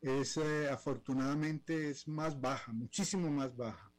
Es 0.00 0.38
eh, 0.38 0.70
afortunadamente 0.70 1.90
es 1.90 2.08
más 2.08 2.40
baja, 2.40 2.72
muchísimo 2.72 3.30
más 3.30 3.54
baja. 3.54 3.92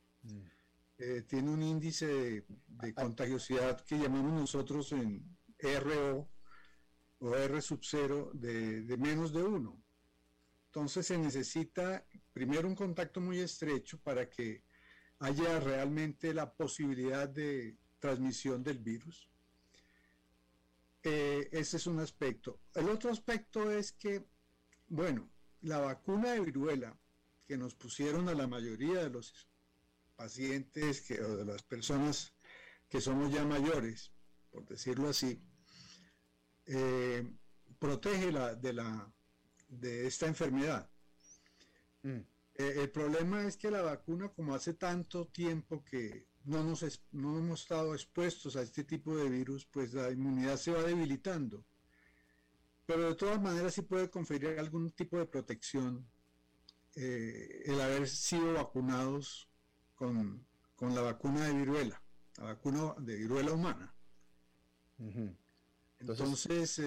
Eh, 0.97 1.25
tiene 1.27 1.51
un 1.51 1.61
índice 1.61 2.07
de, 2.07 2.45
de, 2.69 2.93
contagiosidad 2.95 3.79
que 3.81 3.99
llamamos 3.99 4.33
nosotros 4.33 4.91
en 4.93 5.37
RO 5.59 6.27
o 7.19 7.35
R 7.35 7.61
sub 7.61 7.81
0 7.83 8.31
de, 8.33 8.81
de 8.81 8.97
menos 8.97 9.31
de 9.31 9.43
1. 9.43 9.83
Entonces 10.65 11.05
se 11.05 11.19
necesita 11.19 12.03
primero 12.31 12.67
un 12.67 12.73
contacto 12.73 13.21
muy 13.21 13.41
estrecho 13.41 13.99
para 13.99 14.27
que 14.27 14.63
haya 15.23 15.57
realmente 15.61 16.33
la 16.33 16.53
posibilidad 16.53 17.29
de 17.29 17.77
transmisión 17.99 18.61
del 18.61 18.79
virus. 18.79 19.29
Eh, 21.01 21.47
ese 21.51 21.77
es 21.77 21.87
un 21.87 21.99
aspecto. 21.99 22.59
El 22.75 22.89
otro 22.89 23.09
aspecto 23.09 23.71
es 23.71 23.93
que, 23.93 24.25
bueno, 24.89 25.29
la 25.61 25.79
vacuna 25.79 26.33
de 26.33 26.41
viruela 26.41 26.97
que 27.47 27.57
nos 27.57 27.73
pusieron 27.73 28.27
a 28.27 28.33
la 28.33 28.47
mayoría 28.47 29.03
de 29.03 29.09
los 29.09 29.47
pacientes 30.17 31.01
que, 31.01 31.21
o 31.21 31.37
de 31.37 31.45
las 31.45 31.63
personas 31.63 32.33
que 32.89 32.99
somos 32.99 33.31
ya 33.31 33.45
mayores, 33.45 34.11
por 34.51 34.65
decirlo 34.65 35.07
así, 35.07 35.41
eh, 36.65 37.25
protege 37.79 38.31
de 38.57 38.73
la 38.73 39.13
de 39.69 40.05
esta 40.05 40.27
enfermedad. 40.27 40.89
Mm. 42.03 42.32
Eh, 42.55 42.73
el 42.77 42.91
problema 42.91 43.45
es 43.47 43.57
que 43.57 43.71
la 43.71 43.81
vacuna, 43.81 44.29
como 44.29 44.53
hace 44.53 44.73
tanto 44.73 45.27
tiempo 45.27 45.83
que 45.83 46.27
no, 46.45 46.63
nos 46.63 47.03
no 47.11 47.37
hemos 47.37 47.61
estado 47.61 47.93
expuestos 47.93 48.55
a 48.55 48.61
este 48.61 48.83
tipo 48.83 49.15
de 49.15 49.29
virus, 49.29 49.65
pues 49.65 49.93
la 49.93 50.11
inmunidad 50.11 50.57
se 50.57 50.71
va 50.71 50.83
debilitando. 50.83 51.65
Pero 52.85 53.09
de 53.09 53.15
todas 53.15 53.41
maneras 53.41 53.73
sí 53.73 53.81
puede 53.81 54.09
conferir 54.09 54.59
algún 54.59 54.91
tipo 54.91 55.17
de 55.17 55.25
protección 55.25 56.05
eh, 56.95 57.63
el 57.65 57.81
haber 57.81 58.07
sido 58.07 58.53
vacunados 58.53 59.49
con, 59.95 60.45
la 60.79 61.01
vacuna 61.01 61.47
de 61.47 61.53
viruela, 61.53 62.03
la 62.37 62.43
vacuna 62.43 62.93
de 62.99 63.15
viruela 63.15 63.53
humana. 63.53 63.95
Entonces, 65.97 66.79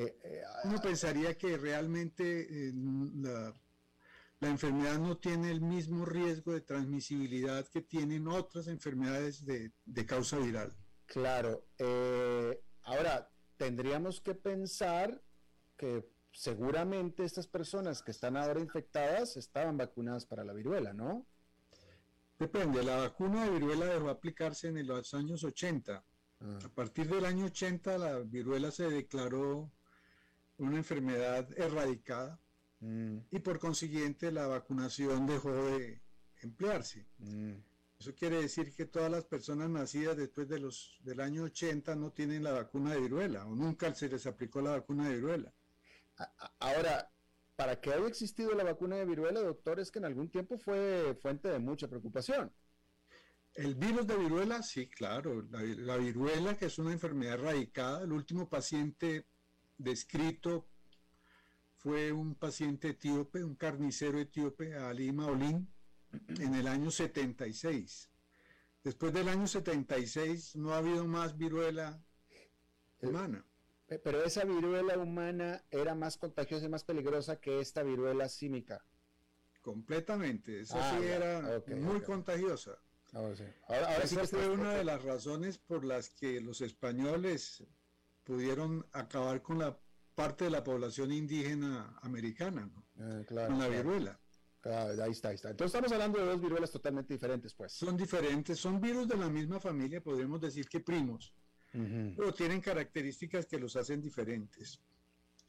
eh, 0.00 0.16
eh, 0.22 0.42
uno 0.64 0.80
pensaría 0.80 1.36
que 1.36 1.58
realmente 1.58 2.68
eh, 2.68 2.72
la, 4.40 4.48
enfermedad 4.48 4.98
no 4.98 5.18
tiene 5.18 5.50
el 5.50 5.60
mismo 5.60 6.04
riesgo 6.04 6.52
de 6.52 6.60
transmisibilidad 6.60 7.66
que 7.68 7.82
tienen 7.82 8.28
otras 8.28 8.66
enfermedades 8.66 9.44
de, 9.44 9.72
causa 10.06 10.38
viral. 10.38 10.74
Claro. 11.06 11.66
ahora, 12.82 13.30
tendríamos 13.56 14.20
que 14.20 14.34
pensar 14.34 15.22
que 15.76 16.08
seguramente 16.32 17.24
estas 17.24 17.46
personas 17.46 18.02
que 18.02 18.10
están 18.10 18.36
ahora 18.36 18.60
infectadas 18.60 19.36
estaban 19.36 19.76
vacunadas 19.76 20.26
para 20.26 20.44
la 20.44 20.52
viruela, 20.52 20.92
¿no? 20.92 21.26
Depende, 22.38 22.82
la 22.82 22.96
vacuna 22.96 23.44
de 23.44 23.50
viruela 23.50 23.84
dejó 23.84 24.08
aplicarse 24.08 24.68
en 24.68 24.86
los 24.86 25.12
años 25.12 25.44
80. 25.44 26.02
Ah. 26.40 26.58
A 26.64 26.68
partir 26.70 27.06
del 27.06 27.26
año 27.26 27.44
80 27.46 27.98
la 27.98 28.18
viruela 28.20 28.70
se 28.70 28.88
declaró 28.88 29.70
una 30.56 30.78
enfermedad 30.78 31.46
erradicada 31.58 32.40
mm. 32.80 33.18
y 33.30 33.38
por 33.38 33.58
consiguiente 33.58 34.30
la 34.32 34.46
vacunación 34.46 35.26
dejó 35.26 35.52
de 35.52 36.02
emplearse. 36.42 37.06
Mm. 37.18 37.54
Eso 37.98 38.14
quiere 38.14 38.40
decir 38.40 38.74
que 38.74 38.86
todas 38.86 39.10
las 39.10 39.24
personas 39.24 39.68
nacidas 39.68 40.16
después 40.16 40.48
de 40.48 40.58
los, 40.58 40.98
del 41.02 41.20
año 41.20 41.42
80 41.44 41.94
no 41.96 42.12
tienen 42.12 42.42
la 42.42 42.52
vacuna 42.52 42.94
de 42.94 43.00
viruela 43.00 43.44
o 43.46 43.54
nunca 43.54 43.94
se 43.94 44.08
les 44.08 44.26
aplicó 44.26 44.62
la 44.62 44.70
vacuna 44.70 45.06
de 45.06 45.16
viruela. 45.16 45.52
Ahora, 46.58 47.10
para 47.56 47.78
que 47.78 47.92
haya 47.92 48.06
existido 48.06 48.54
la 48.54 48.64
vacuna 48.64 48.96
de 48.96 49.04
viruela, 49.04 49.40
doctor, 49.40 49.80
es 49.80 49.90
que 49.90 49.98
en 49.98 50.06
algún 50.06 50.30
tiempo 50.30 50.56
fue 50.56 51.14
fuente 51.20 51.48
de 51.48 51.58
mucha 51.58 51.88
preocupación. 51.88 52.50
El 53.52 53.74
virus 53.74 54.06
de 54.06 54.16
viruela, 54.16 54.62
sí, 54.62 54.88
claro. 54.88 55.42
La, 55.50 55.60
la, 55.62 55.96
viruela, 55.98 56.56
que 56.56 56.66
es 56.66 56.78
una 56.78 56.92
enfermedad 56.92 57.34
erradicada, 57.34 58.04
el 58.04 58.12
último 58.12 58.48
paciente 58.48 59.26
descrito 59.76 60.69
fue 61.80 62.12
un 62.12 62.34
paciente 62.34 62.90
etíope, 62.90 63.42
un 63.42 63.54
carnicero 63.56 64.18
etíope, 64.18 64.74
Ali 64.74 65.12
Maolín, 65.12 65.66
en 66.38 66.54
el 66.54 66.68
año 66.68 66.90
76. 66.90 68.10
Después 68.84 69.12
del 69.12 69.28
año 69.28 69.46
76 69.46 70.56
no 70.56 70.72
ha 70.72 70.78
habido 70.78 71.06
más 71.06 71.36
viruela 71.36 72.02
humana. 73.00 73.44
Pero 73.86 74.22
esa 74.22 74.44
viruela 74.44 74.96
humana 74.98 75.64
era 75.70 75.94
más 75.94 76.16
contagiosa 76.16 76.66
y 76.66 76.68
más 76.68 76.84
peligrosa 76.84 77.40
que 77.40 77.60
esta 77.60 77.82
viruela 77.82 78.28
símica. 78.28 78.84
Completamente, 79.60 80.60
esa 80.60 80.78
ah, 80.78 80.98
sí 80.98 81.06
era 81.06 81.62
muy 81.76 82.00
contagiosa. 82.00 82.78
Ah, 83.12 83.32
ahora, 83.68 84.06
sí 84.06 84.16
fue 84.16 84.48
una 84.48 84.74
de 84.74 84.84
las 84.84 85.02
razones 85.02 85.58
por 85.58 85.84
las 85.84 86.10
que 86.10 86.40
los 86.40 86.60
españoles 86.60 87.64
pudieron 88.22 88.86
acabar 88.92 89.42
con 89.42 89.58
la 89.58 89.76
parte 90.20 90.44
de 90.44 90.50
la 90.50 90.62
población 90.62 91.12
indígena 91.12 91.96
americana, 92.02 92.70
eh, 92.98 93.24
con 93.26 93.58
la 93.58 93.68
viruela. 93.68 94.20
ahí 94.64 95.12
está, 95.12 95.28
ahí 95.30 95.36
está. 95.36 95.50
Entonces 95.50 95.74
estamos 95.74 95.90
hablando 95.92 96.18
de 96.18 96.26
dos 96.26 96.40
viruelas 96.42 96.70
totalmente 96.70 97.14
diferentes, 97.14 97.54
pues. 97.54 97.72
Son 97.72 97.96
diferentes, 97.96 98.58
son 98.58 98.82
virus 98.82 99.08
de 99.08 99.16
la 99.16 99.30
misma 99.30 99.58
familia, 99.60 100.02
podríamos 100.02 100.38
decir 100.42 100.68
que 100.68 100.80
primos, 100.80 101.32
pero 101.72 102.34
tienen 102.34 102.60
características 102.60 103.46
que 103.46 103.58
los 103.58 103.76
hacen 103.76 104.02
diferentes. 104.02 104.82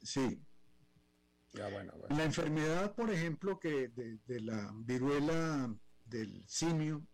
Sí. 0.01 0.41
Ya, 1.51 1.67
bueno, 1.67 1.91
La 2.09 2.23
enfermedad, 2.23 2.95
por 2.95 3.09
ejemplo, 3.11 3.59
que 3.59 3.89
de, 3.89 4.39
la 4.39 4.71
viruela 4.73 5.75
del 6.05 6.43
simio, 6.47 7.05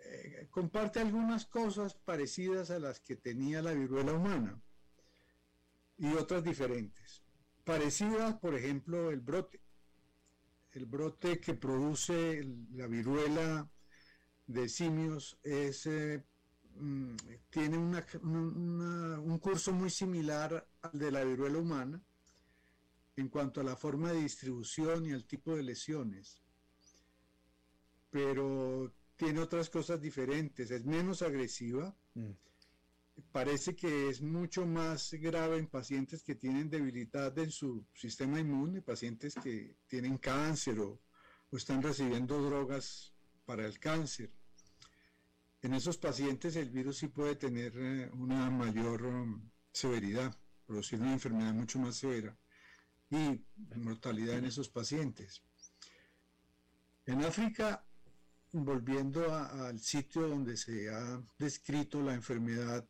eh, 0.00 0.48
comparte 0.50 0.98
algunas 0.98 1.46
cosas 1.46 1.94
parecidas 1.94 2.72
a 2.72 2.80
las 2.80 2.98
que 2.98 3.14
tenía 3.14 3.62
la 3.62 3.72
viruela 3.72 4.14
humana 4.14 4.60
y 6.00 6.14
otras 6.14 6.42
diferentes. 6.42 7.22
Parecidas, 7.62 8.38
por 8.38 8.54
ejemplo, 8.54 9.10
el 9.10 9.20
brote. 9.20 9.60
El 10.72 10.86
brote 10.86 11.38
que 11.40 11.54
produce 11.54 12.42
la 12.72 12.86
viruela 12.86 13.70
de 14.46 14.68
simios 14.68 15.38
es, 15.42 15.86
eh, 15.86 16.24
mm, 16.76 17.16
tiene 17.50 17.76
un 17.76 19.38
curso 19.38 19.72
muy 19.72 19.90
similar 19.90 20.66
al 20.80 20.98
de 20.98 21.10
la 21.10 21.22
viruela 21.22 21.58
humana 21.58 22.02
en 23.16 23.28
cuanto 23.28 23.60
a 23.60 23.64
la 23.64 23.76
forma 23.76 24.12
de 24.12 24.22
distribución 24.22 25.04
y 25.04 25.12
al 25.12 25.26
tipo 25.26 25.54
de 25.54 25.64
lesiones. 25.64 26.40
Pero 28.10 28.94
tiene 29.16 29.40
otras 29.40 29.68
cosas 29.68 30.00
diferentes, 30.00 30.70
es 30.70 30.86
menos 30.86 31.20
agresiva, 31.20 31.94
mm. 32.14 32.30
Parece 33.32 33.74
que 33.74 34.08
es 34.08 34.22
mucho 34.22 34.66
más 34.66 35.12
grave 35.14 35.58
en 35.58 35.66
pacientes 35.66 36.22
que 36.22 36.34
tienen 36.34 36.70
debilidad 36.70 37.36
en 37.38 37.50
su 37.50 37.86
sistema 37.94 38.40
inmune, 38.40 38.82
pacientes 38.82 39.34
que 39.34 39.76
tienen 39.86 40.18
cáncer 40.18 40.78
o, 40.80 41.00
están 41.52 41.82
recibiendo 41.82 42.40
drogas 42.40 43.12
para 43.44 43.66
el 43.66 43.80
cáncer. 43.80 44.30
En 45.62 45.74
esos 45.74 45.98
pacientes 45.98 46.54
el 46.54 46.70
virus 46.70 46.98
sí 46.98 47.08
puede 47.08 47.34
tener 47.34 47.72
eh, 47.76 48.10
una 48.12 48.48
mayor 48.50 49.04
um, 49.04 49.50
severidad, 49.72 50.32
producir 50.64 51.00
una 51.00 51.12
enfermedad 51.12 51.52
mucho 51.52 51.80
más 51.80 51.96
severa 51.96 52.38
y 53.10 53.44
mortalidad 53.76 54.38
en 54.38 54.44
esos 54.44 54.68
pacientes. 54.68 55.42
En 57.06 57.24
África 57.24 57.84
volviendo 58.52 59.32
al 59.32 59.78
sitio 59.78 60.28
donde 60.28 60.56
se 60.56 60.90
ha 60.90 61.22
descrito 61.38 62.02
la 62.02 62.14
enfermedad, 62.14 62.86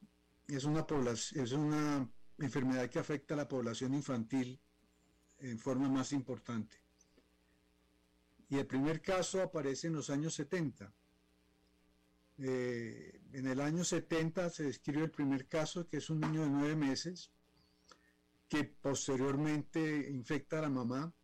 es 0.56 0.64
una, 0.64 0.86
es 1.34 1.52
una 1.52 2.10
enfermedad 2.38 2.88
que 2.90 2.98
afecta 2.98 3.34
a 3.34 3.36
la 3.36 3.48
población 3.48 3.94
infantil 3.94 4.60
en 5.38 5.58
forma 5.58 5.88
más 5.88 6.12
importante. 6.12 6.76
Y 8.48 8.58
el 8.58 8.66
primer 8.66 9.00
caso 9.00 9.42
aparece 9.42 9.86
en 9.86 9.94
los 9.94 10.10
años 10.10 10.34
70. 10.34 10.92
Eh, 12.38 13.20
en 13.32 13.46
el 13.46 13.60
año 13.60 13.84
70 13.84 14.50
se 14.50 14.64
describe 14.64 15.04
el 15.04 15.10
primer 15.10 15.46
caso, 15.46 15.86
que 15.86 15.98
es 15.98 16.10
un 16.10 16.20
niño 16.20 16.42
de 16.42 16.50
nueve 16.50 16.74
meses, 16.74 17.30
que 18.48 18.64
posteriormente 18.64 20.10
infecta 20.10 20.58
a 20.58 20.62
la 20.62 20.70
mamá. 20.70 21.14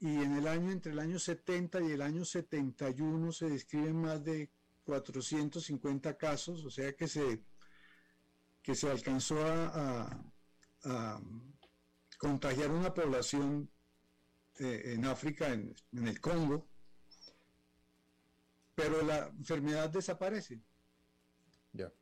Y 0.00 0.16
en 0.16 0.32
el 0.32 0.48
año, 0.48 0.72
entre 0.72 0.92
el 0.92 0.98
año 0.98 1.18
70 1.18 1.80
y 1.82 1.92
el 1.92 2.02
año 2.02 2.24
71 2.24 3.30
se 3.30 3.50
describen 3.50 4.02
más 4.02 4.24
de 4.24 4.50
450 4.84 6.16
casos, 6.18 6.64
o 6.64 6.70
sea 6.70 6.92
que 6.94 7.06
se, 7.06 7.40
que 8.62 8.74
se 8.74 8.90
alcanzó 8.90 9.44
a, 9.44 10.24
a 10.84 11.20
contagiar 12.18 12.70
una 12.70 12.94
población 12.94 13.68
eh, 14.58 14.94
en 14.94 15.06
África, 15.06 15.52
en, 15.52 15.74
el 15.92 16.20
Congo, 16.20 16.68
pero 18.74 19.02
la 19.02 19.26
enfermedad 19.26 19.90
desaparece. 19.90 20.60
Ya. 21.72 21.92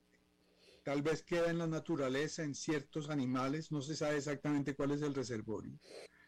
Tal 0.85 1.03
vez 1.03 1.23
queda 1.23 1.51
en 1.51 1.59
la 1.59 1.67
naturaleza, 1.67 2.43
en 2.43 2.55
ciertos 2.55 3.09
animales, 3.09 3.71
no 3.71 3.81
se 3.81 3.97
sabe 3.97 4.17
exactamente 4.17 4.75
cuál 4.75 4.91
es 4.91 5.03
el 5.03 5.15
reservorio. 5.15 5.79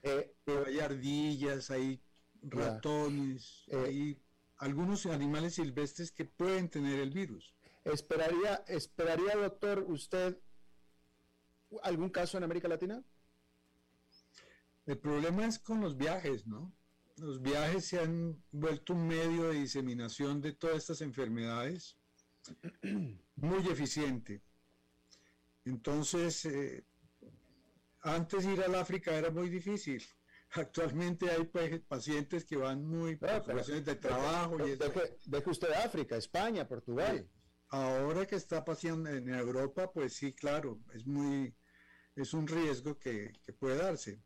Eh, 0.02 0.32
pero 0.44 0.66
hay 0.66 0.80
ardillas, 0.80 1.70
hay 1.70 2.00
ratones, 2.42 3.64
eh, 3.68 3.76
hay 3.76 4.22
algunos 4.58 5.06
animales 5.06 5.56
silvestres 5.56 6.12
que 6.12 6.24
pueden 6.24 6.68
tener 6.70 6.98
el 6.98 7.10
virus. 7.10 7.54
Esperaría, 7.84 8.64
esperaría, 8.68 9.36
doctor, 9.36 9.84
usted 9.88 10.38
algún 11.82 12.10
caso 12.10 12.38
en 12.38 12.44
América 12.44 12.68
Latina? 12.68 13.02
El 14.86 14.98
problema 14.98 15.46
es 15.46 15.58
con 15.58 15.80
los 15.80 15.96
viajes, 15.96 16.46
¿no? 16.46 16.72
Los 17.16 17.40
viajes 17.40 17.86
se 17.86 18.00
han 18.00 18.42
vuelto 18.50 18.94
un 18.94 19.06
medio 19.06 19.48
de 19.48 19.60
diseminación 19.60 20.40
de 20.40 20.52
todas 20.52 20.78
estas 20.78 21.00
enfermedades 21.02 21.96
muy 23.36 23.68
eficiente. 23.68 24.42
Entonces, 25.64 26.44
eh, 26.46 26.84
antes 28.00 28.44
ir 28.44 28.60
al 28.62 28.74
África 28.74 29.16
era 29.16 29.30
muy 29.30 29.48
difícil. 29.48 30.02
Actualmente 30.54 31.30
hay 31.30 31.44
pues, 31.44 31.80
pacientes 31.80 32.44
que 32.44 32.56
van 32.56 32.84
muy 32.84 33.16
por 33.16 33.64
de 33.64 33.94
trabajo. 33.96 34.66
y 34.66 34.76
deje, 34.76 35.50
usted 35.50 35.72
África, 35.72 36.16
España, 36.16 36.66
Portugal. 36.66 37.28
Ahora 37.72 38.26
que 38.26 38.36
está 38.36 38.62
pasando 38.62 39.08
en 39.08 39.30
Europa, 39.30 39.90
pues 39.90 40.12
sí, 40.12 40.34
claro, 40.34 40.80
es 40.92 41.06
muy, 41.06 41.54
es 42.14 42.34
un 42.34 42.46
riesgo 42.46 42.98
que 42.98 43.32
puede 43.58 43.76
darse. 43.76 44.20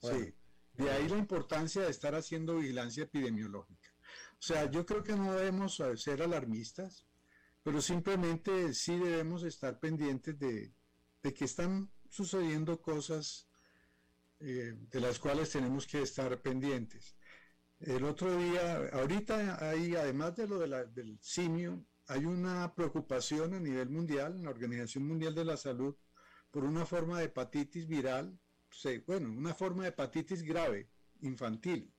Sí, 0.00 0.34
de 0.72 0.90
ahí 0.90 1.08
la 1.08 1.18
importancia 1.18 1.82
de 1.82 1.90
estar 1.90 2.16
haciendo 2.16 2.56
vigilancia 2.56 3.04
epidemiológica. 3.04 3.90
O 4.32 4.42
sea, 4.42 4.68
yo 4.68 4.84
creo 4.84 5.04
que 5.04 5.14
no 5.14 5.34
debemos 5.34 5.80
ser 5.94 6.20
alarmistas, 6.20 7.06
pero 7.62 7.80
simplemente 7.80 8.74
sí 8.74 8.98
debemos 8.98 9.44
estar 9.44 9.78
pendientes 9.78 10.36
de, 10.36 10.72
que 11.22 11.44
están 11.44 11.92
sucediendo 12.10 12.80
cosas 12.82 13.48
eh, 14.40 14.74
de 14.90 15.00
las 15.00 15.20
cuales 15.20 15.50
tenemos 15.50 15.86
que 15.86 16.02
estar 16.02 16.42
pendientes. 16.42 17.16
El 17.78 18.02
otro 18.02 18.36
día, 18.36 18.88
ahorita 18.92 19.68
hay, 19.70 19.94
además 19.94 20.34
de 20.34 20.48
lo 20.48 20.58
del 20.58 21.18
simio, 21.20 21.84
hay 22.08 22.24
una 22.24 22.74
preocupación 22.74 23.54
a 23.54 23.60
nivel 23.60 23.88
mundial, 23.90 24.36
en 24.36 24.44
la 24.44 24.50
Organización 24.50 25.06
Mundial 25.06 25.34
de 25.34 25.44
la 25.44 25.56
Salud, 25.56 25.94
por 26.50 26.64
una 26.64 26.86
forma 26.86 27.18
de 27.18 27.26
hepatitis 27.26 27.86
viral 27.86 28.38
bueno, 29.06 29.30
una 29.30 29.54
forma 29.54 29.84
de 29.84 29.88
hepatitis 29.90 30.42
grave, 30.42 30.88
infantil. 31.20 31.92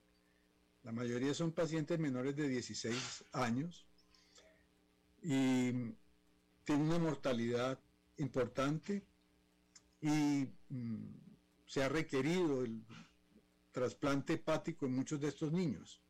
La 0.83 0.91
mayoría 0.91 1.33
son 1.33 1.51
pacientes 1.51 1.99
menores 1.99 2.35
de 2.35 2.47
16 2.47 3.25
años 3.33 3.85
y 5.21 5.71
tiene 6.63 6.83
una 6.83 6.99
mortalidad 6.99 7.79
importante 8.17 9.05
y 10.01 10.47
mm, 10.69 11.05
se 11.65 11.83
ha 11.83 11.89
requerido 11.89 12.63
el 12.63 12.85
trasplante 13.71 14.33
hepático 14.33 14.85
en 14.85 14.95
muchos 14.95 15.19
de 15.19 15.29
estos 15.29 15.51
niños. 15.51 16.01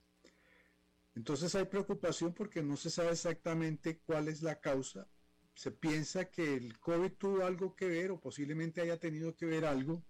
Entonces 1.18 1.55
hay 1.55 1.65
preocupación 1.65 2.32
porque 2.32 2.61
no 2.61 2.78
se 2.78 2.91
sabe 2.91 3.09
exactamente 3.09 4.01
cuál 4.05 4.28
es 4.28 4.43
la 4.43 4.59
causa. 4.59 5.09
Se 5.55 5.72
piensa 5.72 6.30
que 6.30 6.53
el 6.53 6.78
COVID 6.78 7.13
tuvo 7.13 7.43
algo 7.43 7.76
que 7.76 7.88
ver 7.88 8.11
o 8.11 8.20
posiblemente 8.20 8.82
haya 8.82 8.99
tenido 8.99 9.36
que 9.36 9.47
ver 9.47 9.65
algo 9.65 10.05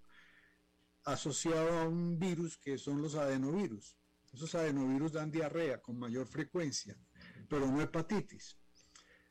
asociado 1.06 1.80
a 1.80 1.88
un 1.88 2.20
virus 2.20 2.58
que 2.58 2.78
son 2.78 3.02
los 3.02 3.16
adenovirus. 3.16 3.98
Esos 4.34 4.54
adenovirus 4.56 5.14
dan 5.14 5.32
diarrea 5.32 5.82
con 5.82 5.98
mayor 5.98 6.28
frecuencia, 6.28 7.00
pero 7.48 7.72
no 7.72 7.82
hepatitis. 7.82 8.58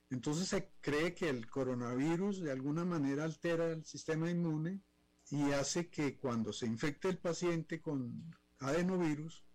Entonces 0.08 0.48
se 0.48 0.72
cree 0.80 1.14
que 1.14 1.28
el 1.28 1.46
coronavirus 1.46 2.40
de 2.40 2.52
alguna 2.52 2.86
manera 2.86 3.24
altera 3.24 3.70
el 3.70 3.84
sistema 3.84 4.30
inmune 4.30 4.80
y 5.28 5.52
hace 5.52 5.90
que 5.90 6.16
cuando 6.16 6.54
se 6.54 6.64
infecte 6.64 7.10
el 7.10 7.18
paciente 7.18 7.82
con 7.82 8.34
adenovirus 8.60 9.46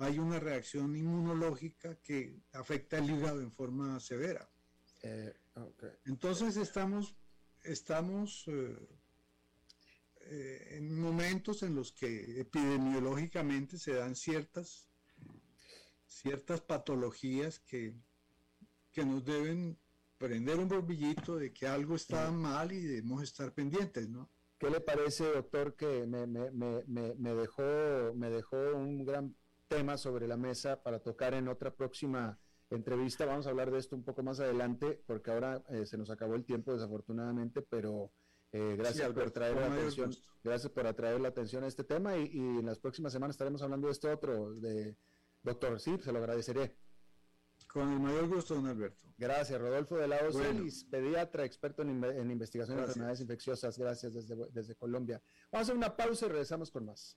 hay 0.00 0.18
una 0.18 0.40
reacción 0.40 0.96
inmunológica 0.96 1.94
que 1.96 2.40
afecta 2.52 2.98
el 2.98 3.10
hígado 3.10 3.40
en 3.42 3.52
forma 3.52 4.00
severa. 4.00 4.48
Eh, 5.02 5.34
Entonces 6.06 6.56
estamos, 6.56 7.14
estamos 7.62 8.44
eh, 8.48 8.76
eh, 10.22 10.76
en 10.78 10.98
momentos 10.98 11.62
en 11.62 11.74
los 11.74 11.92
que 11.92 12.40
epidemiológicamente 12.40 13.78
se 13.78 13.94
dan 13.94 14.16
ciertas, 14.16 14.88
ciertas 16.06 16.62
patologías 16.62 17.58
que, 17.60 17.94
que 18.92 19.04
nos 19.04 19.24
deben 19.24 19.78
prender 20.16 20.58
un 20.58 20.68
borbillito 20.68 21.36
de 21.36 21.52
que 21.52 21.66
algo 21.66 21.94
está 21.94 22.30
mal 22.30 22.72
y 22.72 22.80
debemos 22.80 23.22
estar 23.22 23.52
pendientes, 23.52 24.08
¿no? 24.08 24.30
¿Qué 24.58 24.68
le 24.68 24.80
parece, 24.80 25.24
doctor, 25.24 25.74
que 25.74 26.06
me, 26.06 26.26
me, 26.26 26.50
me, 26.50 27.14
me, 27.14 27.34
dejó, 27.34 27.62
me 28.14 28.28
dejó 28.28 28.56
un 28.76 29.06
gran 29.06 29.34
tema 29.70 29.96
sobre 29.96 30.26
la 30.26 30.36
mesa 30.36 30.82
para 30.82 30.98
tocar 30.98 31.32
en 31.32 31.48
otra 31.48 31.70
próxima 31.74 32.38
entrevista? 32.68 33.24
Vamos 33.24 33.46
a 33.46 33.50
hablar 33.50 33.70
de 33.70 33.78
esto 33.78 33.96
un 33.96 34.02
poco 34.02 34.22
más 34.22 34.40
adelante, 34.40 35.00
porque 35.06 35.30
ahora 35.30 35.62
eh, 35.70 35.86
se 35.86 35.96
nos 35.96 36.10
acabó 36.10 36.34
el 36.34 36.44
tiempo, 36.44 36.72
desafortunadamente, 36.72 37.62
pero 37.62 38.12
eh, 38.52 38.74
gracias 38.76 39.12
por 39.12 39.30
traer 39.30 39.56
la 39.56 39.66
atención, 39.66 40.10
gracias 40.42 40.72
por 40.72 40.86
atraer 40.86 41.20
la 41.20 41.28
atención 41.28 41.62
a 41.62 41.68
este 41.68 41.84
tema 41.84 42.16
y, 42.16 42.36
en 42.36 42.66
las 42.66 42.80
próximas 42.80 43.12
semanas 43.12 43.34
estaremos 43.34 43.62
hablando 43.62 43.86
de 43.86 43.92
este 43.92 44.08
otro, 44.08 44.54
de 44.54 44.96
doctor, 45.42 45.78
sí, 45.80 45.96
se 46.02 46.12
lo 46.12 46.18
agradeceré. 46.18 46.76
Con 47.72 47.92
el 47.92 48.00
mayor 48.00 48.26
gusto, 48.28 48.56
don 48.56 48.66
Alberto. 48.66 49.06
Gracias, 49.16 49.60
Rodolfo 49.60 49.96
de 49.96 50.08
la 50.08 50.18
pediatra, 50.90 51.44
experto 51.44 51.82
en, 51.82 52.30
investigación 52.30 52.78
de 52.78 52.82
enfermedades 52.82 53.20
infecciosas. 53.20 53.78
Gracias 53.78 54.14
desde, 54.14 54.34
desde 54.50 54.74
Colombia. 54.74 55.22
Vamos 55.52 55.68
a 55.68 55.70
hacer 55.70 55.76
una 55.76 55.94
pausa 55.94 56.26
y 56.26 56.30
regresamos 56.30 56.70
con 56.70 56.86
más. 56.86 57.16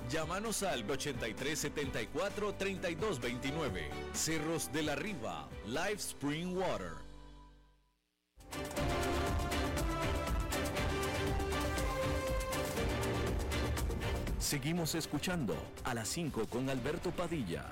Llámanos 0.11 0.61
al 0.63 0.81
8374 0.89 2.55
3229. 2.55 3.89
Cerros 4.11 4.69
de 4.73 4.83
la 4.83 4.93
Riva, 4.93 5.47
Live 5.65 5.93
Spring 5.93 6.53
Water. 6.53 6.95
Seguimos 14.37 14.95
escuchando 14.95 15.55
a 15.85 15.93
las 15.93 16.09
5 16.09 16.45
con 16.47 16.69
Alberto 16.69 17.11
Padilla. 17.11 17.71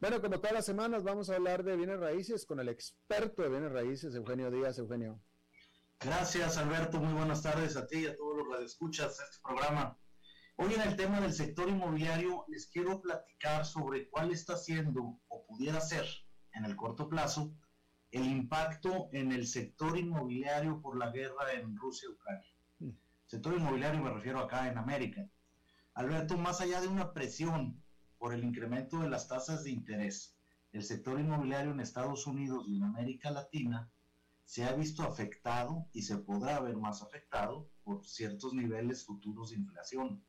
Bueno, 0.00 0.22
como 0.22 0.38
todas 0.38 0.54
las 0.54 0.64
semanas, 0.64 1.04
vamos 1.04 1.28
a 1.28 1.36
hablar 1.36 1.64
de 1.64 1.76
bienes 1.76 2.00
raíces 2.00 2.46
con 2.46 2.60
el 2.60 2.70
experto 2.70 3.42
de 3.42 3.50
bienes 3.50 3.72
raíces, 3.72 4.14
Eugenio 4.14 4.50
Díaz. 4.50 4.78
Eugenio. 4.78 5.20
Gracias, 6.02 6.56
Alberto. 6.56 6.98
Muy 6.98 7.12
buenas 7.12 7.42
tardes 7.42 7.76
a 7.76 7.86
ti 7.86 7.98
y 7.98 8.06
a 8.06 8.16
todos 8.16 8.38
los 8.38 8.58
que 8.58 8.64
escuchas 8.64 9.20
este 9.20 9.38
programa. 9.42 9.98
Hoy 10.56 10.72
en 10.72 10.80
el 10.80 10.96
tema 10.96 11.20
del 11.20 11.34
sector 11.34 11.68
inmobiliario 11.68 12.46
les 12.48 12.68
quiero 12.68 13.02
platicar 13.02 13.66
sobre 13.66 14.08
cuál 14.08 14.30
está 14.30 14.56
siendo 14.56 15.20
o 15.28 15.44
pudiera 15.46 15.78
ser 15.78 16.06
en 16.54 16.64
el 16.64 16.74
corto 16.74 17.06
plazo 17.06 17.54
el 18.12 18.24
impacto 18.24 19.10
en 19.12 19.30
el 19.30 19.46
sector 19.46 19.98
inmobiliario 19.98 20.80
por 20.80 20.96
la 20.96 21.10
guerra 21.10 21.52
en 21.52 21.76
Rusia 21.76 22.08
y 22.08 22.12
Ucrania. 22.14 22.96
Sector 23.26 23.58
inmobiliario 23.58 24.02
me 24.02 24.10
refiero 24.10 24.40
acá 24.40 24.68
en 24.68 24.78
América. 24.78 25.28
Alberto, 25.92 26.38
más 26.38 26.62
allá 26.62 26.80
de 26.80 26.88
una 26.88 27.12
presión 27.12 27.78
por 28.16 28.32
el 28.32 28.42
incremento 28.42 29.00
de 29.00 29.10
las 29.10 29.28
tasas 29.28 29.64
de 29.64 29.72
interés, 29.72 30.34
el 30.72 30.82
sector 30.82 31.20
inmobiliario 31.20 31.72
en 31.72 31.80
Estados 31.80 32.26
Unidos 32.26 32.64
y 32.66 32.78
en 32.78 32.84
América 32.84 33.30
Latina 33.30 33.90
se 34.50 34.64
ha 34.64 34.72
visto 34.72 35.04
afectado 35.04 35.86
y 35.92 36.02
se 36.02 36.16
podrá 36.16 36.58
ver 36.58 36.76
más 36.76 37.02
afectado 37.02 37.70
por 37.84 38.04
ciertos 38.04 38.52
niveles 38.52 39.06
futuros 39.06 39.50
de 39.50 39.58
inflación. 39.58 40.24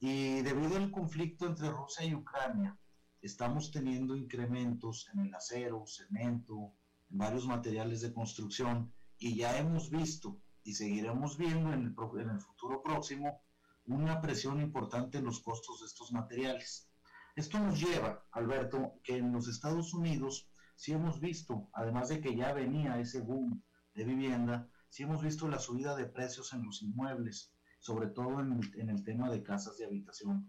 Y 0.00 0.40
debido 0.42 0.76
al 0.76 0.90
conflicto 0.90 1.46
entre 1.46 1.70
Rusia 1.70 2.04
y 2.04 2.16
Ucrania, 2.16 2.76
estamos 3.22 3.70
teniendo 3.70 4.16
incrementos 4.16 5.08
en 5.14 5.20
el 5.20 5.32
acero, 5.32 5.84
cemento, 5.86 6.74
en 7.10 7.18
varios 7.18 7.46
materiales 7.46 8.00
de 8.00 8.12
construcción 8.12 8.92
y 9.18 9.36
ya 9.36 9.56
hemos 9.56 9.88
visto 9.88 10.40
y 10.64 10.74
seguiremos 10.74 11.38
viendo 11.38 11.72
en 11.72 11.94
el, 11.96 12.20
en 12.20 12.30
el 12.30 12.40
futuro 12.40 12.82
próximo 12.82 13.40
una 13.86 14.20
presión 14.20 14.60
importante 14.60 15.18
en 15.18 15.26
los 15.26 15.38
costos 15.38 15.78
de 15.78 15.86
estos 15.86 16.10
materiales. 16.10 16.90
Esto 17.36 17.60
nos 17.60 17.78
lleva, 17.78 18.26
Alberto, 18.32 18.94
que 19.04 19.18
en 19.18 19.30
los 19.30 19.46
Estados 19.46 19.94
Unidos 19.94 20.47
sí 20.78 20.92
hemos 20.92 21.18
visto, 21.18 21.68
además 21.72 22.08
de 22.08 22.20
que 22.20 22.36
ya 22.36 22.52
venía 22.52 23.00
ese 23.00 23.20
boom 23.20 23.60
de 23.94 24.04
vivienda, 24.04 24.70
sí 24.88 25.02
hemos 25.02 25.20
visto 25.20 25.48
la 25.48 25.58
subida 25.58 25.96
de 25.96 26.06
precios 26.06 26.52
en 26.52 26.64
los 26.64 26.82
inmuebles, 26.82 27.52
sobre 27.80 28.06
todo 28.06 28.40
en 28.40 28.88
el, 28.88 29.02
tema 29.02 29.28
de 29.28 29.42
casas 29.42 29.76
de 29.76 29.86
habitación. 29.86 30.48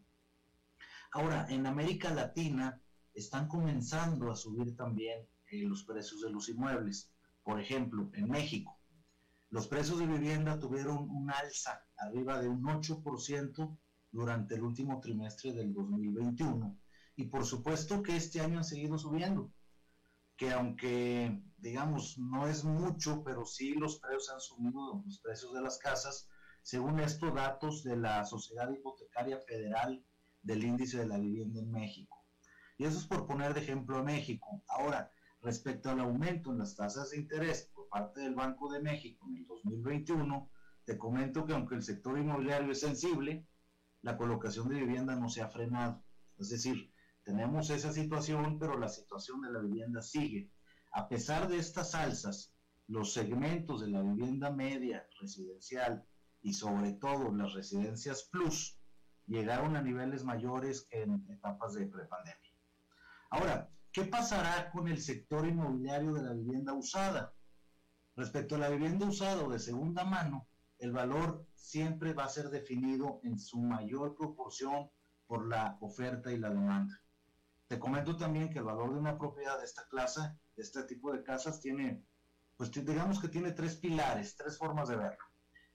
Ahora, 1.14 1.48
en 1.50 1.66
América 1.66 2.14
Latina 2.14 2.80
están 3.12 3.48
comenzando 3.48 4.32
a 4.32 4.36
subir 4.36 4.76
también 4.76 5.28
eh, 5.50 5.64
los 5.64 5.84
precios 5.84 6.22
de 6.22 6.30
los 6.30 6.48
inmuebles. 6.48 7.12
Por 7.42 7.60
ejemplo, 7.60 8.12
en 8.14 8.30
México, 8.30 8.78
los 9.50 9.68
precios 9.68 9.98
de 9.98 10.06
vivienda 10.06 10.60
tuvieron 10.60 11.10
un 11.10 11.32
alza 11.32 11.88
arriba 11.98 12.40
de 12.40 12.50
un 12.50 12.62
8% 12.62 13.78
durante 14.12 14.54
el 14.54 14.62
último 14.62 15.00
trimestre 15.02 15.54
del 15.54 15.74
2021. 15.74 16.78
Y 17.16 17.26
por 17.26 17.46
supuesto 17.46 18.04
que 18.04 18.16
este 18.16 18.42
año 18.42 18.60
han 18.60 18.64
seguido 18.64 19.00
subiendo, 19.00 19.52
que 20.40 20.52
aunque 20.54 21.44
digamos 21.58 22.18
no 22.18 22.48
es 22.48 22.64
mucho, 22.64 23.22
pero 23.26 23.46
sí 23.46 23.74
los 23.74 24.00
precios 24.00 24.30
han 24.30 24.40
subido, 24.40 25.04
los 25.06 25.20
precios 25.20 25.54
de 25.54 25.62
las 25.62 25.78
casas, 25.78 26.30
según 26.62 26.98
estos 27.02 27.36
datos 27.36 27.84
de 27.84 27.98
la 27.98 28.24
Sociedad 28.24 28.72
Hipotecaria 28.72 29.38
Federal 29.42 30.02
del 30.42 30.64
Índice 30.64 31.00
de 31.00 31.08
la 31.08 31.18
Vivienda 31.18 31.60
en 31.60 31.70
México. 31.70 32.26
Y 32.78 32.86
eso 32.86 33.00
es 33.00 33.06
por 33.06 33.28
poner 33.28 33.54
de 33.54 33.60
ejemplo 33.60 33.98
a 33.98 34.04
México. 34.04 34.64
Ahora, 34.70 35.12
respecto 35.42 35.90
al 35.90 36.00
aumento 36.00 36.54
en 36.54 36.60
las 36.60 36.74
tasas 36.74 37.10
de 37.10 37.18
interés 37.18 37.70
por 37.74 37.90
parte 37.90 38.22
del 38.22 38.34
Banco 38.34 38.72
de 38.72 38.82
México 38.82 39.28
en 39.30 39.40
el 39.40 39.46
2021, 39.46 40.50
te 40.86 40.98
comento 40.98 41.46
que 41.46 41.52
aunque 41.52 41.76
el 41.76 41.84
sector 41.84 42.18
inmobiliario 42.18 42.72
es 42.72 42.80
sensible, 42.80 43.46
la 44.04 44.16
colocación 44.16 44.70
de 44.70 44.80
vivienda 44.80 45.18
no 45.18 45.28
se 45.28 45.42
ha 45.42 45.50
frenado. 45.50 46.02
Es 46.38 46.48
decir, 46.48 46.94
tenemos 47.30 47.70
esa 47.70 47.94
situación, 47.94 48.58
pero 48.58 48.80
la 48.80 48.90
situación 48.90 49.42
de 49.42 49.52
la 49.52 49.60
vivienda 49.60 50.02
sigue. 50.02 50.52
A 50.92 51.08
pesar 51.08 51.48
de 51.48 51.60
estas 51.60 51.94
alzas, 51.94 52.56
los 52.88 53.14
segmentos 53.14 53.82
de 53.82 53.90
la 53.90 54.02
vivienda 54.02 54.50
media 54.50 55.08
residencial 55.22 56.04
y 56.42 56.54
sobre 56.54 56.94
todo 56.94 57.32
las 57.32 57.54
residencias 57.54 58.24
plus 58.32 58.80
llegaron 59.28 59.76
a 59.76 59.84
niveles 59.84 60.24
mayores 60.24 60.88
que 60.90 61.04
en 61.04 61.24
etapas 61.30 61.76
de 61.76 61.86
prepandemia. 61.86 62.52
Ahora, 63.30 63.70
¿qué 63.92 64.06
pasará 64.06 64.72
con 64.72 64.88
el 64.88 65.00
sector 65.00 65.48
inmobiliario 65.48 66.14
de 66.14 66.24
la 66.24 66.34
vivienda 66.34 66.74
usada? 66.74 67.36
Respecto 68.16 68.56
a 68.56 68.58
la 68.60 68.70
vivienda 68.70 69.06
usada 69.06 69.44
o 69.44 69.52
de 69.52 69.60
segunda 69.60 70.04
mano, 70.04 70.48
el 70.80 70.92
valor 70.92 71.46
siempre 71.54 72.14
va 72.14 72.24
a 72.24 72.30
ser 72.30 72.50
definido 72.50 73.20
en 73.24 73.38
su 73.38 73.60
mayor 73.60 74.16
proporción 74.16 74.90
por 75.28 75.48
la 75.48 75.78
oferta 75.80 76.32
y 76.32 76.40
la 76.40 76.50
demanda. 76.50 77.00
Te 77.70 77.78
comento 77.78 78.17
también 78.17 78.49
que 78.49 78.57
el 78.57 78.65
valor 78.65 78.91
de 78.91 78.99
una 78.99 79.15
propiedad 79.15 79.59
de 79.59 79.65
esta 79.65 79.88
clase, 79.88 80.22
de 80.55 80.63
este 80.63 80.86
tipo 80.86 81.11
de 81.13 81.22
casas, 81.22 81.61
tiene, 81.61 82.03
pues 82.57 82.72
digamos 82.72 83.22
que 83.22 83.28
tiene 83.28 83.51
tres 83.51 83.76
pilares, 83.76 84.36
tres 84.36 84.57
formas 84.57 84.89
de 84.89 84.95
verlo. 84.95 85.24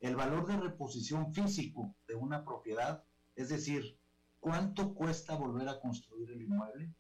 El 0.01 0.17
valor 0.17 0.45
de 0.45 0.57
reposición 0.57 1.33
físico 1.33 1.95
de 2.09 2.17
una 2.17 2.45
propiedad, 2.45 3.05
es 3.37 3.49
decir, 3.49 3.97
cuánto 4.41 4.93
cuesta 4.93 5.37
volver 5.37 5.69
a 5.69 5.79
construir 5.79 6.33
el 6.33 6.43
inmueble. 6.43 6.93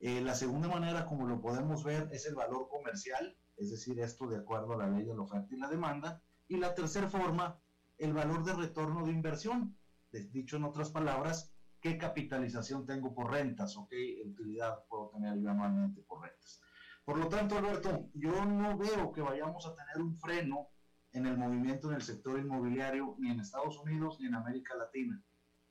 Eh, 0.00 0.22
la 0.22 0.34
segunda 0.34 0.68
manera, 0.68 1.04
como 1.04 1.26
lo 1.26 1.42
podemos 1.42 1.84
ver, 1.84 2.08
es 2.10 2.24
el 2.24 2.34
valor 2.34 2.66
comercial, 2.70 3.36
es 3.58 3.70
decir, 3.70 4.00
esto 4.00 4.26
de 4.26 4.38
acuerdo 4.38 4.72
a 4.72 4.78
la 4.78 4.88
ley 4.88 5.04
de 5.04 5.14
la 5.14 5.20
oferta 5.20 5.54
y 5.54 5.58
la 5.58 5.68
demanda. 5.68 6.22
Y 6.48 6.56
la 6.56 6.74
tercera 6.74 7.10
forma, 7.10 7.60
el 7.98 8.14
valor 8.14 8.42
de 8.42 8.54
retorno 8.54 9.04
de 9.04 9.12
inversión. 9.12 9.76
Dicho 10.10 10.56
en 10.56 10.64
otras 10.64 10.88
palabras, 10.88 11.53
qué 11.84 11.98
capitalización 11.98 12.86
tengo 12.86 13.12
por 13.12 13.30
rentas 13.30 13.76
o 13.76 13.86
qué 13.86 14.22
utilidad 14.24 14.86
puedo 14.88 15.10
tener 15.10 15.38
yo 15.38 15.50
anualmente 15.50 16.00
por 16.00 16.22
rentas. 16.22 16.62
Por 17.04 17.18
lo 17.18 17.28
tanto, 17.28 17.58
Alberto, 17.58 18.08
yo 18.14 18.42
no 18.46 18.78
veo 18.78 19.12
que 19.12 19.20
vayamos 19.20 19.66
a 19.66 19.74
tener 19.74 19.98
un 20.00 20.16
freno 20.16 20.70
en 21.12 21.26
el 21.26 21.36
movimiento 21.36 21.90
en 21.90 21.96
el 21.96 22.02
sector 22.02 22.40
inmobiliario 22.40 23.16
ni 23.18 23.30
en 23.30 23.40
Estados 23.40 23.76
Unidos 23.76 24.16
ni 24.18 24.28
en 24.28 24.34
América 24.34 24.74
Latina. 24.74 25.22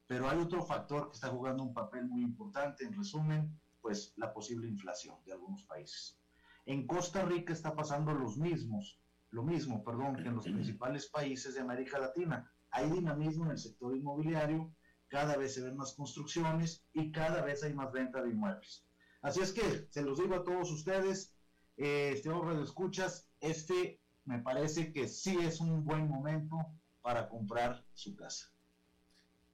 Pero 0.05 0.29
hay 0.29 0.37
otro 0.37 0.61
factor 0.61 1.09
que 1.09 1.15
está 1.15 1.29
jugando 1.29 1.63
un 1.63 1.73
papel 1.73 2.05
muy 2.05 2.21
importante, 2.21 2.85
en 2.85 2.93
resumen, 2.93 3.59
pues 3.81 4.13
la 4.17 4.31
posible 4.31 4.67
inflación 4.67 5.15
de 5.25 5.31
algunos 5.31 5.63
países. 5.63 6.19
En 6.67 6.85
Costa 6.85 7.25
Rica 7.25 7.53
está 7.53 7.75
pasando 7.75 8.13
los 8.13 8.37
mismos 8.37 8.99
lo 9.31 9.41
mismo, 9.41 9.83
perdón, 9.83 10.15
que 10.15 10.27
en 10.27 10.35
los 10.35 10.45
principales 10.45 11.07
países 11.07 11.55
de 11.55 11.61
América 11.61 11.97
Latina. 11.97 12.47
Hay 12.69 12.87
dinamismo 12.91 13.45
en 13.45 13.51
el 13.51 13.57
sector 13.57 13.97
inmobiliario, 13.97 14.71
cada 15.13 15.37
vez 15.37 15.53
se 15.53 15.61
ven 15.61 15.77
más 15.77 15.93
construcciones 15.93 16.83
y 16.91 17.11
cada 17.11 17.43
vez 17.43 17.61
hay 17.61 17.71
más 17.75 17.91
venta 17.91 18.23
de 18.23 18.31
inmuebles. 18.31 18.83
Así 19.21 19.41
es 19.41 19.53
que 19.53 19.87
se 19.91 20.01
los 20.01 20.17
digo 20.17 20.33
a 20.33 20.43
todos 20.43 20.71
ustedes, 20.71 21.35
eh, 21.77 22.13
estimados 22.15 22.67
escuchas, 22.67 23.29
este 23.39 24.01
me 24.25 24.39
parece 24.39 24.91
que 24.91 25.07
sí 25.07 25.37
es 25.39 25.59
un 25.59 25.85
buen 25.85 26.07
momento 26.07 26.57
para 27.03 27.29
comprar 27.29 27.85
su 27.93 28.15
casa. 28.15 28.51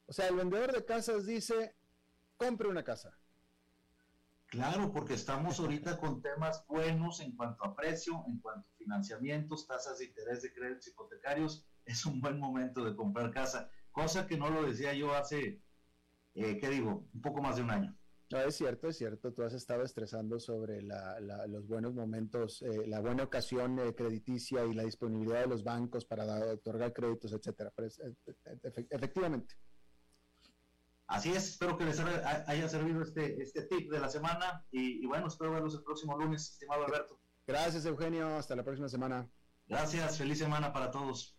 O 0.06 0.14
sea, 0.14 0.30
el 0.30 0.38
vendedor 0.38 0.72
de 0.72 0.86
casas 0.86 1.26
dice, 1.26 1.76
compre 2.38 2.70
una 2.70 2.86
casa. 2.86 3.20
Claro, 4.46 4.94
porque 4.94 5.16
estamos 5.16 5.60
ahorita 5.60 5.98
con 5.98 6.22
temas 6.22 6.66
buenos 6.68 7.20
en 7.20 7.36
cuanto 7.36 7.66
a 7.66 7.76
precio, 7.76 8.24
en 8.28 8.40
cuanto 8.40 8.66
a 8.66 8.78
financiamientos, 8.78 9.68
tasas 9.68 10.00
de 10.00 10.06
interés 10.06 10.42
de 10.42 10.54
créditos 10.54 10.88
hipotecarios. 10.88 11.66
Es 11.84 12.06
un 12.06 12.22
buen 12.22 12.40
momento 12.40 12.86
de 12.86 12.96
comprar 12.96 13.32
casa, 13.32 13.70
cosa 14.02 14.28
que 14.28 14.38
no 14.38 14.50
lo 14.50 14.64
decía 14.64 14.94
yo 14.94 15.14
hace, 15.14 15.62
eh, 16.36 16.58
¿qué 16.58 16.70
digo? 16.70 17.08
Un 17.14 17.22
poco 17.22 17.42
más 17.42 17.58
de 17.58 17.64
un 17.64 17.72
año. 17.72 17.96
No, 18.32 18.40
es 18.40 18.56
cierto, 18.56 18.88
es 18.88 18.98
cierto. 18.98 19.34
Tú 19.34 19.44
has 19.44 19.54
estado 19.54 19.84
estresando 19.84 20.40
sobre 20.40 20.82
los 20.82 21.68
buenos 21.68 21.96
momentos, 21.96 22.62
eh, 22.62 22.86
la 22.86 23.00
buena 23.00 23.24
ocasión 23.24 23.80
eh, 23.80 23.96
crediticia 23.96 24.64
y 24.66 24.74
la 24.74 24.84
disponibilidad 24.84 25.42
de 25.42 25.48
los 25.48 25.64
bancos 25.64 26.06
para 26.06 26.26
otorgar 26.54 26.94
créditos, 26.94 27.34
etcétera. 27.34 27.74
efectivamente. 28.92 29.56
Así 31.08 31.32
es, 31.32 31.50
espero 31.50 31.76
que 31.76 31.86
les 31.86 32.00
haya 32.00 32.70
servido 32.70 33.02
este, 33.02 33.42
este 33.42 33.64
tip 33.64 33.92
de 33.92 34.00
la 34.00 34.10
semana 34.10 34.64
y, 34.70 35.04
bueno, 35.08 35.28
espero 35.28 35.52
verlos 35.52 35.74
el 35.74 35.82
próximo 35.82 36.16
lunes, 36.16 36.52
estimado 36.52 36.86
Alberto. 36.86 37.20
Gracias, 37.48 37.84
Eugenio. 37.88 38.28
Hasta 38.38 38.56
la 38.56 38.64
próxima 38.64 38.88
semana. 38.88 39.28
Gracias, 39.68 40.20
feliz 40.20 40.38
semana 40.38 40.72
para 40.72 40.92
todos. 40.92 41.39